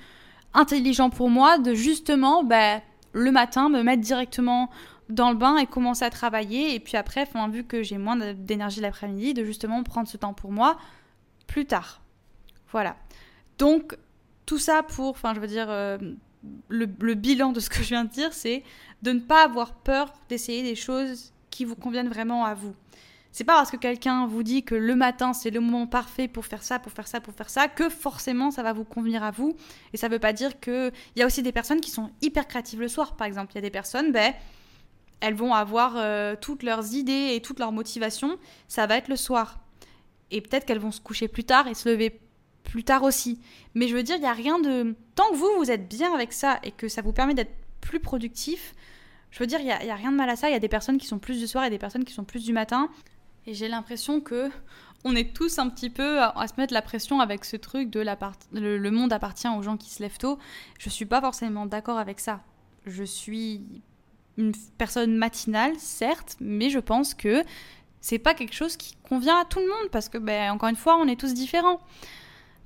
intelligent 0.53 1.09
pour 1.09 1.29
moi 1.29 1.57
de 1.57 1.73
justement 1.73 2.43
bah, 2.43 2.81
le 3.13 3.31
matin 3.31 3.69
me 3.69 3.83
mettre 3.83 4.01
directement 4.01 4.69
dans 5.09 5.31
le 5.31 5.37
bain 5.37 5.57
et 5.57 5.65
commencer 5.65 6.05
à 6.05 6.09
travailler 6.09 6.75
et 6.75 6.79
puis 6.79 6.97
après 6.97 7.27
vu 7.49 7.63
que 7.63 7.83
j'ai 7.83 7.97
moins 7.97 8.15
d'énergie 8.33 8.81
l'après-midi 8.81 9.33
de 9.33 9.43
justement 9.43 9.83
prendre 9.83 10.07
ce 10.07 10.17
temps 10.17 10.33
pour 10.33 10.51
moi 10.51 10.77
plus 11.47 11.65
tard. 11.65 12.01
Voilà. 12.71 12.95
Donc, 13.57 13.97
tout 14.45 14.57
ça 14.57 14.83
pour, 14.83 15.09
enfin, 15.09 15.33
je 15.33 15.39
veux 15.39 15.47
dire, 15.47 15.67
euh, 15.69 15.97
le, 16.69 17.13
bilan 17.13 17.51
de 17.51 17.59
ce 17.59 17.69
que 17.69 17.83
je 17.83 17.89
viens 17.89 18.05
de 18.05 18.09
dire, 18.09 18.33
c'est 18.33 18.63
de 19.01 19.11
ne 19.11 19.19
pas 19.19 19.43
avoir 19.43 19.73
peur 19.73 20.13
d'essayer 20.29 20.63
des 20.63 20.75
choses 20.75 21.33
qui 21.49 21.65
vous 21.65 21.75
conviennent 21.75 22.09
vraiment 22.09 22.45
à 22.45 22.53
vous. 22.53 22.73
C'est 23.31 23.43
pas 23.43 23.55
parce 23.55 23.71
que 23.71 23.77
quelqu'un 23.77 24.27
vous 24.27 24.43
dit 24.43 24.63
que 24.63 24.75
le 24.75 24.95
matin 24.95 25.33
c'est 25.33 25.51
le 25.51 25.61
moment 25.61 25.87
parfait 25.87 26.27
pour 26.27 26.45
faire 26.45 26.63
ça, 26.63 26.79
pour 26.79 26.91
faire 26.91 27.07
ça, 27.07 27.21
pour 27.21 27.33
faire 27.33 27.49
ça, 27.49 27.67
que 27.67 27.87
forcément 27.89 28.51
ça 28.51 28.61
va 28.61 28.73
vous 28.73 28.83
convenir 28.83 29.23
à 29.23 29.31
vous. 29.31 29.55
Et 29.93 29.97
ça 29.97 30.07
veut 30.09 30.19
pas 30.19 30.33
dire 30.33 30.59
que. 30.59 30.91
Il 31.15 31.19
y 31.19 31.23
a 31.23 31.25
aussi 31.25 31.41
des 31.41 31.51
personnes 31.51 31.81
qui 31.81 31.91
sont 31.91 32.11
hyper 32.21 32.47
créatives 32.47 32.81
le 32.81 32.87
soir, 32.87 33.15
par 33.15 33.27
exemple. 33.27 33.51
Il 33.53 33.55
y 33.55 33.59
a 33.59 33.61
des 33.61 33.69
personnes, 33.69 34.11
ben, 34.11 34.33
elles 35.21 35.35
vont 35.35 35.53
avoir 35.53 35.93
euh, 35.95 36.35
toutes 36.39 36.63
leurs 36.63 36.93
idées 36.93 37.31
et 37.33 37.41
toute 37.41 37.59
leur 37.59 37.71
motivation, 37.71 38.37
ça 38.67 38.87
va 38.87 38.97
être 38.97 39.07
le 39.07 39.15
soir 39.15 39.59
et 40.31 40.41
peut-être 40.41 40.65
qu'elles 40.65 40.79
vont 40.79 40.91
se 40.91 41.01
coucher 41.01 41.27
plus 41.27 41.43
tard 41.43 41.67
et 41.67 41.73
se 41.73 41.87
lever 41.87 42.19
plus 42.63 42.83
tard 42.83 43.03
aussi. 43.03 43.39
Mais 43.75 43.87
je 43.87 43.95
veux 43.95 44.03
dire, 44.03 44.15
il 44.15 44.21
n'y 44.21 44.27
a 44.27 44.33
rien 44.33 44.59
de... 44.59 44.95
Tant 45.15 45.29
que 45.29 45.35
vous, 45.35 45.49
vous 45.57 45.69
êtes 45.71 45.87
bien 45.87 46.13
avec 46.13 46.33
ça 46.33 46.59
et 46.63 46.71
que 46.71 46.87
ça 46.87 47.01
vous 47.01 47.13
permet 47.13 47.33
d'être 47.33 47.53
plus 47.81 47.99
productif, 47.99 48.73
je 49.29 49.39
veux 49.39 49.47
dire, 49.47 49.59
il 49.59 49.65
n'y 49.65 49.71
a, 49.71 49.93
a, 49.93 49.95
rien 49.95 50.11
de 50.11 50.17
mal 50.17 50.29
à 50.29 50.35
ça. 50.35 50.49
Il 50.49 50.53
y 50.53 50.55
a 50.55 50.59
des 50.59 50.69
personnes 50.69 50.97
qui 50.97 51.07
sont 51.07 51.19
plus 51.19 51.39
du 51.39 51.47
soir 51.47 51.65
et 51.65 51.69
des 51.69 51.77
personnes 51.77 52.05
qui 52.05 52.13
sont 52.13 52.23
plus 52.23 52.43
du 52.43 52.53
matin. 52.53 52.89
Et 53.47 53.53
j'ai 53.53 53.67
l'impression 53.67 54.21
que 54.21 54.49
on 55.03 55.15
est 55.15 55.33
tous 55.33 55.57
un 55.57 55.69
petit 55.69 55.89
peu 55.89 56.21
à, 56.21 56.45
se 56.47 56.53
mettre 56.57 56.73
la 56.73 56.81
pression 56.81 57.19
avec 57.21 57.43
ce 57.43 57.57
truc 57.57 57.89
de 57.89 57.99
la 57.99 58.17
le, 58.53 58.91
monde 58.91 59.11
appartient 59.11 59.47
aux 59.47 59.61
gens 59.63 59.77
qui 59.77 59.89
se 59.89 60.01
lèvent 60.03 60.17
tôt. 60.17 60.37
Je 60.77 60.89
suis 60.89 61.05
pas 61.05 61.21
forcément 61.21 61.65
d'accord 61.65 61.97
avec 61.97 62.19
ça. 62.19 62.41
Je 62.85 63.03
suis 63.03 63.61
une 64.37 64.53
personne 64.77 65.15
matinale, 65.15 65.73
certes, 65.77 66.37
mais 66.39 66.69
je 66.69 66.79
pense 66.79 67.13
que 67.13 67.43
c'est 67.99 68.19
pas 68.19 68.33
quelque 68.33 68.53
chose 68.53 68.77
qui 68.77 68.95
convient 69.03 69.39
à 69.39 69.45
tout 69.45 69.59
le 69.59 69.67
monde 69.67 69.89
parce 69.91 70.09
que, 70.09 70.17
ben, 70.17 70.51
encore 70.51 70.69
une 70.69 70.75
fois, 70.75 70.97
on 70.97 71.07
est 71.07 71.19
tous 71.19 71.33
différents. 71.33 71.79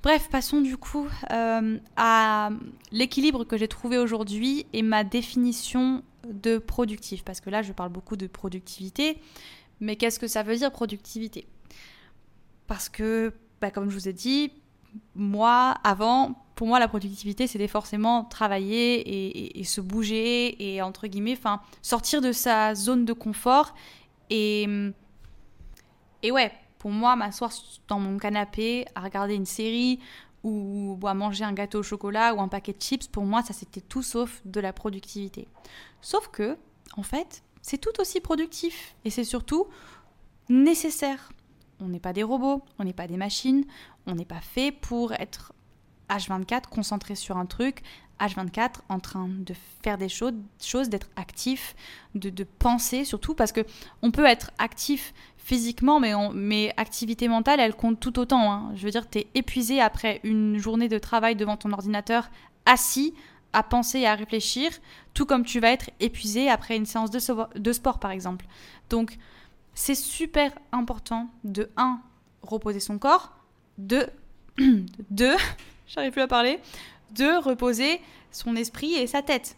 Bref, 0.02 0.28
passons 0.30 0.60
du 0.60 0.76
coup 0.76 1.08
euh, 1.32 1.78
à 1.96 2.50
l'équilibre 2.92 3.44
que 3.44 3.56
j'ai 3.56 3.68
trouvé 3.68 3.98
aujourd'hui 3.98 4.66
et 4.72 4.82
ma 4.82 5.04
définition 5.04 6.02
de 6.28 6.58
productif. 6.58 7.24
Parce 7.24 7.40
que 7.40 7.50
là, 7.50 7.62
je 7.62 7.72
parle 7.72 7.90
beaucoup 7.90 8.16
de 8.16 8.26
productivité, 8.26 9.18
mais 9.80 9.96
qu'est-ce 9.96 10.18
que 10.18 10.26
ça 10.28 10.42
veut 10.42 10.56
dire 10.56 10.70
productivité? 10.70 11.46
Parce 12.66 12.88
que, 12.88 13.32
ben, 13.60 13.70
comme 13.70 13.90
je 13.90 13.94
vous 13.94 14.08
ai 14.08 14.12
dit, 14.12 14.52
moi, 15.14 15.76
avant, 15.84 16.46
pour 16.54 16.66
moi, 16.66 16.78
la 16.78 16.88
productivité, 16.88 17.46
c'était 17.46 17.68
forcément 17.68 18.24
travailler 18.24 19.58
et, 19.58 19.64
se 19.64 19.80
bouger 19.80 20.74
et, 20.74 20.82
entre 20.82 21.06
guillemets, 21.06 21.38
sortir 21.82 22.20
de 22.20 22.32
sa 22.32 22.74
zone 22.74 23.04
de 23.04 23.12
confort 23.12 23.74
et 24.30 24.66
et 26.22 26.32
ouais, 26.32 26.52
pour 26.78 26.90
moi, 26.90 27.14
m'asseoir 27.14 27.52
dans 27.88 28.00
mon 28.00 28.18
canapé 28.18 28.86
à 28.94 29.00
regarder 29.00 29.34
une 29.34 29.46
série 29.46 30.00
ou 30.42 30.98
à 31.04 31.14
manger 31.14 31.44
un 31.44 31.52
gâteau 31.52 31.80
au 31.80 31.82
chocolat 31.82 32.34
ou 32.34 32.40
un 32.40 32.48
paquet 32.48 32.72
de 32.72 32.80
chips, 32.80 33.08
pour 33.08 33.24
moi, 33.24 33.42
ça 33.42 33.52
c'était 33.52 33.80
tout 33.80 34.02
sauf 34.02 34.40
de 34.44 34.60
la 34.60 34.72
productivité. 34.72 35.48
Sauf 36.00 36.28
que, 36.28 36.56
en 36.96 37.02
fait, 37.02 37.42
c'est 37.66 37.78
tout 37.78 38.00
aussi 38.00 38.20
productif 38.20 38.94
et 39.04 39.10
c'est 39.10 39.24
surtout 39.24 39.66
nécessaire. 40.48 41.32
On 41.80 41.88
n'est 41.88 41.98
pas 41.98 42.12
des 42.12 42.22
robots, 42.22 42.62
on 42.78 42.84
n'est 42.84 42.92
pas 42.92 43.08
des 43.08 43.16
machines, 43.16 43.64
on 44.06 44.14
n'est 44.14 44.24
pas 44.24 44.40
fait 44.40 44.70
pour 44.70 45.12
être 45.14 45.52
H24 46.08 46.68
concentré 46.70 47.16
sur 47.16 47.36
un 47.36 47.44
truc, 47.44 47.82
H24 48.20 48.82
en 48.88 49.00
train 49.00 49.28
de 49.28 49.52
faire 49.82 49.98
des 49.98 50.08
choses, 50.08 50.88
d'être 50.88 51.08
actif, 51.16 51.74
de, 52.14 52.44
penser 52.44 53.04
surtout, 53.04 53.34
parce 53.34 53.50
que 53.50 53.66
on 54.00 54.12
peut 54.12 54.26
être 54.26 54.52
actif 54.58 55.12
physiquement, 55.36 55.98
mais, 55.98 56.12
mais 56.34 56.72
activité 56.76 57.26
mentale, 57.26 57.58
elle 57.58 57.74
compte 57.74 57.98
tout 57.98 58.20
autant. 58.20 58.52
Hein. 58.52 58.70
Je 58.76 58.84
veux 58.84 58.92
dire, 58.92 59.10
tu 59.10 59.18
es 59.18 59.26
épuisé 59.34 59.80
après 59.80 60.20
une 60.22 60.56
journée 60.58 60.88
de 60.88 60.98
travail 60.98 61.34
devant 61.34 61.56
ton 61.56 61.72
ordinateur, 61.72 62.30
assis, 62.64 63.12
à 63.56 63.62
penser 63.62 64.00
et 64.00 64.06
à 64.06 64.14
réfléchir, 64.14 64.70
tout 65.14 65.24
comme 65.24 65.42
tu 65.42 65.60
vas 65.60 65.70
être 65.70 65.90
épuisé 65.98 66.50
après 66.50 66.76
une 66.76 66.84
séance 66.84 67.10
de, 67.10 67.72
sport, 67.72 67.98
par 67.98 68.10
exemple. 68.10 68.44
Donc, 68.90 69.16
c'est 69.72 69.94
super 69.94 70.52
important 70.72 71.30
de 71.42 71.70
1. 71.78 72.00
reposer 72.42 72.80
son 72.80 72.98
corps, 72.98 73.32
de 73.78 74.06
2. 74.58 75.36
j'arrive 75.86 76.12
plus 76.12 76.20
à 76.20 76.28
parler, 76.28 76.60
de 77.12 77.42
reposer 77.42 78.02
son 78.30 78.56
esprit 78.56 78.92
et 78.92 79.06
sa 79.06 79.22
tête. 79.22 79.56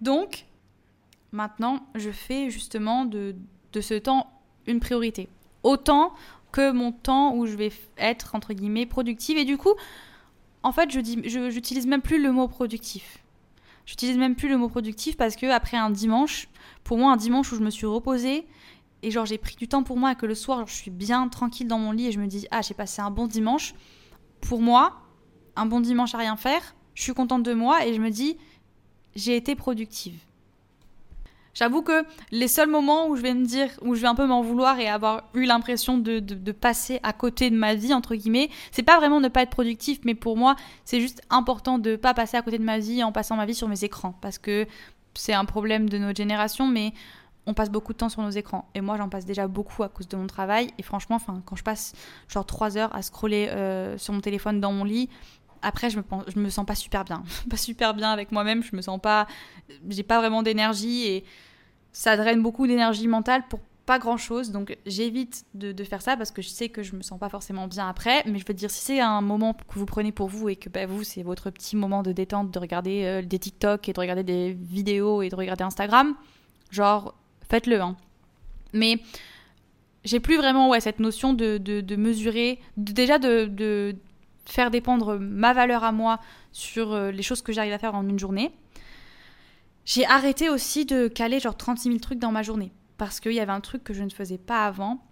Donc, 0.00 0.46
maintenant, 1.32 1.84
je 1.96 2.12
fais 2.12 2.50
justement 2.50 3.04
de 3.04 3.34
ce 3.80 3.94
temps 3.94 4.30
une 4.68 4.78
priorité. 4.78 5.28
Autant 5.64 6.14
que 6.52 6.70
mon 6.70 6.92
temps 6.92 7.34
où 7.34 7.46
je 7.46 7.56
vais 7.56 7.72
être, 7.98 8.36
entre 8.36 8.54
guillemets, 8.54 8.86
productive. 8.86 9.36
Et 9.38 9.44
du 9.44 9.58
coup, 9.58 9.74
en 10.66 10.72
fait, 10.72 10.90
je 10.90 10.98
dis, 10.98 11.22
j'utilise 11.24 11.86
même 11.86 12.02
plus 12.02 12.20
le 12.20 12.32
mot 12.32 12.48
productif. 12.48 13.18
J'utilise 13.86 14.18
même 14.18 14.34
plus 14.34 14.48
le 14.48 14.56
mot 14.56 14.68
productif 14.68 15.16
parce 15.16 15.36
que 15.36 15.46
après 15.46 15.76
un 15.76 15.90
dimanche, 15.90 16.48
pour 16.82 16.98
moi, 16.98 17.12
un 17.12 17.16
dimanche 17.16 17.52
où 17.52 17.56
je 17.56 17.60
me 17.60 17.70
suis 17.70 17.86
reposée 17.86 18.48
et 19.04 19.12
genre 19.12 19.26
j'ai 19.26 19.38
pris 19.38 19.54
du 19.54 19.68
temps 19.68 19.84
pour 19.84 19.96
moi 19.96 20.10
et 20.10 20.14
que 20.16 20.26
le 20.26 20.34
soir, 20.34 20.66
je 20.66 20.74
suis 20.74 20.90
bien 20.90 21.28
tranquille 21.28 21.68
dans 21.68 21.78
mon 21.78 21.92
lit 21.92 22.08
et 22.08 22.12
je 22.12 22.18
me 22.18 22.26
dis, 22.26 22.48
ah, 22.50 22.62
j'ai 22.62 22.74
passé 22.74 23.00
un 23.00 23.12
bon 23.12 23.28
dimanche. 23.28 23.74
Pour 24.40 24.60
moi, 24.60 25.02
un 25.54 25.66
bon 25.66 25.78
dimanche 25.78 26.16
à 26.16 26.18
rien 26.18 26.34
faire, 26.34 26.74
je 26.94 27.02
suis 27.04 27.14
contente 27.14 27.44
de 27.44 27.54
moi 27.54 27.86
et 27.86 27.94
je 27.94 28.00
me 28.00 28.10
dis, 28.10 28.36
j'ai 29.14 29.36
été 29.36 29.54
productive. 29.54 30.18
J'avoue 31.56 31.80
que 31.80 32.04
les 32.32 32.48
seuls 32.48 32.68
moments 32.68 33.08
où 33.08 33.16
je 33.16 33.22
vais 33.22 33.32
me 33.32 33.46
dire, 33.46 33.70
où 33.80 33.94
je 33.94 34.02
vais 34.02 34.08
un 34.08 34.14
peu 34.14 34.26
m'en 34.26 34.42
vouloir 34.42 34.78
et 34.78 34.88
avoir 34.88 35.22
eu 35.32 35.46
l'impression 35.46 35.96
de, 35.96 36.52
passer 36.52 37.00
à 37.02 37.14
côté 37.14 37.48
de 37.48 37.56
ma 37.56 37.74
vie, 37.74 37.94
entre 37.94 38.14
guillemets, 38.14 38.50
c'est 38.72 38.82
pas 38.82 38.98
vraiment 38.98 39.20
ne 39.20 39.28
pas 39.28 39.40
être 39.40 39.50
productif, 39.50 40.00
mais 40.04 40.14
pour 40.14 40.36
moi, 40.36 40.54
c'est 40.84 41.00
juste 41.00 41.22
important 41.30 41.78
de 41.78 41.96
pas 41.96 42.12
passer 42.12 42.36
à 42.36 42.42
côté 42.42 42.58
de 42.58 42.62
ma 42.62 42.78
vie 42.78 43.02
en 43.02 43.10
passant 43.10 43.36
ma 43.36 43.46
vie 43.46 43.54
sur 43.54 43.68
mes 43.68 43.84
écrans. 43.84 44.14
Parce 44.20 44.36
que 44.36 44.66
c'est 45.14 45.32
un 45.32 45.46
problème 45.46 45.88
de 45.88 45.96
notre 45.96 46.18
génération, 46.18 46.66
mais 46.66 46.92
on 47.46 47.54
passe 47.54 47.70
beaucoup 47.70 47.94
de 47.94 47.98
temps 47.98 48.10
sur 48.10 48.20
nos 48.20 48.28
écrans. 48.28 48.68
Et 48.74 48.82
moi, 48.82 48.98
j'en 48.98 49.08
passe 49.08 49.24
déjà 49.24 49.48
beaucoup 49.48 49.82
à 49.82 49.88
cause 49.88 50.08
de 50.08 50.16
mon 50.18 50.26
travail. 50.26 50.68
Et 50.76 50.82
franchement, 50.82 51.18
quand 51.46 51.56
je 51.56 51.64
passe 51.64 51.94
genre 52.28 52.44
trois 52.44 52.76
heures 52.76 52.94
à 52.94 53.00
scroller 53.00 53.48
euh, 53.48 53.96
sur 53.96 54.12
mon 54.12 54.20
téléphone 54.20 54.60
dans 54.60 54.72
mon 54.72 54.84
lit, 54.84 55.08
après, 55.62 55.90
je 55.90 55.98
me, 55.98 56.04
je 56.28 56.38
me 56.38 56.48
sens 56.48 56.66
pas 56.66 56.74
super 56.74 57.04
bien. 57.04 57.22
pas 57.50 57.56
super 57.56 57.94
bien 57.94 58.10
avec 58.10 58.32
moi-même. 58.32 58.62
Je 58.62 58.74
me 58.74 58.82
sens 58.82 59.00
pas. 59.00 59.26
J'ai 59.88 60.02
pas 60.02 60.18
vraiment 60.18 60.42
d'énergie 60.42 61.06
et 61.06 61.24
ça 61.92 62.16
draine 62.16 62.42
beaucoup 62.42 62.66
d'énergie 62.66 63.08
mentale 63.08 63.44
pour 63.48 63.60
pas 63.86 63.98
grand 63.98 64.16
chose. 64.16 64.50
Donc, 64.50 64.76
j'évite 64.84 65.44
de, 65.54 65.84
faire 65.84 66.02
ça 66.02 66.16
parce 66.16 66.32
que 66.32 66.42
je 66.42 66.48
sais 66.48 66.68
que 66.68 66.82
je 66.82 66.96
me 66.96 67.02
sens 67.02 67.18
pas 67.18 67.28
forcément 67.28 67.68
bien 67.68 67.88
après. 67.88 68.22
Mais 68.26 68.38
je 68.38 68.44
veux 68.46 68.54
dire, 68.54 68.70
si 68.70 68.84
c'est 68.84 69.00
un 69.00 69.20
moment 69.20 69.54
que 69.54 69.78
vous 69.78 69.86
prenez 69.86 70.12
pour 70.12 70.28
vous 70.28 70.48
et 70.48 70.56
que 70.56 70.68
bah, 70.68 70.86
vous, 70.86 71.04
c'est 71.04 71.22
votre 71.22 71.50
petit 71.50 71.76
moment 71.76 72.02
de 72.02 72.12
détente 72.12 72.50
de 72.50 72.58
regarder 72.58 73.04
euh, 73.04 73.22
des 73.22 73.38
TikTok 73.38 73.88
et 73.88 73.92
de 73.92 74.00
regarder 74.00 74.24
des 74.24 74.52
vidéos 74.52 75.22
et 75.22 75.28
de 75.28 75.36
regarder 75.36 75.64
Instagram, 75.64 76.14
genre, 76.70 77.14
faites-le. 77.48 77.80
Hein. 77.80 77.96
Mais 78.72 78.98
j'ai 80.06 80.20
plus 80.20 80.36
vraiment 80.36 80.68
ouais, 80.68 80.80
cette 80.80 81.00
notion 81.00 81.32
de, 81.34 81.58
de, 81.58 81.96
mesurer, 81.96 82.60
déjà 82.76 83.18
de, 83.18 83.96
faire 84.46 84.70
dépendre 84.70 85.18
ma 85.18 85.52
valeur 85.52 85.84
à 85.84 85.92
moi 85.92 86.20
sur 86.52 86.92
euh, 86.92 87.10
les 87.10 87.22
choses 87.22 87.42
que 87.42 87.52
j'arrive 87.52 87.72
à 87.72 87.78
faire 87.78 87.94
en 87.94 88.08
une 88.08 88.18
journée. 88.18 88.52
J'ai 89.84 90.06
arrêté 90.06 90.48
aussi 90.48 90.84
de 90.84 91.08
caler 91.08 91.40
genre 91.40 91.56
36 91.56 91.88
000 91.88 91.98
trucs 91.98 92.18
dans 92.18 92.32
ma 92.32 92.42
journée. 92.42 92.72
Parce 92.98 93.20
qu'il 93.20 93.32
y 93.32 93.40
avait 93.40 93.52
un 93.52 93.60
truc 93.60 93.84
que 93.84 93.92
je 93.92 94.02
ne 94.02 94.10
faisais 94.10 94.38
pas 94.38 94.64
avant. 94.64 95.04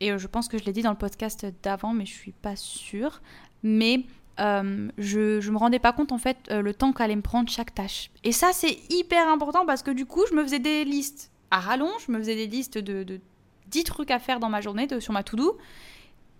Et 0.00 0.12
euh, 0.12 0.18
je 0.18 0.26
pense 0.26 0.48
que 0.48 0.58
je 0.58 0.64
l'ai 0.64 0.72
dit 0.72 0.82
dans 0.82 0.90
le 0.90 0.96
podcast 0.96 1.46
d'avant 1.62 1.92
mais 1.92 2.06
je 2.06 2.12
suis 2.12 2.32
pas 2.32 2.56
sûre. 2.56 3.22
Mais 3.62 4.04
euh, 4.40 4.88
je, 4.98 5.40
je 5.40 5.50
me 5.50 5.56
rendais 5.56 5.78
pas 5.78 5.92
compte 5.92 6.12
en 6.12 6.18
fait 6.18 6.50
le 6.50 6.74
temps 6.74 6.92
qu'allait 6.92 7.16
me 7.16 7.22
prendre 7.22 7.48
chaque 7.48 7.74
tâche. 7.74 8.10
Et 8.22 8.32
ça 8.32 8.52
c'est 8.52 8.78
hyper 8.90 9.28
important 9.28 9.66
parce 9.66 9.82
que 9.82 9.90
du 9.90 10.06
coup 10.06 10.22
je 10.28 10.34
me 10.34 10.42
faisais 10.42 10.58
des 10.58 10.84
listes 10.84 11.30
à 11.50 11.60
rallonge. 11.60 12.04
Je 12.06 12.12
me 12.12 12.18
faisais 12.18 12.36
des 12.36 12.46
listes 12.46 12.78
de, 12.78 13.02
de 13.02 13.20
10 13.68 13.84
trucs 13.84 14.10
à 14.10 14.18
faire 14.18 14.40
dans 14.40 14.48
ma 14.48 14.60
journée 14.60 14.88
sur 15.00 15.12
ma 15.12 15.22
to-do. 15.22 15.56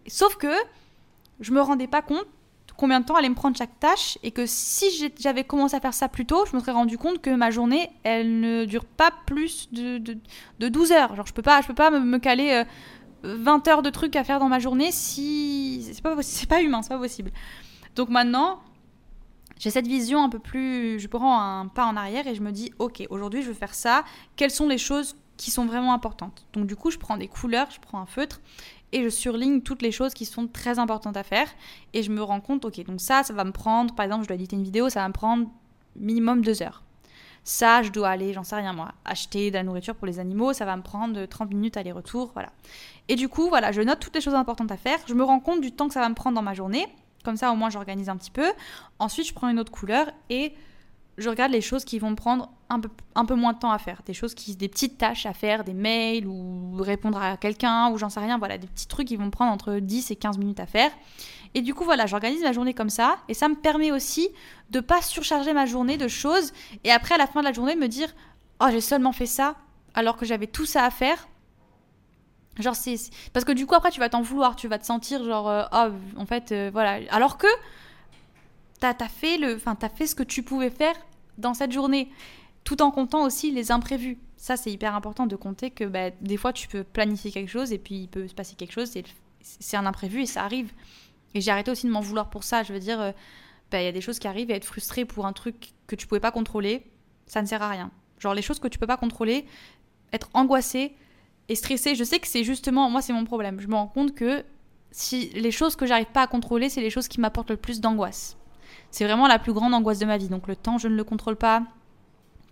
Sauf 0.07 0.37
que 0.37 0.53
je 1.41 1.53
me 1.53 1.61
rendais 1.61 1.87
pas 1.87 2.03
compte 2.03 2.27
combien 2.77 3.01
de 3.01 3.05
temps 3.05 3.15
allait 3.15 3.29
me 3.29 3.35
prendre 3.35 3.57
chaque 3.57 3.79
tâche 3.79 4.19
et 4.23 4.31
que 4.31 4.47
si 4.47 4.87
j'avais 5.19 5.45
commencé 5.45 5.77
à 5.77 5.81
faire 5.81 5.95
ça 5.95 6.09
plus 6.09 6.27
tôt, 6.27 6.45
je 6.47 6.57
me 6.57 6.61
serais 6.61 6.73
rendu 6.73 6.99
compte 6.99 7.21
que 7.21 7.31
ma 7.31 7.51
journée, 7.51 7.91
elle 8.03 8.41
ne 8.41 8.65
dure 8.65 8.85
pas 8.85 9.13
plus 9.27 9.73
de, 9.73 9.99
de, 9.99 10.69
12 10.69 10.93
heures. 10.93 11.15
Genre, 11.15 11.27
je 11.27 11.33
peux 11.33 11.43
pas, 11.43 11.61
je 11.61 11.67
peux 11.67 11.75
pas 11.75 11.91
me, 11.91 12.19
caler 12.19 12.65
20 13.23 13.69
euh, 13.69 13.71
heures 13.71 13.83
de 13.83 13.91
trucs 13.91 14.17
à 14.17 14.25
faire 14.25 14.41
dans 14.41 14.49
ma 14.49 14.59
journée 14.59 14.91
si. 14.91 15.89
C'est 15.93 16.03
pas, 16.03 16.17
pas 16.49 16.63
humain, 16.63 16.83
c'est 16.83 16.89
pas 16.89 16.99
possible. 16.99 17.31
Donc 17.95 18.09
maintenant, 18.09 18.61
j'ai 19.59 19.71
cette 19.71 19.87
vision 19.87 20.23
un 20.23 20.29
peu 20.29 20.39
plus. 20.39 20.99
Je 20.99 21.07
prends 21.07 21.41
un 21.41 21.69
pas 21.69 21.87
en 21.87 21.97
arrière 21.97 22.27
et 22.27 22.35
je 22.35 22.43
me 22.43 22.51
dis, 22.51 22.73
ok, 22.79 23.05
aujourd'hui 23.11 23.43
je 23.43 23.49
veux 23.49 23.55
faire 23.55 23.75
ça. 23.75 24.05
Quelles 24.37 24.51
sont 24.51 24.69
les 24.69 24.79
choses 24.79 25.17
qui 25.37 25.51
sont 25.51 25.67
vraiment 25.67 25.93
importantes? 25.95 26.47
Donc 26.53 26.67
du 26.67 26.77
coup, 26.77 26.91
je 26.91 26.99
prends 26.99 27.17
des 27.17 27.29
couleurs, 27.29 27.69
je 27.71 27.81
prends 27.81 28.01
un 28.01 28.07
feutre 28.07 28.41
et 28.93 29.03
je 29.03 29.09
surligne 29.09 29.61
toutes 29.61 29.83
les 29.83 29.93
choses 29.93 30.15
qui 30.15 30.25
sont 30.25 30.47
très 30.47 30.79
importantes 30.79 31.17
à 31.17 31.23
faire 31.23 31.49
et 31.93 32.03
je 32.03 32.11
me 32.11 32.23
rends 32.23 32.41
compte, 32.41 32.65
ok, 32.65 32.85
donc 32.85 33.01
ça, 33.01 33.23
ça 33.23 33.33
va 33.33 33.45
me 33.45 33.53
prendre, 33.53 33.95
par 33.95 34.05
exemple, 34.05 34.23
je 34.23 34.29
dois 34.29 34.37
éditer 34.37 34.57
une 34.57 34.63
vidéo, 34.63 34.89
ça 34.89 35.01
va 35.01 35.09
me 35.09 35.13
prendre 35.13 35.49
minimum 35.97 36.43
deux 36.43 36.63
heures. 36.63 36.83
Ça, 37.47 37.83
je 37.83 37.91
dois 37.91 38.09
aller, 38.09 38.33
j'en 38.33 38.43
sais 38.43 38.57
rien 38.57 38.73
moi, 38.73 38.93
acheter 39.05 39.51
de 39.51 39.57
la 39.57 39.63
nourriture 39.63 39.95
pour 39.95 40.07
les 40.07 40.19
animaux, 40.19 40.53
ça 40.53 40.65
va 40.65 40.77
me 40.77 40.83
prendre 40.83 41.27
30 41.27 41.51
minutes 41.51 41.77
aller-retour, 41.77 42.31
voilà. 42.33 42.51
Et 43.09 43.17
du 43.17 43.29
coup, 43.29 43.49
voilà, 43.49 43.71
je 43.71 43.83
note 43.83 44.01
toutes 44.01 44.15
les 44.15 44.23
choses 44.23 44.35
importantes 44.35 44.73
à 44.73 44.79
faire, 44.79 44.99
je 45.07 45.15
me 45.15 45.23
rends 45.23 45.41
compte 45.41 45.61
du 45.61 45.73
temps 45.73 45.89
que 45.89 45.95
ça 45.95 46.01
va 46.01 46.09
me 46.09 46.15
prendre 46.15 46.37
dans 46.37 46.43
ma 46.43 46.55
journée, 46.55 46.87
comme 47.23 47.37
ça 47.37 47.53
au 47.53 47.57
moins 47.57 47.71
j'organise 47.71 48.09
un 48.09 48.17
petit 48.17 48.31
peu. 48.31 48.51
Ensuite, 48.99 49.27
je 49.27 49.35
prends 49.35 49.49
une 49.49 49.59
autre 49.59 49.73
couleur 49.73 50.11
et 50.31 50.55
je 51.19 51.29
regarde 51.29 51.53
les 51.53 51.61
choses 51.61 51.85
qui 51.85 51.99
vont 51.99 52.11
me 52.11 52.17
prendre 52.17 52.51
un 53.15 53.25
peu, 53.25 53.35
moins 53.35 53.53
de 53.53 53.59
temps 53.59 53.71
à 53.71 53.79
faire. 53.79 54.03
Des 54.07 54.15
choses 54.15 54.35
qui, 54.35 54.57
des 54.57 54.69
petites 54.69 54.99
tâches 54.99 55.27
à 55.27 55.33
faire, 55.33 55.65
des 55.65 55.75
mails 55.75 56.27
ou 56.27 56.77
répondre 56.79 57.21
à 57.21 57.37
quelqu'un 57.37 57.91
ou 57.91 57.99
j'en 57.99 58.09
sais 58.09 58.21
rien. 58.21 58.39
Voilà, 58.39 58.59
des 58.59 58.67
petits 58.67 58.87
trucs 58.87 59.09
qui 59.09 59.17
vont 59.17 59.27
me 59.27 59.31
prendre 59.31 59.53
entre 59.53 59.75
10 59.79 60.11
et 60.11 60.17
15 60.17 60.39
minutes 60.39 60.61
à 60.61 60.67
faire. 60.67 60.91
Et 61.55 61.63
du 61.63 61.75
coup, 61.75 61.85
voilà, 61.85 62.07
j'organise 62.07 62.43
ma 62.43 62.53
journée 62.53 62.75
comme 62.75 62.91
ça. 62.91 63.19
Et 63.29 63.35
ça 63.35 63.49
me 63.49 63.55
permet 63.55 63.93
aussi 63.93 64.29
de 64.71 64.81
pas 64.81 65.03
surcharger 65.03 65.53
ma 65.53 65.67
journée 65.67 65.97
de 65.97 66.09
choses. 66.09 66.53
Et 66.85 66.91
après, 66.91 67.15
à 67.15 67.19
la 67.19 67.27
fin 67.27 67.41
de 67.41 67.47
la 67.47 67.53
journée, 67.53 67.77
me 67.77 67.89
dire 67.89 68.09
Oh, 68.61 68.67
j'ai 68.71 68.81
seulement 68.81 69.13
fait 69.13 69.27
ça 69.27 69.57
alors 69.95 70.17
que 70.17 70.27
j'avais 70.27 70.47
tout 70.47 70.67
ça 70.67 70.85
à 70.85 70.91
faire. 70.91 71.29
Genre, 72.59 72.75
c'est. 72.77 72.97
Parce 73.33 73.45
que 73.45 73.53
du 73.53 73.67
coup, 73.67 73.75
après, 73.75 73.91
tu 73.91 74.01
vas 74.01 74.09
t'en 74.09 74.23
vouloir. 74.23 74.57
Tu 74.57 74.69
vas 74.69 74.79
te 74.79 74.87
sentir 74.87 75.25
genre 75.25 75.49
euh, 75.49 75.65
Oh, 75.73 75.89
en 76.17 76.27
fait, 76.27 76.53
euh, 76.53 76.71
voilà. 76.73 77.01
Alors 77.11 77.39
que 77.39 77.49
t'as 78.81 78.95
as 79.05 79.09
fait 79.09 79.39
le, 79.39 79.57
enfin 79.57 79.77
as 79.81 79.89
fait 79.89 80.07
ce 80.07 80.15
que 80.15 80.23
tu 80.23 80.43
pouvais 80.43 80.71
faire 80.71 80.95
dans 81.39 81.55
cette 81.55 81.73
journée, 81.73 82.11
tout 82.65 82.83
en 82.83 82.91
comptant 82.91 83.23
aussi 83.25 83.51
les 83.51 83.71
imprévus. 83.71 84.19
Ça 84.37 84.57
c'est 84.57 84.73
hyper 84.73 84.95
important 84.95 85.27
de 85.27 85.37
compter 85.37 85.71
que 85.71 85.85
bah, 85.85 86.11
des 86.21 86.37
fois 86.37 86.53
tu 86.53 86.69
peux 86.69 86.83
planifier 86.83 87.31
quelque 87.31 87.49
chose 87.49 87.73
et 87.73 87.79
puis 87.79 87.95
il 87.95 88.09
peut 88.09 88.27
se 88.27 88.35
passer 88.35 88.57
quelque 88.57 88.73
chose, 88.73 88.91
c'est 89.41 89.77
un 89.77 89.87
imprévu 89.87 90.23
et 90.23 90.27
ça 90.27 90.45
arrive. 90.45 90.73
Et 91.35 91.41
j'ai 91.41 91.51
arrêté 91.51 91.71
aussi 91.71 91.87
de 91.87 91.93
m'en 91.93 92.01
vouloir 92.01 92.31
pour 92.31 92.45
ça. 92.45 92.63
Je 92.63 92.73
veux 92.73 92.79
dire, 92.79 93.01
euh, 93.01 93.13
bah, 93.71 93.81
il 93.83 93.85
y 93.85 93.89
a 93.89 93.93
des 93.93 94.01
choses 94.01 94.19
qui 94.19 94.29
arrivent 94.29 94.51
et 94.51 94.55
être 94.55 94.65
frustré 94.65 95.05
pour 95.05 95.27
un 95.27 95.33
truc 95.33 95.73
que 95.87 95.97
tu 95.97 96.07
pouvais 96.07 96.21
pas 96.21 96.31
contrôler, 96.31 96.87
ça 97.27 97.43
ne 97.43 97.47
sert 97.47 97.63
à 97.63 97.69
rien. 97.69 97.91
Genre 98.19 98.35
les 98.35 98.43
choses 98.43 98.59
que 98.59 98.69
tu 98.69 98.79
peux 98.79 98.87
pas 98.87 98.97
contrôler, 98.97 99.47
être 100.13 100.29
angoissé 100.33 100.95
et 101.49 101.55
stressé, 101.55 101.95
je 101.95 102.05
sais 102.05 102.21
que 102.21 102.29
c'est 102.29 102.45
justement, 102.45 102.89
moi 102.89 103.03
c'est 103.03 103.13
mon 103.13 103.25
problème. 103.25 103.61
Je 103.61 103.67
me 103.67 103.75
rends 103.75 103.89
compte 103.89 104.15
que 104.15 104.45
si 104.91 105.31
les 105.31 105.51
choses 105.51 105.77
que 105.77 105.87
j'arrive 105.87 106.07
pas 106.07 106.23
à 106.23 106.27
contrôler, 106.27 106.69
c'est 106.69 106.81
les 106.81 106.91
choses 106.91 107.09
qui 107.09 107.21
m'apportent 107.21 107.51
le 107.51 107.57
plus 107.57 107.81
d'angoisse. 107.81 108.37
C'est 108.91 109.05
vraiment 109.05 109.27
la 109.27 109.41
plus 109.41 109.53
grande 109.53 109.75
angoisse 109.75 109.99
de 109.99 110.07
ma 110.07 110.17
vie. 110.17 110.29
Donc 110.29 110.47
le 110.47 110.55
temps, 110.55 110.79
je 110.79 110.87
ne 110.87 110.95
le 110.95 111.05
contrôle 111.05 111.37
pas. 111.37 111.65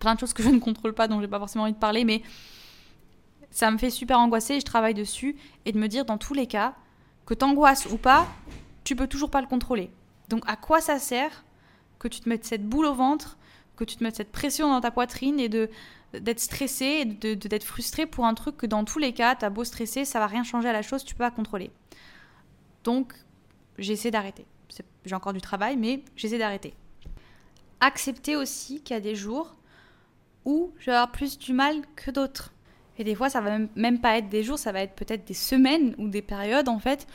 Plein 0.03 0.15
de 0.15 0.21
choses 0.21 0.33
que 0.33 0.43
je 0.43 0.49
ne 0.49 0.59
contrôle 0.59 0.95
pas, 0.95 1.09
dont 1.09 1.21
j'ai 1.21 1.29
pas 1.29 1.38
forcément 1.38 1.65
envie 1.65 1.73
de 1.73 1.79
parler, 1.79 2.05
mais 2.05 2.23
ça 3.51 3.71
me 3.71 3.79
fait 3.79 3.91
super 3.91 4.19
angoisser 4.19 4.55
et 4.55 4.61
je 4.61 4.65
travaille 4.65 4.95
dessus. 4.95 5.37
Et 5.65 5.73
de 5.73 5.79
me 5.79 5.87
dire, 5.87 6.05
dans 6.05 6.19
tous 6.19 6.35
les 6.35 6.47
cas, 6.47 6.75
que 7.27 7.35
t'angoisses 7.35 7.87
ou 7.87 7.99
pas, 7.99 8.27
tu 8.85 8.97
peux 8.97 9.07
toujours 9.07 9.31
pas 9.31 9.41
le 9.41 9.47
contrôler. 9.47 9.91
Donc 10.29 10.43
à 10.47 10.57
quoi 10.57 10.81
ça 10.81 10.99
sert 10.99 11.45
que 11.99 12.09
tu 12.09 12.21
te 12.21 12.29
mettes 12.29 12.45
cette 12.45 12.67
boule 12.67 12.87
au 12.87 12.95
ventre, 12.95 13.38
que 13.77 13.85
tu 13.85 13.97
te 13.97 14.03
mettes 14.03 14.17
cette 14.17 14.33
pression 14.33 14.69
dans 14.69 14.81
ta 14.81 14.91
poitrine 14.91 15.38
et 15.38 15.49
de 15.49 15.71
d'être 16.12 16.41
stressé 16.41 16.85
et 16.85 17.05
de, 17.07 17.33
d'être 17.33 17.65
frustré 17.65 18.05
pour 18.05 18.27
un 18.27 18.35
truc 18.35 18.59
que 18.59 18.67
dans 18.67 18.85
tous 18.85 18.99
les 18.99 19.15
cas, 19.15 19.35
t'as 19.35 19.49
beau 19.49 19.65
stresser, 19.65 20.05
ça 20.05 20.19
va 20.19 20.27
rien 20.27 20.45
changer 20.45 20.69
à 20.69 20.73
la 20.75 20.83
chose, 20.83 21.05
tu 21.05 21.15
peux 21.15 21.25
pas 21.25 21.31
contrôler. 21.31 21.71
Donc, 22.85 23.15
j'essaie 23.79 24.11
d'arrêter 24.11 24.45
j'ai 25.05 25.15
encore 25.15 25.33
du 25.33 25.41
travail, 25.41 25.77
mais 25.77 26.05
j'essaie 26.17 26.38
d'arrêter. 26.38 26.75
Accepter 27.81 28.37
aussi 28.37 28.81
qu'il 28.83 28.95
y 28.95 28.97
a 28.97 29.01
des 29.01 29.15
jours 29.15 29.57
où 30.45 30.73
je 30.79 30.87
vais 30.87 30.93
avoir 30.93 31.13
plus 31.13 31.39
du 31.39 31.53
mal 31.53 31.77
que 31.97 32.11
d'autres. 32.11 32.53
Et 32.99 33.05
des 33.05 33.15
fois, 33.15 33.29
ça 33.29 33.41
va 33.41 33.59
même 33.75 34.01
pas 34.01 34.19
être 34.19 34.29
des 34.29 34.43
jours, 34.43 34.59
ça 34.59 34.73
va 34.73 34.83
être 34.83 34.95
peut-être 34.95 35.27
des 35.27 35.35
semaines 35.35 35.95
ou 35.99 36.09
des 36.09 36.23
périodes 36.23 36.69
en 36.69 36.79
fait 36.79 37.07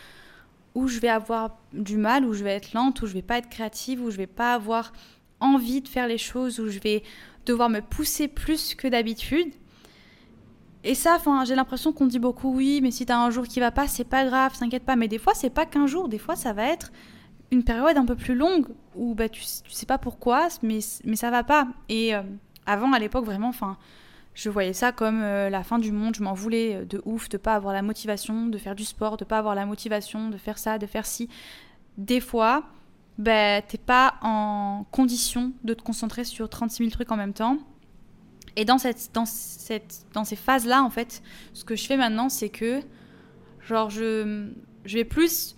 où 0.78 0.88
je 0.88 1.00
vais 1.00 1.10
avoir 1.10 1.58
du 1.74 1.98
mal, 1.98 2.24
où 2.24 2.34
je 2.34 2.44
vais 2.44 2.52
être 2.52 2.74
lente, 2.74 3.02
où 3.02 3.08
je 3.08 3.14
vais 3.14 3.24
pas 3.24 3.40
être 3.40 3.50
créative, 3.50 4.00
où 4.00 4.12
je 4.12 4.18
vais 4.18 4.28
pas 4.28 4.54
avoir 4.54 4.94
envie 5.40 5.82
de 5.82 5.88
faire 5.88 6.08
les 6.08 6.20
choses, 6.20 6.60
où 6.60 6.70
je 6.70 6.78
vais 6.78 7.02
devoir 7.48 7.68
me 7.68 7.80
pousser 7.80 8.28
plus 8.28 8.76
que 8.76 8.88
d'habitude. 8.88 9.52
Et 10.84 10.94
ça, 10.94 11.18
j'ai 11.46 11.56
l'impression 11.56 11.94
qu'on 11.94 12.06
dit 12.06 12.20
beaucoup 12.20 12.54
oui, 12.56 12.80
mais 12.84 12.92
si 12.92 13.08
tu 13.08 13.12
as 13.12 13.20
un 13.20 13.32
jour 13.32 13.48
qui 13.48 13.60
va 13.60 13.72
pas, 13.72 13.88
c'est 13.88 14.04
pas 14.04 14.24
grave, 14.26 14.56
t'inquiète 14.56 14.84
pas. 14.84 14.96
Mais 14.96 15.08
des 15.08 15.18
fois, 15.18 15.34
c'est 15.34 15.50
pas 15.50 15.66
qu'un 15.66 15.88
jour, 15.88 16.10
des 16.10 16.20
fois, 16.20 16.36
ça 16.36 16.54
va 16.54 16.66
être 16.66 16.92
une 17.50 17.64
période 17.64 17.98
un 17.98 18.06
peu 18.06 18.16
plus 18.16 18.36
longue 18.36 18.68
où 18.94 19.16
bah, 19.16 19.30
tu, 19.30 19.42
tu 19.42 19.72
sais 19.72 19.88
pas 19.88 19.98
pourquoi, 19.98 20.48
mais, 20.62 20.80
mais 21.06 21.16
ça 21.16 21.32
va 21.32 21.44
pas. 21.44 21.68
Et 21.90 22.14
euh, 22.14 22.22
avant, 22.68 22.94
à 22.94 23.00
l'époque, 23.00 23.26
vraiment, 23.26 23.50
enfin, 23.50 23.78
je 24.36 24.52
voyais 24.52 24.74
ça 24.74 24.92
comme 24.92 25.24
euh, 25.24 25.50
la 25.50 25.64
fin 25.64 25.80
du 25.80 25.92
monde. 25.92 26.16
Je 26.16 26.22
m'en 26.22 26.36
voulais 26.36 26.76
euh, 26.76 26.86
de 26.86 27.02
ouf 27.06 27.28
de 27.30 27.38
pas 27.38 27.56
avoir 27.56 27.74
la 27.74 27.82
motivation 27.82 28.46
de 28.46 28.58
faire 28.60 28.76
du 28.76 28.86
sport, 28.86 29.18
de 29.18 29.26
pas 29.26 29.40
avoir 29.40 29.56
la 29.56 29.66
motivation 29.66 30.30
de 30.30 30.38
faire 30.38 30.60
ça, 30.60 30.78
de 30.78 30.86
faire 30.86 31.08
ci. 31.08 31.28
Des 31.98 32.20
fois, 32.20 32.64
bah, 33.18 33.64
t'es 33.64 33.80
pas 33.80 34.14
en 34.22 34.86
condition 34.92 35.54
de 35.64 35.74
te 35.74 35.82
concentrer 35.82 36.24
sur 36.24 36.50
36 36.50 36.78
000 36.84 36.90
trucs 36.92 37.12
en 37.12 37.18
même 37.18 37.34
temps. 37.34 37.58
Et 38.56 38.64
dans, 38.64 38.78
cette, 38.78 39.10
dans, 39.14 39.26
cette, 39.26 40.06
dans 40.14 40.24
ces 40.24 40.36
phases-là, 40.36 40.84
en 40.84 40.92
fait, 40.92 41.24
ce 41.54 41.64
que 41.64 41.76
je 41.76 41.88
fais 41.88 41.98
maintenant, 41.98 42.30
c'est 42.30 42.50
que, 42.50 42.82
genre, 43.62 43.90
je, 43.90 44.50
je 44.86 44.98
vais 44.98 45.04
plus 45.04 45.57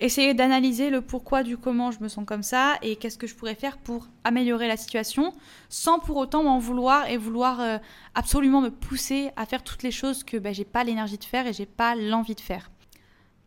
essayer 0.00 0.32
d'analyser 0.32 0.88
le 0.88 1.02
pourquoi 1.02 1.42
du 1.42 1.58
comment 1.58 1.90
je 1.90 2.00
me 2.00 2.08
sens 2.08 2.24
comme 2.24 2.42
ça 2.42 2.78
et 2.82 2.96
qu'est-ce 2.96 3.18
que 3.18 3.26
je 3.26 3.34
pourrais 3.34 3.54
faire 3.54 3.76
pour 3.78 4.08
améliorer 4.24 4.66
la 4.66 4.78
situation 4.78 5.32
sans 5.68 5.98
pour 5.98 6.16
autant 6.16 6.42
m'en 6.42 6.58
vouloir 6.58 7.06
et 7.08 7.18
vouloir 7.18 7.60
euh, 7.60 7.78
absolument 8.14 8.62
me 8.62 8.70
pousser 8.70 9.30
à 9.36 9.44
faire 9.44 9.62
toutes 9.62 9.82
les 9.82 9.90
choses 9.90 10.24
que 10.24 10.38
ben, 10.38 10.54
j'ai 10.54 10.64
pas 10.64 10.84
l'énergie 10.84 11.18
de 11.18 11.24
faire 11.24 11.46
et 11.46 11.52
j'ai 11.52 11.66
pas 11.66 11.94
l'envie 11.94 12.34
de 12.34 12.40
faire. 12.40 12.70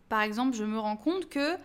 Par 0.09 0.21
exemple, 0.21 0.55
je 0.55 0.63
me 0.63 0.77
rends 0.77 0.97
compte 0.97 1.27
que 1.27 1.55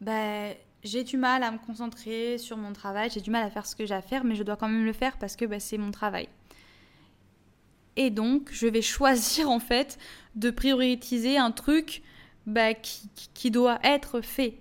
ben, 0.00 0.54
j'ai 0.84 1.02
du 1.02 1.16
mal 1.16 1.42
à 1.42 1.50
me 1.50 1.58
concentrer 1.58 2.38
sur 2.38 2.56
mon 2.56 2.72
travail, 2.72 3.10
j'ai 3.12 3.20
du 3.20 3.30
mal 3.30 3.44
à 3.44 3.50
faire 3.50 3.66
ce 3.66 3.74
que 3.74 3.84
j'ai 3.84 3.94
à 3.94 4.02
faire, 4.02 4.22
mais 4.22 4.36
je 4.36 4.44
dois 4.44 4.56
quand 4.56 4.68
même 4.68 4.84
le 4.84 4.92
faire 4.92 5.18
parce 5.18 5.34
que 5.34 5.44
ben, 5.44 5.58
c'est 5.58 5.78
mon 5.78 5.90
travail. 5.90 6.28
Et 7.96 8.10
donc, 8.10 8.50
je 8.52 8.68
vais 8.68 8.82
choisir 8.96 9.50
en 9.50 9.58
fait 9.58 9.98
de 10.36 10.50
prioriser 10.50 11.36
un 11.36 11.50
truc 11.50 12.02
bah, 12.46 12.74
qui, 12.74 13.50
doit 13.50 13.78
être 13.82 14.20
fait. 14.20 14.58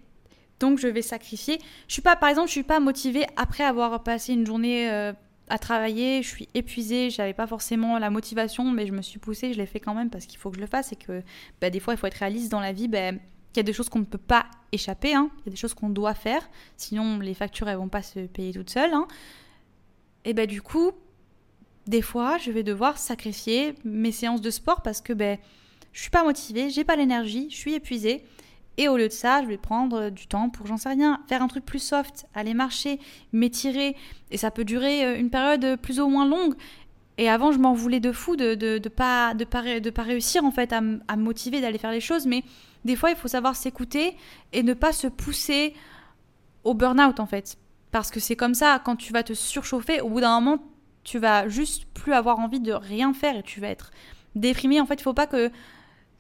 Donc, 0.60 0.80
je 0.80 0.88
vais 0.88 1.02
sacrifier. 1.02 1.60
Je 1.88 1.94
suis 1.94 2.02
pas, 2.02 2.16
par 2.16 2.30
exemple, 2.30 2.48
je 2.48 2.54
suis 2.54 2.64
pas 2.64 2.80
motivée 2.80 3.26
après 3.36 3.64
avoir 3.64 4.04
passé 4.04 4.34
une 4.34 4.46
journée 4.46 4.90
euh, 4.90 5.12
à 5.50 5.58
travailler. 5.58 6.24
Je 6.24 6.28
suis 6.28 6.50
épuisée. 6.54 7.10
J'avais 7.10 7.34
pas 7.34 7.48
forcément 7.48 8.00
la 8.00 8.10
motivation, 8.10 8.72
mais 8.72 8.88
je 8.88 8.94
me 8.94 9.02
suis 9.02 9.20
poussée. 9.20 9.54
Je 9.54 9.58
l'ai 9.58 9.66
fait 9.66 9.80
quand 9.80 9.94
même 9.94 10.10
parce 10.10 10.26
qu'il 10.26 10.40
faut 10.40 10.50
que 10.50 10.56
je 10.56 10.62
le 10.62 10.68
fasse 10.68 10.92
et 10.94 10.96
que 10.96 11.22
bah, 11.60 11.70
des 11.70 11.80
fois, 11.80 11.94
il 11.94 11.98
faut 11.98 12.08
être 12.08 12.14
réaliste 12.16 12.52
dans 12.52 12.62
la 12.62 12.72
vie. 12.72 12.88
Bah, 12.88 13.12
il 13.54 13.58
y 13.58 13.60
a 13.60 13.64
des 13.64 13.74
choses 13.74 13.90
qu'on 13.90 14.00
ne 14.00 14.06
peut 14.06 14.18
pas 14.18 14.46
échapper, 14.72 15.14
hein. 15.14 15.30
il 15.40 15.46
y 15.46 15.50
a 15.50 15.52
des 15.52 15.58
choses 15.58 15.76
qu'on 15.76 15.90
doit 15.90 16.16
faire, 16.16 16.50
sinon 16.76 17.20
les 17.20 17.36
factures 17.36 17.70
elles 17.70 17.78
vont 17.78 17.88
pas 17.88 18.02
se 18.02 18.22
payer 18.22 18.52
toutes 18.52 18.72
seules. 18.72 18.94
Hein. 18.94 19.08
Et 20.26 20.34
ben 20.34 20.48
du 20.48 20.62
coup, 20.62 20.92
des 21.86 22.02
fois, 22.02 22.38
je 22.38 22.50
vais 22.52 22.64
devoir 22.64 22.98
sacrifier 22.98 23.76
mes 23.84 24.12
séances 24.12 24.42
de 24.42 24.50
sport 24.50 24.82
parce 24.82 25.02
que 25.02 25.14
ben, 25.14 25.38
je 25.94 26.02
suis 26.02 26.10
pas 26.10 26.24
motivée, 26.24 26.70
j'ai 26.70 26.84
pas 26.84 26.96
l'énergie, 26.96 27.48
je 27.50 27.56
suis 27.56 27.74
épuisée. 27.74 28.26
Et 28.78 28.88
au 28.90 28.98
lieu 28.98 29.08
de 29.08 29.14
ça, 29.14 29.44
je 29.44 29.48
vais 29.48 29.58
prendre 29.58 30.10
du 30.10 30.26
temps 30.26 30.50
pour, 30.50 30.66
j'en 30.66 30.78
sais 30.78 30.90
rien, 30.90 31.22
faire 31.30 31.44
un 31.44 31.48
truc 31.48 31.64
plus 31.64 31.82
soft, 31.82 32.26
aller 32.34 32.56
marcher, 32.56 33.00
m'étirer. 33.32 33.96
Et 34.32 34.38
ça 34.38 34.50
peut 34.50 34.66
durer 34.66 35.06
euh, 35.06 35.20
une 35.20 35.30
période 35.30 35.78
plus 35.80 36.00
ou 36.00 36.10
moins 36.10 36.26
longue. 36.28 36.56
Et 37.20 37.30
avant, 37.30 37.52
je 37.52 37.60
m'en 37.60 37.74
voulais 37.74 38.00
de 38.00 38.12
fou 38.12 38.36
de 38.36 38.56
ne 38.56 38.78
de, 38.80 38.90
pas, 38.90 39.36
de, 39.36 39.46
pas, 39.46 39.80
de 39.80 39.90
pas 39.92 40.02
réussir 40.02 40.44
en 40.44 40.52
fait 40.52 40.74
à, 40.74 40.78
à 41.08 41.16
me 41.16 41.24
motiver 41.24 41.62
d'aller 41.62 41.78
faire 41.78 41.92
les 41.92 42.02
choses. 42.02 42.26
Mais 42.26 42.44
des 42.84 42.96
fois, 42.96 43.12
il 43.12 43.16
faut 43.16 43.28
savoir 43.28 43.56
s'écouter 43.56 44.18
et 44.52 44.64
ne 44.64 44.74
pas 44.74 44.92
se 44.92 45.06
pousser 45.06 45.76
au 46.64 46.74
burn-out 46.74 47.20
en 47.20 47.28
fait. 47.28 47.58
Parce 47.92 48.10
que 48.10 48.20
c'est 48.20 48.36
comme 48.36 48.56
ça, 48.56 48.82
quand 48.84 48.96
tu 48.96 49.14
vas 49.14 49.22
te 49.22 49.34
surchauffer, 49.34 50.02
au 50.02 50.10
bout 50.10 50.22
d'un 50.22 50.40
moment, 50.40 50.64
tu 51.04 51.20
vas 51.20 51.48
juste 51.48 51.86
plus 51.94 52.14
avoir 52.14 52.40
envie 52.40 52.60
de 52.60 52.74
rien 52.74 53.14
faire 53.14 53.38
et 53.38 53.44
tu 53.44 53.60
vas 53.60 53.68
être 53.68 53.92
déprimé. 54.34 54.82
En 54.82 54.88
fait, 54.88 54.96
il 54.96 55.04
faut 55.04 55.14
pas 55.14 55.28
que 55.28 55.52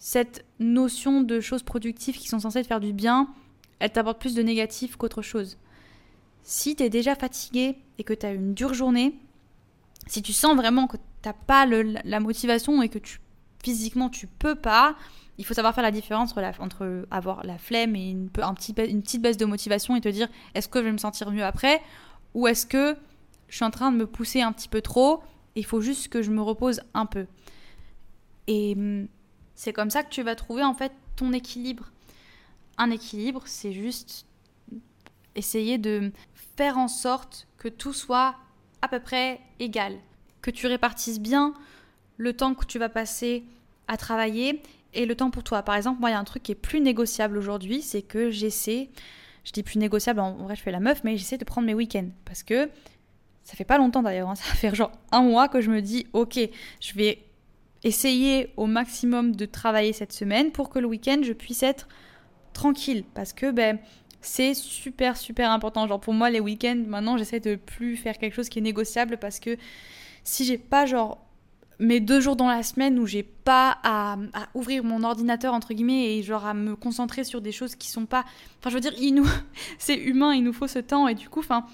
cette 0.05 0.43
notion 0.59 1.21
de 1.21 1.39
choses 1.39 1.63
productives 1.63 2.17
qui 2.17 2.27
sont 2.27 2.39
censées 2.39 2.61
te 2.61 2.67
faire 2.67 2.81
du 2.81 2.91
bien, 2.91 3.29
elle 3.79 3.89
t'apporte 3.89 4.19
plus 4.19 4.35
de 4.35 4.41
négatif 4.41 4.97
qu'autre 4.97 5.21
chose. 5.21 5.57
Si 6.41 6.75
tu 6.75 6.83
es 6.83 6.89
déjà 6.89 7.15
fatigué 7.15 7.77
et 7.97 8.03
que 8.03 8.11
tu 8.11 8.25
as 8.25 8.33
une 8.33 8.53
dure 8.53 8.73
journée, 8.73 9.15
si 10.07 10.21
tu 10.21 10.33
sens 10.33 10.57
vraiment 10.57 10.87
que 10.87 10.97
tu 10.97 11.03
n'as 11.23 11.31
pas 11.31 11.65
la 11.65 12.19
motivation 12.19 12.81
et 12.81 12.89
que 12.89 12.99
tu 12.99 13.21
physiquement 13.63 14.09
tu 14.09 14.27
peux 14.27 14.55
pas, 14.55 14.97
il 15.37 15.45
faut 15.45 15.53
savoir 15.53 15.73
faire 15.73 15.85
la 15.85 15.91
différence 15.91 16.35
entre, 16.59 17.07
avoir 17.09 17.45
la 17.45 17.57
flemme 17.57 17.95
et 17.95 18.09
une 18.09 18.29
petite 18.29 19.21
baisse 19.21 19.37
de 19.37 19.45
motivation 19.45 19.95
et 19.95 20.01
te 20.01 20.09
dire 20.09 20.27
est-ce 20.53 20.67
que 20.67 20.79
je 20.79 20.83
vais 20.83 20.91
me 20.91 20.97
sentir 20.97 21.31
mieux 21.31 21.45
après 21.45 21.81
ou 22.33 22.45
est-ce 22.47 22.65
que 22.65 22.97
je 23.47 23.55
suis 23.55 23.63
en 23.63 23.71
train 23.71 23.89
de 23.89 23.95
me 23.95 24.05
pousser 24.05 24.41
un 24.41 24.51
petit 24.51 24.67
peu 24.67 24.81
trop, 24.81 25.23
il 25.55 25.65
faut 25.65 25.79
juste 25.79 26.09
que 26.09 26.21
je 26.21 26.29
me 26.29 26.41
repose 26.41 26.81
un 26.93 27.05
peu. 27.05 27.25
Et 28.47 28.73
hum, 28.75 29.07
c'est 29.55 29.73
comme 29.73 29.89
ça 29.89 30.03
que 30.03 30.09
tu 30.09 30.23
vas 30.23 30.35
trouver 30.35 30.63
en 30.63 30.73
fait 30.73 30.91
ton 31.15 31.33
équilibre. 31.33 31.91
Un 32.77 32.89
équilibre, 32.89 33.43
c'est 33.45 33.71
juste 33.71 34.25
essayer 35.35 35.77
de 35.77 36.11
faire 36.57 36.77
en 36.77 36.87
sorte 36.87 37.47
que 37.57 37.67
tout 37.67 37.93
soit 37.93 38.35
à 38.81 38.87
peu 38.87 38.99
près 38.99 39.39
égal, 39.59 39.97
que 40.41 40.51
tu 40.51 40.67
répartisses 40.67 41.19
bien 41.19 41.53
le 42.17 42.33
temps 42.33 42.53
que 42.53 42.65
tu 42.65 42.79
vas 42.79 42.89
passer 42.89 43.43
à 43.87 43.97
travailler 43.97 44.61
et 44.93 45.05
le 45.05 45.15
temps 45.15 45.31
pour 45.31 45.43
toi. 45.43 45.63
Par 45.63 45.75
exemple, 45.75 45.99
moi, 45.99 46.09
il 46.09 46.13
y 46.13 46.15
a 46.15 46.19
un 46.19 46.23
truc 46.23 46.43
qui 46.43 46.51
est 46.51 46.55
plus 46.55 46.81
négociable 46.81 47.37
aujourd'hui, 47.37 47.81
c'est 47.81 48.01
que 48.01 48.29
j'essaie, 48.29 48.89
je 49.43 49.51
dis 49.51 49.63
plus 49.63 49.79
négociable, 49.79 50.19
en 50.19 50.33
vrai, 50.35 50.55
je 50.55 50.61
fais 50.61 50.71
la 50.71 50.79
meuf, 50.79 51.03
mais 51.03 51.17
j'essaie 51.17 51.37
de 51.37 51.45
prendre 51.45 51.67
mes 51.67 51.73
week-ends 51.73 52.09
parce 52.25 52.43
que 52.43 52.69
ça 53.43 53.55
fait 53.55 53.65
pas 53.65 53.77
longtemps 53.77 54.03
d'ailleurs, 54.03 54.29
hein. 54.29 54.35
ça 54.35 54.53
fait 54.53 54.73
genre 54.73 54.91
un 55.11 55.21
mois 55.21 55.47
que 55.47 55.61
je 55.61 55.71
me 55.71 55.81
dis, 55.81 56.07
ok, 56.13 56.39
je 56.79 56.93
vais 56.93 57.23
essayer 57.83 58.53
au 58.57 58.65
maximum 58.65 59.35
de 59.35 59.45
travailler 59.45 59.93
cette 59.93 60.13
semaine 60.13 60.51
pour 60.51 60.69
que 60.69 60.79
le 60.79 60.87
week-end 60.87 61.19
je 61.23 61.33
puisse 61.33 61.63
être 61.63 61.87
tranquille 62.53 63.03
parce 63.13 63.33
que 63.33 63.51
ben 63.51 63.79
c'est 64.21 64.53
super 64.53 65.17
super 65.17 65.51
important. 65.51 65.87
Genre 65.87 65.99
pour 65.99 66.13
moi 66.13 66.29
les 66.29 66.39
week-ends 66.39 66.81
maintenant 66.87 67.17
j'essaie 67.17 67.39
de 67.39 67.55
plus 67.55 67.97
faire 67.97 68.17
quelque 68.17 68.33
chose 68.33 68.49
qui 68.49 68.59
est 68.59 68.63
négociable 68.63 69.17
parce 69.17 69.39
que 69.39 69.57
si 70.23 70.45
j'ai 70.45 70.57
pas 70.57 70.85
genre 70.85 71.19
mes 71.79 71.99
deux 71.99 72.21
jours 72.21 72.35
dans 72.35 72.47
la 72.47 72.63
semaine 72.63 72.99
où 72.99 73.05
j'ai 73.05 73.23
pas 73.23 73.77
à, 73.83 74.13
à, 74.33 74.47
ouvrir 74.53 74.83
mon 74.83 75.03
ordinateur 75.03 75.53
entre 75.53 75.73
guillemets 75.73 76.15
et 76.15 76.23
genre 76.23 76.45
à 76.45 76.53
me 76.53 76.75
concentrer 76.75 77.23
sur 77.23 77.41
des 77.41 77.51
choses 77.51 77.75
qui 77.75 77.89
sont 77.89 78.05
pas 78.05 78.23
enfin 78.59 78.69
je 78.69 78.75
veux 78.75 78.79
dire 78.79 78.93
il 78.99 79.15
nous 79.15 79.27
c'est 79.79 79.97
humain 79.97 80.33
il 80.33 80.43
nous 80.43 80.53
faut 80.53 80.67
ce 80.67 80.79
temps 80.79 81.07
et 81.07 81.15
du 81.15 81.27
coup 81.29 81.39
enfin 81.39 81.65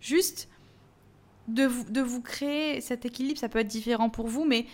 juste 0.00 0.48
de 1.54 1.64
vous, 1.64 1.84
de 1.90 2.00
vous 2.00 2.20
créer 2.20 2.80
cet 2.80 3.04
équilibre, 3.04 3.38
ça 3.38 3.48
peut 3.48 3.58
être 3.58 3.68
différent 3.68 4.08
pour 4.08 4.26
vous, 4.28 4.44
mais 4.44 4.66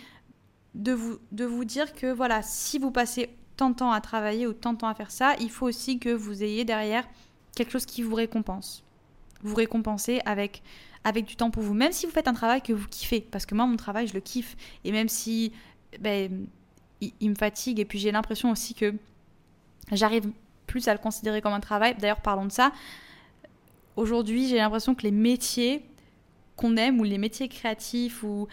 de 0.75 0.91
vous, 0.91 1.17
de 1.31 1.45
vous 1.45 1.65
dire 1.65 1.93
que 1.93 2.11
voilà, 2.11 2.41
si 2.41 2.79
vous 2.79 2.91
passez 2.91 3.29
tant 3.55 3.71
de 3.71 3.75
temps 3.75 3.91
à 3.91 4.01
travailler 4.01 4.47
ou 4.47 4.53
tant 4.53 4.73
de 4.73 4.77
temps 4.77 4.87
à 4.87 4.93
faire 4.93 5.11
ça, 5.11 5.35
il 5.39 5.49
faut 5.49 5.65
aussi 5.65 5.99
que 5.99 6.09
vous 6.09 6.43
ayez 6.43 6.63
derrière 6.65 7.07
quelque 7.55 7.71
chose 7.71 7.85
qui 7.85 8.03
vous 8.03 8.15
récompense. 8.15 8.83
Vous 9.41 9.55
récompensez 9.55 10.21
avec, 10.25 10.61
avec 11.03 11.25
du 11.25 11.35
temps 11.35 11.51
pour 11.51 11.63
vous, 11.63 11.73
même 11.73 11.91
si 11.91 12.05
vous 12.05 12.11
faites 12.11 12.27
un 12.27 12.33
travail 12.33 12.61
que 12.61 12.73
vous 12.73 12.87
kiffez, 12.87 13.21
parce 13.21 13.45
que 13.45 13.55
moi, 13.55 13.65
mon 13.65 13.77
travail, 13.77 14.07
je 14.07 14.13
le 14.13 14.19
kiffe. 14.19 14.55
Et 14.83 14.91
même 14.91 15.09
si 15.09 15.51
ben, 15.99 16.47
il, 17.01 17.13
il 17.19 17.29
me 17.29 17.35
fatigue, 17.35 17.79
et 17.79 17.85
puis 17.85 17.99
j'ai 17.99 18.11
l'impression 18.11 18.51
aussi 18.51 18.73
que 18.73 18.93
j'arrive 19.91 20.31
plus 20.67 20.87
à 20.87 20.93
le 20.93 20.99
considérer 20.99 21.41
comme 21.41 21.53
un 21.53 21.59
travail. 21.59 21.95
D'ailleurs, 21.99 22.21
parlons 22.21 22.45
de 22.45 22.51
ça. 22.51 22.71
Aujourd'hui, 23.95 24.47
j'ai 24.47 24.57
l'impression 24.57 24.93
que 24.93 25.03
les 25.03 25.11
métiers 25.11 25.83
qu'on 26.55 26.75
aime 26.75 26.99
ou 26.99 27.03
les 27.03 27.17
métiers 27.17 27.47
créatifs 27.47 28.23
ou 28.23 28.47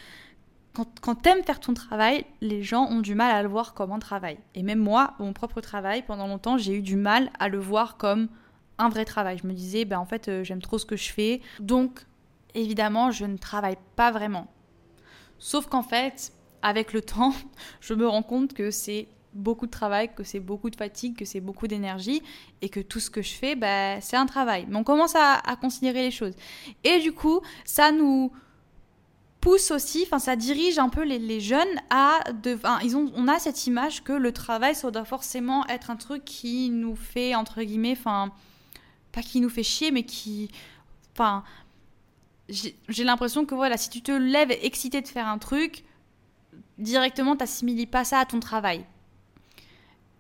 quand, 0.74 1.00
quand 1.00 1.14
t'aimes 1.14 1.42
faire 1.44 1.60
ton 1.60 1.72
travail, 1.72 2.26
les 2.40 2.62
gens 2.62 2.86
ont 2.90 3.00
du 3.00 3.14
mal 3.14 3.34
à 3.34 3.42
le 3.42 3.48
voir 3.48 3.74
comme 3.74 3.92
un 3.92 3.98
travail. 3.98 4.38
Et 4.54 4.62
même 4.62 4.80
moi, 4.80 5.14
mon 5.18 5.32
propre 5.32 5.60
travail, 5.60 6.02
pendant 6.02 6.26
longtemps, 6.26 6.58
j'ai 6.58 6.74
eu 6.74 6.82
du 6.82 6.96
mal 6.96 7.30
à 7.38 7.48
le 7.48 7.58
voir 7.58 7.96
comme 7.96 8.28
un 8.78 8.88
vrai 8.88 9.04
travail. 9.04 9.38
Je 9.38 9.46
me 9.46 9.52
disais, 9.52 9.84
ben 9.84 9.98
en 9.98 10.06
fait, 10.06 10.28
euh, 10.28 10.44
j'aime 10.44 10.60
trop 10.60 10.78
ce 10.78 10.86
que 10.86 10.96
je 10.96 11.12
fais, 11.12 11.40
donc 11.60 12.04
évidemment, 12.54 13.10
je 13.10 13.24
ne 13.24 13.36
travaille 13.36 13.78
pas 13.96 14.10
vraiment. 14.10 14.48
Sauf 15.38 15.66
qu'en 15.66 15.82
fait, 15.82 16.32
avec 16.62 16.92
le 16.92 17.02
temps, 17.02 17.34
je 17.80 17.94
me 17.94 18.06
rends 18.06 18.22
compte 18.22 18.52
que 18.54 18.70
c'est 18.70 19.08
beaucoup 19.32 19.66
de 19.66 19.70
travail, 19.70 20.14
que 20.14 20.22
c'est 20.22 20.40
beaucoup 20.40 20.70
de 20.70 20.76
fatigue, 20.76 21.16
que 21.16 21.24
c'est 21.24 21.40
beaucoup 21.40 21.66
d'énergie 21.66 22.22
et 22.62 22.68
que 22.68 22.80
tout 22.80 23.00
ce 23.00 23.10
que 23.10 23.20
je 23.20 23.32
fais, 23.32 23.56
bah, 23.56 24.00
c'est 24.00 24.16
un 24.16 24.26
travail. 24.26 24.66
Mais 24.68 24.76
on 24.76 24.84
commence 24.84 25.14
à, 25.16 25.40
considérer 25.60 26.02
les 26.02 26.10
choses. 26.10 26.34
Et 26.84 27.00
du 27.00 27.12
coup, 27.12 27.40
ça 27.64 27.90
nous 27.90 28.32
pousse 29.44 29.70
aussi, 29.72 30.04
enfin 30.06 30.18
ça 30.18 30.36
dirige 30.36 30.78
un 30.78 30.88
peu 30.88 31.04
les, 31.04 31.38
jeunes 31.38 31.78
à... 31.90 32.20
De, 32.32 32.58
ils 32.82 32.96
ont, 32.96 33.12
on 33.14 33.28
a 33.28 33.38
cette 33.38 33.66
image 33.66 34.02
que 34.02 34.14
le 34.14 34.32
travail, 34.32 34.74
ça 34.74 34.90
doit 34.90 35.04
forcément 35.04 35.66
être 35.66 35.90
un 35.90 35.96
truc 35.96 36.24
qui 36.24 36.70
nous 36.70 36.96
fait, 36.96 37.34
entre 37.34 37.62
guillemets, 37.62 37.92
enfin, 37.92 38.32
pas 39.12 39.20
qui 39.20 39.42
nous 39.42 39.50
fait 39.50 39.62
chier, 39.62 39.90
mais 39.90 40.04
qui... 40.04 40.50
Enfin, 41.12 41.44
j'ai 42.48 43.04
l'impression 43.04 43.44
que 43.44 43.54
voilà, 43.54 43.76
si 43.76 43.90
tu 43.90 44.00
te 44.00 44.12
lèves 44.12 44.50
excité 44.62 45.02
de 45.02 45.08
faire 45.08 45.28
un 45.28 45.36
truc, 45.36 45.84
directement, 46.78 47.36
t'assimiles 47.36 47.86
pas 47.86 48.04
ça 48.04 48.20
à 48.20 48.24
ton 48.24 48.40
travail. 48.40 48.86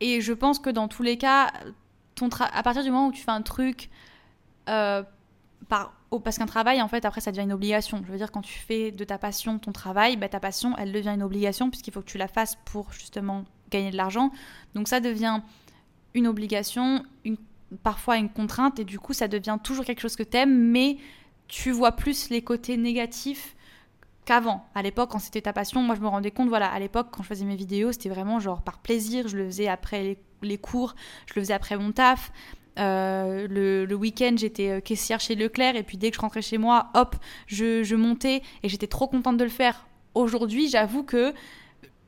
Et 0.00 0.20
je 0.20 0.34
pense 0.34 0.58
que 0.58 0.68
dans 0.68 0.86
tous 0.86 1.02
les 1.02 1.16
cas, 1.16 1.50
ton 2.14 2.28
à 2.28 2.62
partir 2.62 2.82
du 2.82 2.90
moment 2.90 3.08
où 3.08 3.12
tu 3.12 3.22
fais 3.22 3.30
un 3.30 3.40
truc 3.40 3.88
euh, 4.68 5.02
par... 5.68 5.94
parce 6.22 6.38
qu'un 6.38 6.46
travail, 6.46 6.80
en 6.82 6.88
fait, 6.88 7.04
après, 7.04 7.20
ça 7.20 7.30
devient 7.30 7.44
une 7.44 7.52
obligation. 7.52 8.02
Je 8.06 8.12
veux 8.12 8.18
dire, 8.18 8.30
quand 8.30 8.42
tu 8.42 8.58
fais 8.58 8.90
de 8.90 9.04
ta 9.04 9.18
passion 9.18 9.58
ton 9.58 9.72
travail, 9.72 10.16
bah, 10.16 10.28
ta 10.28 10.40
passion, 10.40 10.76
elle 10.78 10.92
devient 10.92 11.10
une 11.10 11.22
obligation 11.22 11.70
puisqu'il 11.70 11.92
faut 11.92 12.00
que 12.00 12.10
tu 12.10 12.18
la 12.18 12.28
fasses 12.28 12.56
pour 12.64 12.92
justement 12.92 13.44
gagner 13.70 13.90
de 13.90 13.96
l'argent. 13.96 14.30
Donc 14.74 14.88
ça 14.88 15.00
devient 15.00 15.40
une 16.14 16.26
obligation, 16.26 17.04
une... 17.24 17.36
parfois 17.82 18.16
une 18.18 18.28
contrainte, 18.28 18.78
et 18.78 18.84
du 18.84 18.98
coup, 18.98 19.12
ça 19.12 19.28
devient 19.28 19.58
toujours 19.62 19.84
quelque 19.84 20.00
chose 20.00 20.16
que 20.16 20.22
tu 20.22 20.36
aimes, 20.36 20.70
mais 20.70 20.98
tu 21.48 21.70
vois 21.70 21.92
plus 21.92 22.30
les 22.30 22.42
côtés 22.42 22.76
négatifs 22.76 23.54
qu'avant. 24.24 24.66
À 24.74 24.82
l'époque, 24.82 25.10
quand 25.10 25.18
c'était 25.18 25.42
ta 25.42 25.52
passion, 25.52 25.82
moi 25.82 25.94
je 25.94 26.00
me 26.00 26.08
rendais 26.08 26.30
compte, 26.30 26.48
voilà, 26.48 26.70
à 26.70 26.78
l'époque, 26.78 27.08
quand 27.10 27.22
je 27.22 27.28
faisais 27.28 27.44
mes 27.44 27.56
vidéos, 27.56 27.92
c'était 27.92 28.08
vraiment 28.08 28.40
genre 28.40 28.62
par 28.62 28.78
plaisir. 28.78 29.28
Je 29.28 29.36
le 29.36 29.46
faisais 29.46 29.68
après 29.68 30.18
les, 30.42 30.58
cours, 30.58 30.94
je 31.26 31.34
le 31.34 31.42
faisais 31.42 31.54
après 31.54 31.76
mon 31.76 31.92
taf. 31.92 32.32
Euh, 32.78 33.46
le, 33.48 33.94
week-end, 33.94 34.34
j'étais 34.36 34.68
euh, 34.68 34.80
caissière 34.80 35.20
chez 35.20 35.34
Leclerc, 35.34 35.76
et 35.76 35.82
puis 35.82 35.96
dès 35.96 36.10
que 36.10 36.16
je 36.16 36.20
rentrais 36.20 36.42
chez 36.42 36.58
moi, 36.58 36.90
hop, 36.94 37.16
je, 37.46 37.94
montais, 37.94 38.42
et 38.62 38.68
j'étais 38.68 38.86
trop 38.86 39.06
contente 39.06 39.36
de 39.36 39.44
le 39.44 39.50
faire. 39.50 39.86
Aujourd'hui, 40.14 40.68
j'avoue 40.68 41.02
que 41.02 41.32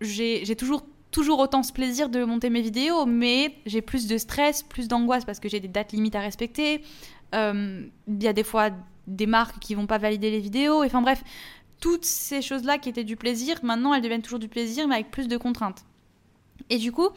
j'ai 0.00 0.44
toujours 0.56 1.38
autant 1.38 1.62
ce 1.62 1.72
plaisir 1.72 2.08
de 2.08 2.24
monter 2.24 2.50
mes 2.50 2.62
vidéos, 2.62 3.06
mais 3.06 3.54
j'ai 3.66 3.82
plus 3.82 4.06
de 4.06 4.18
stress, 4.18 4.62
plus 4.62 4.88
d'angoisse 4.88 5.24
parce 5.24 5.40
que 5.40 5.48
j'ai 5.48 5.60
des 5.60 5.68
dates 5.68 5.92
limites 5.92 6.14
à 6.14 6.20
respecter. 6.20 6.82
Euh, 7.34 7.86
il 8.06 8.22
y 8.22 8.28
a 8.28 8.32
des 8.32 8.44
fois 8.44 8.70
des 9.06 9.26
marques 9.26 9.58
qui 9.58 9.74
vont 9.74 9.86
pas 9.86 9.98
valider 9.98 10.30
les 10.30 10.38
vidéos. 10.38 10.84
Enfin 10.84 11.02
bref, 11.02 11.22
toutes 11.80 12.04
ces 12.04 12.42
choses-là 12.42 12.78
qui 12.78 12.88
étaient 12.88 13.04
du 13.04 13.16
plaisir, 13.16 13.58
maintenant 13.62 13.94
elles 13.94 14.02
deviennent 14.02 14.22
toujours 14.22 14.38
du 14.38 14.48
plaisir, 14.48 14.86
mais 14.86 14.96
avec 14.96 15.10
plus 15.10 15.26
de 15.26 15.36
contraintes. 15.36 15.84
Et 16.70 16.78
du 16.78 16.92
coup, 16.92 17.08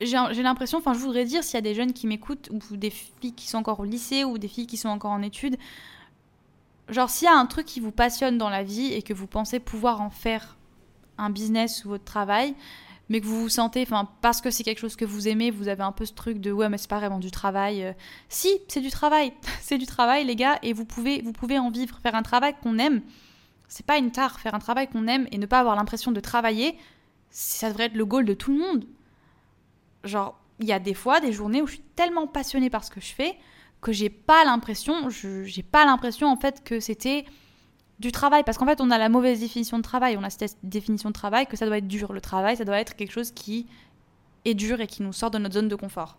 j'ai 0.00 0.42
l'impression, 0.42 0.78
enfin 0.78 0.92
je 0.92 0.98
voudrais 0.98 1.24
dire, 1.24 1.42
s'il 1.42 1.54
y 1.54 1.58
a 1.58 1.62
des 1.62 1.74
jeunes 1.74 1.92
qui 1.92 2.06
m'écoutent, 2.06 2.50
ou 2.50 2.76
des 2.76 2.90
filles 2.90 3.32
qui 3.32 3.48
sont 3.48 3.58
encore 3.58 3.80
au 3.80 3.84
lycée, 3.84 4.24
ou 4.24 4.38
des 4.38 4.48
filles 4.48 4.66
qui 4.66 4.76
sont 4.76 4.88
encore 4.88 5.12
en 5.12 5.22
études, 5.22 5.56
genre 6.88 7.10
s'il 7.10 7.26
y 7.26 7.30
a 7.30 7.36
un 7.36 7.46
truc 7.46 7.66
qui 7.66 7.80
vous 7.80 7.92
passionne 7.92 8.38
dans 8.38 8.50
la 8.50 8.62
vie 8.62 8.92
et 8.92 9.02
que 9.02 9.14
vous 9.14 9.26
pensez 9.26 9.58
pouvoir 9.58 10.00
en 10.00 10.10
faire 10.10 10.56
un 11.18 11.30
business 11.30 11.84
ou 11.84 11.88
votre 11.88 12.04
travail, 12.04 12.54
mais 13.08 13.20
que 13.20 13.26
vous 13.26 13.40
vous 13.40 13.48
sentez, 13.48 13.82
enfin, 13.82 14.08
parce 14.20 14.40
que 14.40 14.50
c'est 14.50 14.64
quelque 14.64 14.80
chose 14.80 14.96
que 14.96 15.04
vous 15.04 15.28
aimez, 15.28 15.50
vous 15.50 15.68
avez 15.68 15.82
un 15.82 15.92
peu 15.92 16.04
ce 16.04 16.12
truc 16.12 16.40
de 16.40 16.50
ouais, 16.50 16.68
mais 16.68 16.76
c'est 16.76 16.90
pas 16.90 16.98
vraiment 16.98 17.20
du 17.20 17.30
travail. 17.30 17.84
Euh. 17.84 17.92
si, 18.28 18.50
c'est 18.68 18.80
du 18.80 18.90
travail, 18.90 19.32
c'est 19.60 19.78
du 19.78 19.86
travail, 19.86 20.24
les 20.24 20.36
gars, 20.36 20.58
et 20.62 20.72
vous 20.72 20.84
pouvez, 20.84 21.22
vous 21.22 21.32
pouvez 21.32 21.58
en 21.58 21.70
vivre, 21.70 21.98
faire 22.02 22.14
un 22.14 22.22
travail 22.22 22.54
qu'on 22.62 22.78
aime. 22.78 23.02
C'est 23.68 23.86
pas 23.86 23.98
une 23.98 24.10
tare, 24.10 24.40
faire 24.40 24.54
un 24.54 24.58
travail 24.58 24.88
qu'on 24.88 25.06
aime 25.06 25.26
et 25.32 25.38
ne 25.38 25.46
pas 25.46 25.60
avoir 25.60 25.76
l'impression 25.76 26.12
de 26.12 26.20
travailler, 26.20 26.76
ça 27.30 27.68
devrait 27.68 27.86
être 27.86 27.94
le 27.94 28.04
goal 28.04 28.24
de 28.24 28.34
tout 28.34 28.52
le 28.52 28.58
monde. 28.58 28.86
Genre, 30.06 30.38
il 30.58 30.66
y 30.66 30.72
a 30.72 30.78
des 30.78 30.94
fois, 30.94 31.20
des 31.20 31.32
journées 31.32 31.62
où 31.62 31.66
je 31.66 31.74
suis 31.74 31.82
tellement 31.94 32.26
passionnée 32.26 32.70
par 32.70 32.84
ce 32.84 32.90
que 32.90 33.00
je 33.00 33.12
fais 33.12 33.36
que 33.80 33.92
j'ai 33.92 34.10
pas 34.10 34.44
l'impression, 34.44 35.10
j'ai 35.10 35.62
pas 35.62 35.84
l'impression 35.84 36.28
en 36.28 36.36
fait 36.36 36.64
que 36.64 36.80
c'était 36.80 37.24
du 37.98 38.12
travail. 38.12 38.42
Parce 38.44 38.58
qu'en 38.58 38.66
fait, 38.66 38.80
on 38.80 38.90
a 38.90 38.98
la 38.98 39.08
mauvaise 39.08 39.40
définition 39.40 39.78
de 39.78 39.82
travail. 39.82 40.16
On 40.16 40.22
a 40.22 40.30
cette 40.30 40.58
définition 40.62 41.10
de 41.10 41.14
travail 41.14 41.46
que 41.46 41.56
ça 41.56 41.66
doit 41.66 41.78
être 41.78 41.86
dur. 41.86 42.12
Le 42.12 42.20
travail, 42.20 42.56
ça 42.56 42.64
doit 42.64 42.78
être 42.78 42.96
quelque 42.96 43.12
chose 43.12 43.30
qui 43.30 43.66
est 44.44 44.54
dur 44.54 44.80
et 44.80 44.86
qui 44.86 45.02
nous 45.02 45.12
sort 45.12 45.30
de 45.30 45.38
notre 45.38 45.54
zone 45.54 45.68
de 45.68 45.74
confort. 45.74 46.18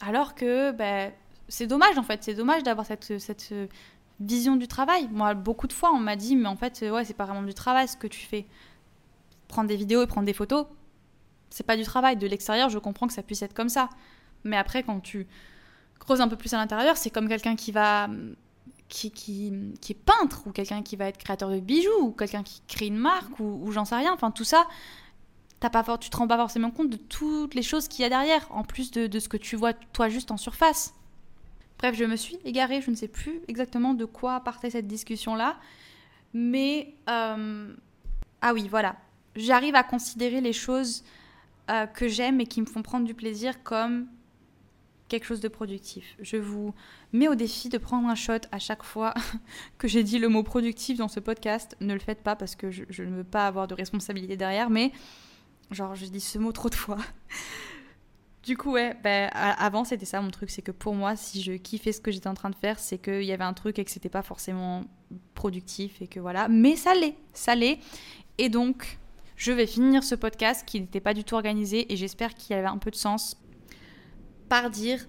Alors 0.00 0.34
que 0.34 0.72
ben, 0.72 1.12
c'est 1.48 1.66
dommage 1.66 1.96
en 1.98 2.02
fait. 2.02 2.22
C'est 2.22 2.34
dommage 2.34 2.62
d'avoir 2.62 2.86
cette, 2.86 3.18
cette 3.18 3.54
vision 4.20 4.56
du 4.56 4.68
travail. 4.68 5.08
Moi, 5.10 5.34
beaucoup 5.34 5.66
de 5.66 5.72
fois, 5.72 5.92
on 5.92 5.98
m'a 5.98 6.16
dit, 6.16 6.36
mais 6.36 6.48
en 6.48 6.56
fait, 6.56 6.84
ouais, 6.90 7.04
c'est 7.04 7.14
pas 7.14 7.24
vraiment 7.24 7.42
du 7.42 7.54
travail 7.54 7.88
ce 7.88 7.96
que 7.96 8.06
tu 8.06 8.20
fais. 8.20 8.46
Prendre 9.48 9.68
des 9.68 9.76
vidéos 9.76 10.02
et 10.02 10.06
prendre 10.06 10.26
des 10.26 10.32
photos, 10.32 10.66
c'est 11.54 11.62
pas 11.62 11.76
du 11.76 11.84
travail. 11.84 12.16
De 12.16 12.26
l'extérieur, 12.26 12.68
je 12.68 12.78
comprends 12.78 13.06
que 13.06 13.12
ça 13.12 13.22
puisse 13.22 13.42
être 13.42 13.54
comme 13.54 13.68
ça. 13.68 13.88
Mais 14.42 14.56
après, 14.56 14.82
quand 14.82 14.98
tu 14.98 15.28
creuses 16.00 16.20
un 16.20 16.26
peu 16.26 16.34
plus 16.34 16.52
à 16.52 16.56
l'intérieur, 16.56 16.96
c'est 16.96 17.10
comme 17.10 17.28
quelqu'un 17.28 17.54
qui 17.54 17.70
va 17.70 18.08
qui, 18.88 19.12
qui, 19.12 19.52
qui, 19.80 19.92
est 19.92 19.94
peintre 20.04 20.46
ou 20.46 20.50
quelqu'un 20.50 20.82
qui 20.82 20.96
va 20.96 21.06
être 21.06 21.16
créateur 21.16 21.50
de 21.50 21.60
bijoux 21.60 22.00
ou 22.00 22.10
quelqu'un 22.10 22.42
qui 22.42 22.60
crée 22.66 22.88
une 22.88 22.96
marque 22.96 23.38
ou, 23.38 23.70
j'en 23.70 23.84
sais 23.84 23.94
rien. 23.94 24.12
Enfin, 24.12 24.32
tout 24.32 24.42
ça, 24.42 24.66
t'as 25.60 25.70
pas, 25.70 25.96
tu 25.96 26.10
te 26.10 26.16
rends 26.16 26.26
pas 26.26 26.36
forcément 26.36 26.72
compte 26.72 26.90
de 26.90 26.96
toutes 26.96 27.54
les 27.54 27.62
choses 27.62 27.86
qu'il 27.86 28.02
y 28.02 28.04
a 28.04 28.08
derrière, 28.08 28.46
en 28.50 28.64
plus 28.64 28.90
de, 28.90 29.06
de, 29.06 29.18
ce 29.20 29.28
que 29.28 29.36
tu 29.36 29.54
vois 29.54 29.72
toi 29.72 30.08
juste 30.08 30.32
en 30.32 30.36
surface. 30.36 30.92
Bref, 31.78 31.94
je 31.96 32.04
me 32.04 32.16
suis 32.16 32.38
égarée, 32.44 32.80
je 32.80 32.90
ne 32.90 32.96
sais 32.96 33.08
plus 33.08 33.42
exactement 33.46 33.94
de 33.94 34.04
quoi 34.04 34.40
partait 34.40 34.70
cette 34.70 34.88
discussion-là. 34.88 35.56
Mais, 36.32 36.94
euh, 37.08 37.72
ah 38.42 38.52
oui, 38.52 38.66
voilà. 38.68 38.96
J'arrive 39.36 39.76
à 39.76 39.84
considérer 39.84 40.40
les 40.40 40.52
choses 40.52 41.04
euh, 41.70 41.86
que 41.86 42.08
j'aime 42.08 42.40
et 42.40 42.46
qui 42.46 42.60
me 42.60 42.66
font 42.66 42.82
prendre 42.82 43.06
du 43.06 43.14
plaisir 43.14 43.62
comme 43.62 44.06
quelque 45.08 45.24
chose 45.24 45.40
de 45.40 45.48
productif. 45.48 46.16
Je 46.20 46.36
vous 46.36 46.74
mets 47.12 47.28
au 47.28 47.34
défi 47.34 47.68
de 47.68 47.78
prendre 47.78 48.08
un 48.08 48.14
shot 48.14 48.40
à 48.52 48.58
chaque 48.58 48.82
fois 48.82 49.14
que 49.78 49.88
j'ai 49.88 50.02
dit 50.02 50.18
le 50.18 50.28
mot 50.28 50.42
productif 50.42 50.98
dans 50.98 51.08
ce 51.08 51.20
podcast. 51.20 51.76
Ne 51.80 51.94
le 51.94 52.00
faites 52.00 52.22
pas 52.22 52.36
parce 52.36 52.54
que 52.54 52.70
je, 52.70 53.02
ne 53.02 53.16
veux 53.16 53.24
pas 53.24 53.46
avoir 53.46 53.68
de 53.68 53.74
responsabilité 53.74 54.36
derrière, 54.36 54.70
mais 54.70 54.92
genre 55.70 55.94
je 55.94 56.06
dis 56.06 56.20
ce 56.20 56.38
mot 56.38 56.52
trop 56.52 56.68
de 56.68 56.74
fois. 56.74 56.98
Du 58.42 58.58
coup, 58.58 58.72
ouais, 58.72 58.94
ben, 59.02 59.30
avant 59.32 59.84
c'était 59.84 60.04
ça 60.04 60.20
mon 60.20 60.30
truc, 60.30 60.50
c'est 60.50 60.60
que 60.60 60.70
pour 60.70 60.94
moi, 60.94 61.16
si 61.16 61.40
je 61.40 61.52
kiffais 61.52 61.92
ce 61.92 62.00
que 62.02 62.10
j'étais 62.10 62.28
en 62.28 62.34
train 62.34 62.50
de 62.50 62.54
faire, 62.54 62.78
c'est 62.78 62.98
qu'il 62.98 63.22
y 63.22 63.32
avait 63.32 63.42
un 63.42 63.54
truc 63.54 63.78
et 63.78 63.84
que 63.86 63.90
c'était 63.90 64.10
pas 64.10 64.20
forcément 64.20 64.84
productif 65.32 66.02
et 66.02 66.08
que 66.08 66.20
voilà. 66.20 66.48
Mais 66.48 66.76
ça 66.76 66.92
l'est, 66.92 67.16
ça 67.32 67.54
l'est. 67.54 67.78
Et 68.36 68.50
donc, 68.50 68.98
je 69.36 69.52
vais 69.52 69.66
finir 69.66 70.04
ce 70.04 70.14
podcast 70.14 70.64
qui 70.66 70.80
n'était 70.80 71.00
pas 71.00 71.14
du 71.14 71.24
tout 71.24 71.34
organisé 71.34 71.92
et 71.92 71.96
j'espère 71.96 72.34
qu'il 72.34 72.56
avait 72.56 72.66
un 72.66 72.78
peu 72.78 72.90
de 72.90 72.96
sens 72.96 73.36
par 74.48 74.70
dire 74.70 75.06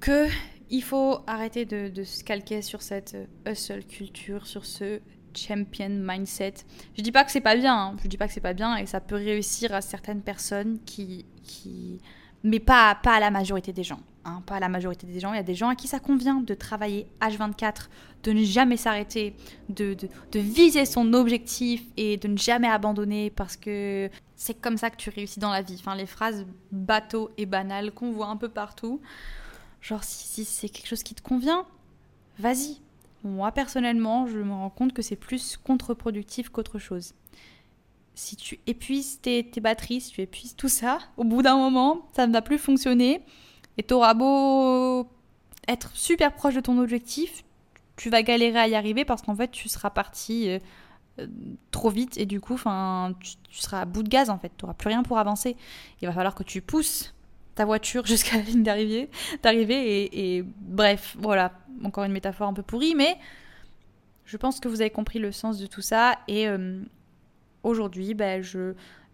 que 0.00 0.26
il 0.70 0.82
faut 0.82 1.18
arrêter 1.26 1.66
de, 1.66 2.02
se 2.02 2.24
calquer 2.24 2.62
sur 2.62 2.80
cette 2.80 3.16
hustle 3.46 3.84
culture, 3.84 4.46
sur 4.46 4.64
ce 4.64 5.00
champion 5.36 5.90
mindset. 5.90 6.54
Je 6.96 7.02
dis 7.02 7.12
pas 7.12 7.24
que 7.24 7.30
c'est 7.30 7.42
pas 7.42 7.56
bien, 7.56 7.76
hein. 7.76 7.96
je 8.02 8.08
dis 8.08 8.16
pas 8.16 8.26
que 8.26 8.32
c'est 8.32 8.40
pas 8.40 8.54
bien 8.54 8.76
et 8.76 8.86
ça 8.86 9.00
peut 9.00 9.16
réussir 9.16 9.74
à 9.74 9.82
certaines 9.82 10.22
personnes 10.22 10.78
qui, 10.86 11.26
qui 11.42 12.00
mais 12.42 12.58
pas, 12.58 12.94
pas 13.02 13.16
à 13.16 13.20
la 13.20 13.30
majorité 13.30 13.74
des 13.74 13.84
gens. 13.84 14.00
Hein, 14.24 14.40
pas 14.46 14.60
la 14.60 14.68
majorité 14.68 15.06
des 15.06 15.18
gens. 15.18 15.32
Il 15.32 15.36
y 15.36 15.40
a 15.40 15.44
des 15.44 15.56
gens 15.56 15.68
à 15.68 15.74
qui 15.74 15.88
ça 15.88 15.98
convient 15.98 16.40
de 16.40 16.54
travailler 16.54 17.08
H24, 17.20 17.88
de 18.22 18.32
ne 18.32 18.44
jamais 18.44 18.76
s'arrêter, 18.76 19.34
de, 19.68 19.94
de, 19.94 20.38
viser 20.38 20.84
son 20.84 21.12
objectif 21.12 21.82
et 21.96 22.18
de 22.18 22.28
ne 22.28 22.36
jamais 22.36 22.68
abandonner 22.68 23.30
parce 23.30 23.56
que 23.56 24.08
c'est 24.36 24.54
comme 24.54 24.76
ça 24.76 24.90
que 24.90 24.96
tu 24.96 25.10
réussis 25.10 25.40
dans 25.40 25.50
la 25.50 25.62
vie. 25.62 25.76
Enfin, 25.78 25.96
les 25.96 26.06
phrases 26.06 26.46
bateau 26.70 27.32
et 27.36 27.46
banales 27.46 27.90
qu'on 27.90 28.12
voit 28.12 28.28
un 28.28 28.36
peu 28.36 28.48
partout. 28.48 29.00
Genre, 29.80 30.04
si, 30.04 30.44
c'est 30.44 30.68
quelque 30.68 30.86
chose 30.86 31.02
qui 31.02 31.16
te 31.16 31.22
convient, 31.22 31.66
vas-y. 32.38 32.80
Moi, 33.24 33.50
personnellement, 33.50 34.28
je 34.28 34.38
me 34.38 34.52
rends 34.52 34.70
compte 34.70 34.92
que 34.92 35.02
c'est 35.02 35.16
plus 35.16 35.56
contre-productif 35.56 36.48
qu'autre 36.48 36.78
chose 36.78 37.14
si 38.14 38.36
tu 38.36 38.60
épuises 38.66 39.20
tes, 39.20 39.42
batteries, 39.60 40.02
si 40.02 40.12
tu 40.12 40.20
épuises 40.20 40.54
tout 40.54 40.68
ça, 40.68 40.98
au 41.16 41.24
bout 41.24 41.42
d'un 41.42 41.56
moment, 41.56 42.08
ça 42.12 42.26
ne 42.26 42.32
va 42.32 42.42
plus 42.42 42.58
fonctionner. 42.58 43.22
Et 43.78 43.82
tu 43.82 43.94
auras 43.94 44.14
beau 44.14 45.08
être 45.68 45.90
super 45.94 46.32
proche 46.32 46.54
de 46.54 46.60
ton 46.60 46.78
objectif, 46.78 47.44
tu 47.96 48.10
vas 48.10 48.22
galérer 48.22 48.58
à 48.58 48.68
y 48.68 48.74
arriver 48.74 49.04
parce 49.04 49.22
qu'en 49.22 49.34
fait, 49.34 49.50
tu 49.50 49.68
seras 49.68 49.90
parti 49.90 50.48
euh, 50.48 50.58
euh, 51.18 51.26
trop 51.70 51.90
vite 51.90 52.18
et 52.18 52.26
du 52.26 52.40
coup, 52.40 52.56
tu, 52.56 53.30
tu 53.48 53.58
seras 53.58 53.82
à 53.82 53.84
bout 53.84 54.02
de 54.02 54.08
gaz 54.08 54.30
en 54.30 54.38
fait. 54.38 54.50
Tu 54.56 54.64
n'auras 54.64 54.74
plus 54.74 54.88
rien 54.88 55.02
pour 55.02 55.18
avancer. 55.18 55.56
Il 56.00 56.08
va 56.08 56.14
falloir 56.14 56.34
que 56.34 56.42
tu 56.42 56.60
pousses 56.60 57.14
ta 57.54 57.64
voiture 57.64 58.06
jusqu'à 58.06 58.36
la 58.38 58.42
ligne 58.42 58.62
d'arrivée, 58.62 59.10
d'arrivée 59.42 60.36
et, 60.36 60.42
bref, 60.42 61.16
voilà, 61.18 61.52
encore 61.84 62.04
une 62.04 62.12
métaphore 62.12 62.48
un 62.48 62.54
peu 62.54 62.62
pourrie, 62.62 62.94
mais 62.94 63.16
je 64.24 64.36
pense 64.36 64.60
que 64.60 64.68
vous 64.68 64.80
avez 64.80 64.90
compris 64.90 65.18
le 65.18 65.32
sens 65.32 65.58
de 65.58 65.66
tout 65.66 65.82
ça 65.82 66.18
et 66.28 66.48
euh, 66.48 66.80
aujourd'hui, 67.62 68.14
ben, 68.14 68.42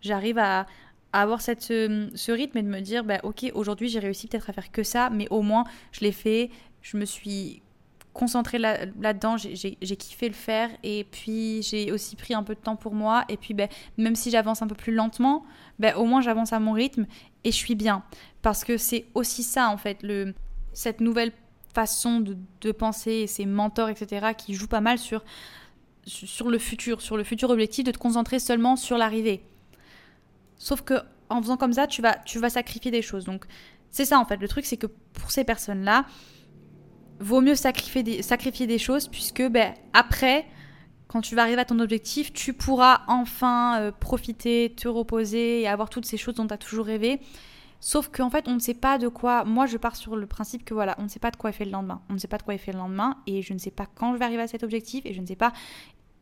j'arrive 0.00 0.38
à, 0.38 0.66
avoir 1.12 1.40
cette, 1.40 1.62
ce, 1.62 2.30
rythme 2.32 2.58
et 2.58 2.62
de 2.62 2.68
me 2.68 2.80
dire, 2.80 3.04
ben, 3.04 3.20
ok, 3.22 3.50
aujourd'hui 3.54 3.88
j'ai 3.88 3.98
réussi 3.98 4.26
peut-être 4.26 4.50
à 4.50 4.52
faire 4.52 4.70
que 4.70 4.82
ça, 4.82 5.10
mais 5.10 5.26
au 5.30 5.42
moins 5.42 5.64
je 5.92 6.00
l'ai 6.00 6.12
fait, 6.12 6.50
je 6.82 6.96
me 6.96 7.04
suis 7.04 7.62
concentrée 8.12 8.58
là, 8.58 8.84
là-dedans, 9.00 9.36
j'ai, 9.36 9.54
j'ai, 9.80 9.96
kiffé 9.96 10.28
le 10.28 10.34
faire 10.34 10.70
et 10.82 11.04
puis 11.04 11.62
j'ai 11.62 11.92
aussi 11.92 12.16
pris 12.16 12.34
un 12.34 12.42
peu 12.42 12.54
de 12.54 12.60
temps 12.60 12.74
pour 12.74 12.92
moi 12.92 13.24
et 13.28 13.36
puis 13.36 13.54
ben, 13.54 13.68
même 13.96 14.16
si 14.16 14.30
j'avance 14.30 14.60
un 14.60 14.66
peu 14.66 14.74
plus 14.74 14.92
lentement, 14.92 15.44
ben, 15.78 15.94
au 15.94 16.04
moins 16.04 16.20
j'avance 16.20 16.52
à 16.52 16.58
mon 16.58 16.72
rythme 16.72 17.06
et 17.44 17.52
je 17.52 17.56
suis 17.56 17.76
bien. 17.76 18.02
Parce 18.42 18.64
que 18.64 18.76
c'est 18.76 19.06
aussi 19.14 19.42
ça 19.42 19.70
en 19.70 19.76
fait, 19.76 20.02
le, 20.02 20.34
cette 20.72 21.00
nouvelle 21.00 21.32
façon 21.74 22.20
de, 22.20 22.36
de 22.60 22.72
penser 22.72 23.26
ces 23.26 23.46
mentors, 23.46 23.88
etc., 23.88 24.32
qui 24.36 24.54
jouent 24.54 24.68
pas 24.68 24.80
mal 24.80 24.98
sur 24.98 25.22
sur 26.08 26.48
le 26.48 26.58
futur, 26.58 27.02
sur 27.02 27.16
le 27.16 27.24
futur 27.24 27.50
objectif, 27.50 27.84
de 27.84 27.90
te 27.90 27.98
concentrer 27.98 28.38
seulement 28.38 28.76
sur 28.76 28.96
l'arrivée. 28.96 29.42
Sauf 30.58 30.82
que 30.82 30.94
en 31.30 31.42
faisant 31.42 31.56
comme 31.56 31.72
ça, 31.72 31.86
tu 31.86 32.02
vas, 32.02 32.16
tu 32.24 32.38
vas 32.38 32.50
sacrifier 32.50 32.90
des 32.90 33.02
choses. 33.02 33.24
Donc 33.24 33.44
c'est 33.90 34.04
ça 34.04 34.18
en 34.18 34.24
fait. 34.24 34.36
Le 34.36 34.48
truc, 34.48 34.66
c'est 34.66 34.76
que 34.76 34.86
pour 34.86 35.30
ces 35.30 35.44
personnes-là, 35.44 36.04
vaut 37.20 37.40
mieux 37.40 37.54
sacrifier 37.54 38.02
des, 38.02 38.22
sacrifier 38.22 38.66
des 38.66 38.78
choses 38.78 39.08
puisque 39.08 39.42
ben, 39.42 39.74
après, 39.92 40.46
quand 41.08 41.20
tu 41.20 41.34
vas 41.34 41.42
arriver 41.42 41.60
à 41.60 41.64
ton 41.64 41.78
objectif, 41.80 42.32
tu 42.32 42.52
pourras 42.52 43.02
enfin 43.08 43.80
euh, 43.80 43.92
profiter, 43.92 44.74
te 44.76 44.88
reposer 44.88 45.62
et 45.62 45.68
avoir 45.68 45.90
toutes 45.90 46.06
ces 46.06 46.16
choses 46.16 46.34
dont 46.34 46.46
tu 46.46 46.54
as 46.54 46.58
toujours 46.58 46.86
rêvé. 46.86 47.20
Sauf 47.80 48.08
qu'en 48.08 48.28
fait, 48.28 48.48
on 48.48 48.54
ne 48.54 48.58
sait 48.58 48.74
pas 48.74 48.98
de 48.98 49.08
quoi. 49.08 49.44
Moi, 49.44 49.66
je 49.66 49.76
pars 49.76 49.94
sur 49.94 50.16
le 50.16 50.26
principe 50.26 50.64
que 50.64 50.74
voilà, 50.74 50.96
on 50.98 51.04
ne 51.04 51.08
sait 51.08 51.20
pas 51.20 51.30
de 51.30 51.36
quoi 51.36 51.50
est 51.50 51.52
fait 51.52 51.64
le 51.64 51.70
lendemain. 51.70 52.02
On 52.10 52.14
ne 52.14 52.18
sait 52.18 52.28
pas 52.28 52.38
de 52.38 52.42
quoi 52.42 52.54
est 52.54 52.58
fait 52.58 52.72
le 52.72 52.78
lendemain 52.78 53.18
et 53.26 53.42
je 53.42 53.52
ne 53.52 53.58
sais 53.58 53.70
pas 53.70 53.86
quand 53.86 54.12
je 54.12 54.18
vais 54.18 54.24
arriver 54.24 54.42
à 54.42 54.48
cet 54.48 54.64
objectif 54.64 55.06
et 55.06 55.14
je 55.14 55.20
ne 55.20 55.26
sais 55.26 55.36
pas. 55.36 55.52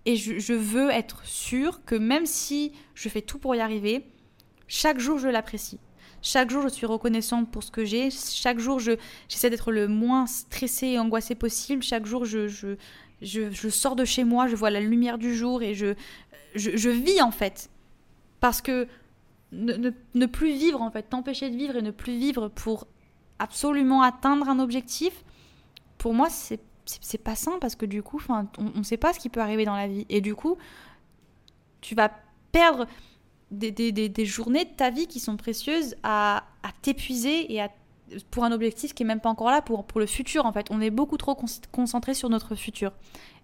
Et 0.04 0.14
je, 0.14 0.52
veux 0.52 0.90
être 0.90 1.24
sûre 1.24 1.84
que 1.84 1.96
même 1.96 2.26
si 2.26 2.72
je 2.94 3.08
fais 3.08 3.22
tout 3.22 3.38
pour 3.38 3.56
y 3.56 3.60
arriver, 3.60 4.04
chaque 4.68 4.98
jour 4.98 5.18
je 5.18 5.28
l'apprécie. 5.28 5.78
Chaque 6.22 6.50
jour 6.50 6.62
je 6.62 6.68
suis 6.68 6.86
reconnaissante 6.86 7.50
pour 7.50 7.62
ce 7.62 7.70
que 7.70 7.84
j'ai. 7.84 8.10
Chaque 8.10 8.58
jour 8.58 8.78
je, 8.78 8.92
j'essaie 9.28 9.50
d'être 9.50 9.72
le 9.72 9.88
moins 9.88 10.26
stressée 10.26 10.88
et 10.88 10.98
angoissée 10.98 11.34
possible. 11.34 11.82
Chaque 11.82 12.06
jour 12.06 12.24
je, 12.24 12.48
je, 12.48 12.76
je, 13.20 13.68
sors 13.68 13.96
de 13.96 14.04
chez 14.04 14.24
moi, 14.24 14.46
je 14.48 14.56
vois 14.56 14.70
la 14.70 14.80
lumière 14.80 15.18
du 15.18 15.34
jour 15.34 15.62
et 15.62 15.74
je, 15.74 15.94
je, 16.54 16.90
vis 16.90 17.22
en 17.22 17.30
fait. 17.30 17.70
Parce 18.40 18.60
que 18.60 18.88
ne, 19.52 19.92
ne, 20.14 20.26
plus 20.26 20.52
vivre 20.52 20.82
en 20.82 20.90
fait, 20.90 21.04
t'empêcher 21.04 21.50
de 21.50 21.56
vivre 21.56 21.76
et 21.76 21.82
ne 21.82 21.90
plus 21.90 22.18
vivre 22.18 22.48
pour 22.48 22.86
absolument 23.38 24.02
atteindre 24.02 24.48
un 24.48 24.58
objectif, 24.58 25.24
pour 25.98 26.14
moi 26.14 26.28
c'est 26.30 26.60
c'est 26.86 27.18
pas 27.18 27.34
sain 27.34 27.58
parce 27.60 27.74
que 27.74 27.86
du 27.86 28.02
coup, 28.02 28.22
on 28.28 28.78
ne 28.78 28.82
sait 28.82 28.96
pas 28.96 29.12
ce 29.12 29.18
qui 29.18 29.28
peut 29.28 29.40
arriver 29.40 29.64
dans 29.64 29.76
la 29.76 29.88
vie. 29.88 30.06
Et 30.08 30.20
du 30.20 30.34
coup, 30.34 30.56
tu 31.80 31.94
vas 31.94 32.10
perdre 32.52 32.86
des, 33.50 34.24
journées 34.24 34.64
de 34.64 34.70
ta 34.70 34.90
vie 34.90 35.06
qui 35.06 35.20
sont 35.20 35.36
précieuses 35.36 35.96
à, 36.02 36.44
t'épuiser 36.82 37.52
et 37.52 37.60
à, 37.60 37.70
pour 38.30 38.44
un 38.44 38.52
objectif 38.52 38.94
qui 38.94 39.02
est 39.02 39.06
même 39.06 39.20
pas 39.20 39.28
encore 39.28 39.50
là, 39.50 39.62
pour, 39.62 39.84
le 39.96 40.06
futur 40.06 40.46
en 40.46 40.52
fait. 40.52 40.66
On 40.70 40.80
est 40.80 40.90
beaucoup 40.90 41.16
trop 41.16 41.36
concentré 41.72 42.14
sur 42.14 42.28
notre 42.28 42.54
futur. 42.54 42.92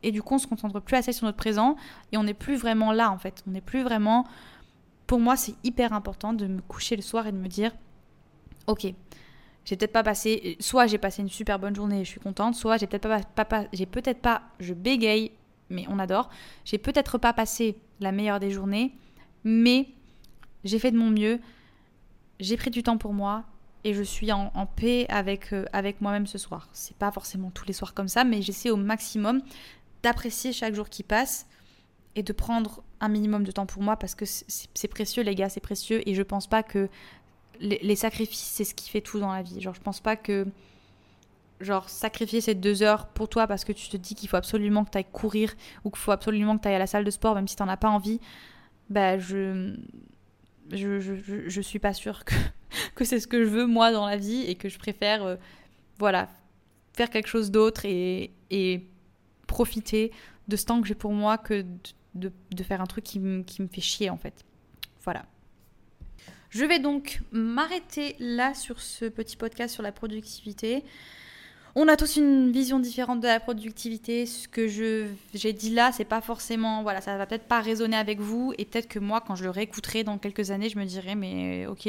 Et 0.03 0.11
du 0.11 0.23
coup, 0.23 0.35
on 0.35 0.39
se 0.39 0.47
concentre 0.47 0.81
plus 0.81 0.97
assez 0.97 1.13
sur 1.13 1.27
notre 1.27 1.39
présent 1.39 1.77
et 2.11 2.17
on 2.17 2.25
n'est 2.25 2.35
plus 2.35 2.57
vraiment 2.57 2.93
là 2.93 3.11
en 3.11 3.19
fait. 3.19 3.43
On 3.47 3.53
n'est 3.53 3.61
plus 3.61 3.83
vraiment. 3.83 4.27
Pour 5.07 5.21
moi, 5.21 5.37
c'est 5.37 5.55
hyper 5.63 5.93
important 5.93 6.33
de 6.33 6.47
me 6.47 6.61
coucher 6.61 6.97
le 6.97 7.03
soir 7.03 7.27
et 7.27 7.33
de 7.33 7.37
me 7.37 7.49
dire 7.49 7.73
Ok, 8.67 8.87
j'ai 9.65 9.77
peut-être 9.77 9.93
pas 9.93 10.03
passé, 10.03 10.57
soit 10.61 10.87
j'ai 10.87 10.99
passé 10.99 11.23
une 11.23 11.29
super 11.29 11.59
bonne 11.59 11.75
journée 11.75 12.01
et 12.01 12.05
je 12.05 12.11
suis 12.11 12.21
contente, 12.21 12.55
soit 12.55 12.77
j'ai 12.77 12.87
peut-être 12.87 13.09
pas, 13.35 13.65
j'ai 13.73 13.87
peut-être 13.87 14.21
pas, 14.21 14.43
je 14.59 14.75
bégaye, 14.75 15.33
mais 15.71 15.85
on 15.89 15.99
adore, 15.99 16.31
j'ai 16.65 16.79
peut-être 16.79 17.19
pas 17.19 17.33
passé 17.33 17.77
la 18.01 18.13
meilleure 18.13 18.41
des 18.41 18.51
journées, 18.51 18.93
mais 19.45 19.89
j'ai 20.65 20.79
fait 20.79 20.91
de 20.91 20.97
mon 20.97 21.11
mieux, 21.11 21.41
j'ai 22.41 22.57
pris 22.57 22.71
du 22.71 22.83
temps 22.83 22.99
pour 22.99 23.13
moi 23.13 23.45
et 23.85 23.95
je 23.95 24.03
suis 24.03 24.31
en, 24.31 24.51
paix 24.77 25.07
avec, 25.09 25.53
euh, 25.53 25.65
avec 25.73 26.01
moi-même 26.01 26.27
ce 26.27 26.39
soir. 26.39 26.69
C'est 26.73 26.97
pas 26.97 27.11
forcément 27.11 27.51
tous 27.51 27.67
les 27.67 27.73
soirs 27.73 27.95
comme 27.95 28.09
ça, 28.09 28.23
mais 28.25 28.41
j'essaie 28.43 28.71
au 28.71 28.77
maximum 28.77 29.43
d'apprécier 30.03 30.53
chaque 30.53 30.75
jour 30.75 30.89
qui 30.89 31.03
passe 31.03 31.47
et 32.15 32.23
de 32.23 32.33
prendre 32.33 32.83
un 33.01 33.09
minimum 33.09 33.43
de 33.43 33.51
temps 33.51 33.67
pour 33.67 33.83
moi 33.83 33.97
parce 33.97 34.15
que 34.15 34.25
c'est 34.27 34.89
précieux, 34.89 35.23
les 35.23 35.35
gars, 35.35 35.49
c'est 35.49 35.61
précieux 35.61 36.07
et 36.09 36.15
je 36.15 36.23
pense 36.23 36.47
pas 36.47 36.63
que 36.63 36.89
les, 37.59 37.79
les 37.83 37.97
sacrifices, 37.97 38.41
c'est 38.41 38.65
ce 38.65 38.75
qui 38.75 38.89
fait 38.91 39.01
tout 39.01 39.19
dans 39.19 39.33
la 39.33 39.43
vie. 39.43 39.61
Genre, 39.61 39.75
je 39.75 39.81
pense 39.81 40.01
pas 40.01 40.17
que 40.17 40.47
genre 41.61 41.89
sacrifier 41.89 42.41
ces 42.41 42.55
deux 42.55 42.83
heures 42.83 43.07
pour 43.07 43.29
toi 43.29 43.47
parce 43.47 43.65
que 43.65 43.73
tu 43.73 43.89
te 43.89 43.97
dis 43.97 44.15
qu'il 44.15 44.29
faut 44.29 44.37
absolument 44.37 44.85
que 44.85 44.91
tu 44.91 44.99
ailles 44.99 45.07
courir 45.13 45.55
ou 45.85 45.91
qu'il 45.91 45.99
faut 45.99 46.11
absolument 46.11 46.57
que 46.57 46.63
tu 46.63 46.69
ailles 46.69 46.75
à 46.75 46.81
la 46.81 46.87
salle 46.87 47.05
de 47.05 47.11
sport 47.11 47.35
même 47.35 47.49
si 47.49 47.57
tu 47.57 47.63
n'en 47.63 47.69
as 47.69 47.77
pas 47.77 47.89
envie, 47.89 48.21
bah 48.89 49.19
je 49.19 49.75
je, 50.71 51.01
je, 51.01 51.49
je, 51.49 51.61
suis 51.61 51.79
pas 51.79 51.93
sûre 51.93 52.25
que, 52.25 52.35
que 52.95 53.05
c'est 53.05 53.21
ce 53.21 53.27
que 53.27 53.43
je 53.43 53.49
veux 53.49 53.67
moi 53.67 53.93
dans 53.93 54.07
la 54.07 54.17
vie 54.17 54.43
et 54.43 54.55
que 54.55 54.69
je 54.69 54.79
préfère 54.79 55.25
euh, 55.25 55.37
voilà 55.99 56.29
faire 56.95 57.11
quelque 57.11 57.27
chose 57.27 57.51
d'autre 57.51 57.85
et, 57.85 58.33
et, 58.51 58.87
profiter 59.47 60.13
de 60.49 60.57
ce 60.57 60.65
temps 60.65 60.81
que 60.81 60.89
j'ai 60.89 60.95
pour 60.95 61.13
moi 61.13 61.37
que 61.37 61.65
de, 62.15 62.33
de, 62.51 62.63
faire 62.63 62.81
un 62.81 62.87
truc 62.87 63.05
qui, 63.05 63.21
qui 63.45 63.61
me 63.61 63.69
fait 63.69 63.83
chier 63.83 64.09
en 64.09 64.17
fait. 64.17 64.47
Voilà. 65.05 65.27
Je 66.49 66.65
vais 66.65 66.79
donc 66.79 67.21
m'arrêter 67.33 68.17
là 68.19 68.55
sur 68.55 68.81
ce 68.81 69.05
petit 69.05 69.37
podcast 69.37 69.75
sur 69.75 69.83
la 69.83 69.93
productivité. 69.93 70.85
On 71.75 71.89
a 71.89 71.97
tous 71.97 72.17
une 72.17 72.53
vision 72.53 72.81
différente 72.81 73.21
de 73.21 73.27
la 73.27 73.41
productivité. 73.41 74.27
Ce 74.27 74.47
que 74.47 74.69
j'ai 74.69 75.53
dit 75.55 75.71
là, 75.71 75.91
c'est 75.91 76.05
pas 76.05 76.21
forcément, 76.21 76.83
voilà, 76.83 77.01
ça 77.01 77.17
va 77.17 77.25
peut-être 77.25 77.49
pas 77.49 77.61
résonner 77.61 77.97
avec 77.97 78.21
vous, 78.21 78.53
et 78.59 78.67
peut-être 78.67 78.89
que 78.89 78.99
moi, 78.99 79.23
quand 79.27 79.37
je 79.37 79.45
le 79.45 79.51
réécouterai 79.51 80.05
dans 80.05 80.19
quelques 80.19 80.51
années, 80.51 80.69
je 80.69 80.79
me 80.79 80.85
dirai, 80.85 81.15
mais 81.15 81.67
ok, 81.67 81.89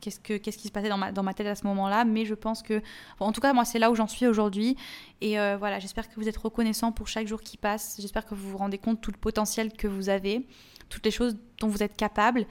qu'est-ce, 0.00 0.20
que, 0.20 0.36
qu'est-ce 0.36 0.58
qui 0.58 0.68
se 0.68 0.72
passait 0.72 0.88
dans 0.88 0.96
ma, 0.96 1.10
dans 1.10 1.24
ma 1.24 1.34
tête 1.34 1.48
à 1.48 1.56
ce 1.56 1.66
moment-là, 1.66 2.04
mais 2.04 2.24
je 2.24 2.34
pense 2.34 2.62
que, 2.62 2.82
en 3.18 3.32
tout 3.32 3.40
cas, 3.40 3.52
moi, 3.52 3.64
c'est 3.64 3.80
là 3.80 3.90
où 3.90 3.96
j'en 3.96 4.06
suis 4.06 4.28
aujourd'hui, 4.28 4.76
et 5.20 5.40
euh, 5.40 5.56
voilà, 5.58 5.80
j'espère 5.80 6.08
que 6.08 6.14
vous 6.14 6.28
êtes 6.28 6.36
reconnaissant 6.36 6.92
pour 6.92 7.08
chaque 7.08 7.26
jour 7.26 7.40
qui 7.40 7.56
passe, 7.56 7.96
j'espère 7.98 8.24
que 8.24 8.36
vous 8.36 8.48
vous 8.48 8.58
rendez 8.58 8.78
compte 8.78 9.00
tout 9.00 9.10
le 9.10 9.18
potentiel 9.18 9.72
que 9.72 9.88
vous 9.88 10.08
avez, 10.08 10.46
toutes 10.88 11.04
les 11.04 11.10
choses 11.10 11.36
dont 11.58 11.66
vous 11.66 11.82
êtes 11.82 11.96
capable, 11.96 12.46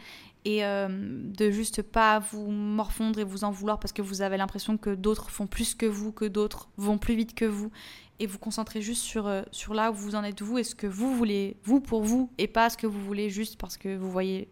et 0.46 0.66
euh, 0.66 0.88
de 0.90 1.52
juste 1.52 1.82
pas 1.82 2.20
vous 2.20 2.52
morfondre 2.52 3.20
et 3.20 3.24
vous 3.24 3.44
en 3.44 3.52
vouloir 3.52 3.80
parce 3.80 3.94
que 3.94 4.02
vous 4.02 4.22
avez 4.22 4.38
l'impression 4.38 4.78
que 4.78 4.94
d'autres 4.94 5.30
font 5.30 5.48
plus 5.48 5.74
que 5.74 5.86
vous, 5.86 6.12
que 6.12 6.26
d'autres 6.26 6.70
vont 6.78 6.98
plus 6.98 7.16
vite 7.16 7.34
que 7.34 7.46
vous. 7.46 7.72
Et 8.20 8.28
vous 8.28 8.38
concentrez 8.38 8.82
juste 8.82 9.02
sur, 9.02 9.28
euh, 9.28 9.42
sur 9.52 9.74
là 9.74 9.92
où 9.92 9.94
vous 9.94 10.16
en 10.16 10.24
êtes 10.24 10.42
vous 10.42 10.58
et 10.58 10.64
ce 10.64 10.76
que 10.76 10.88
vous 10.88 11.16
voulez, 11.16 11.58
vous 11.64 11.80
pour 11.80 12.04
vous 12.04 12.30
et 12.38 12.48
pas 12.48 12.70
ce 12.70 12.78
que 12.78 12.88
vous 12.88 13.02
voulez 13.02 13.30
juste 13.30 13.58
parce 13.58 13.78
que 13.78 13.96
vous 13.96 14.12
voyez 14.12 14.50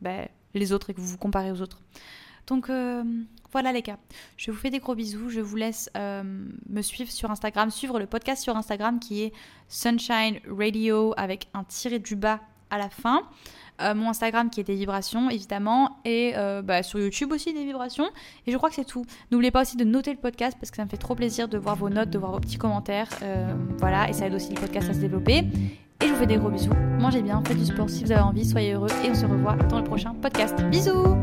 ben, 0.00 0.28
les 0.54 0.72
autres 0.72 0.90
et 0.90 0.94
que 0.94 1.00
vous 1.00 1.08
vous 1.08 1.18
comparez 1.18 1.50
aux 1.50 1.60
autres. 1.62 1.80
Donc 2.46 2.68
euh, 2.68 3.02
voilà 3.52 3.72
les 3.72 3.82
gars, 3.82 3.98
je 4.36 4.50
vous 4.50 4.56
fais 4.56 4.70
des 4.70 4.80
gros 4.80 4.94
bisous, 4.94 5.30
je 5.30 5.40
vous 5.40 5.56
laisse 5.56 5.88
me 5.94 6.82
suivre 6.82 7.10
sur 7.10 7.30
Instagram, 7.30 7.70
suivre 7.70 7.98
le 7.98 8.06
podcast 8.06 8.42
sur 8.42 8.56
Instagram 8.56 8.98
qui 8.98 9.22
est 9.22 9.32
Sunshine 9.68 10.40
Radio 10.48 11.14
avec 11.16 11.48
un 11.54 11.64
tiré 11.64 11.98
du 11.98 12.16
bas 12.16 12.40
à 12.72 12.78
la 12.78 12.88
fin. 12.88 13.22
Euh, 13.80 13.94
mon 13.94 14.10
Instagram 14.10 14.50
qui 14.50 14.60
est 14.60 14.64
des 14.64 14.74
vibrations 14.74 15.30
évidemment 15.30 15.96
et 16.04 16.32
euh, 16.36 16.60
bah, 16.62 16.82
sur 16.82 16.98
YouTube 16.98 17.32
aussi 17.32 17.54
des 17.54 17.64
vibrations 17.64 18.04
et 18.46 18.52
je 18.52 18.56
crois 18.56 18.68
que 18.68 18.74
c'est 18.74 18.84
tout. 18.84 19.04
N'oubliez 19.30 19.50
pas 19.50 19.62
aussi 19.62 19.76
de 19.76 19.84
noter 19.84 20.12
le 20.12 20.18
podcast 20.18 20.56
parce 20.60 20.70
que 20.70 20.76
ça 20.76 20.84
me 20.84 20.90
fait 20.90 20.98
trop 20.98 21.14
plaisir 21.14 21.48
de 21.48 21.56
voir 21.56 21.74
vos 21.76 21.88
notes, 21.88 22.10
de 22.10 22.18
voir 22.18 22.32
vos 22.32 22.40
petits 22.40 22.58
commentaires, 22.58 23.08
euh, 23.22 23.54
voilà 23.78 24.10
et 24.10 24.12
ça 24.12 24.26
aide 24.26 24.34
aussi 24.34 24.50
le 24.50 24.60
podcast 24.60 24.90
à 24.90 24.94
se 24.94 24.98
développer. 24.98 25.38
Et 26.00 26.06
je 26.06 26.12
vous 26.12 26.16
fais 26.16 26.26
des 26.26 26.36
gros 26.36 26.50
bisous. 26.50 26.72
Mangez 26.98 27.22
bien, 27.22 27.42
faites 27.46 27.58
du 27.58 27.64
sport 27.64 27.88
si 27.88 28.04
vous 28.04 28.12
avez 28.12 28.20
envie, 28.20 28.44
soyez 28.44 28.74
heureux 28.74 28.90
et 29.04 29.10
on 29.10 29.14
se 29.14 29.24
revoit 29.24 29.54
dans 29.54 29.78
le 29.78 29.84
prochain 29.84 30.14
podcast. 30.20 30.62
Bisous. 30.64 31.16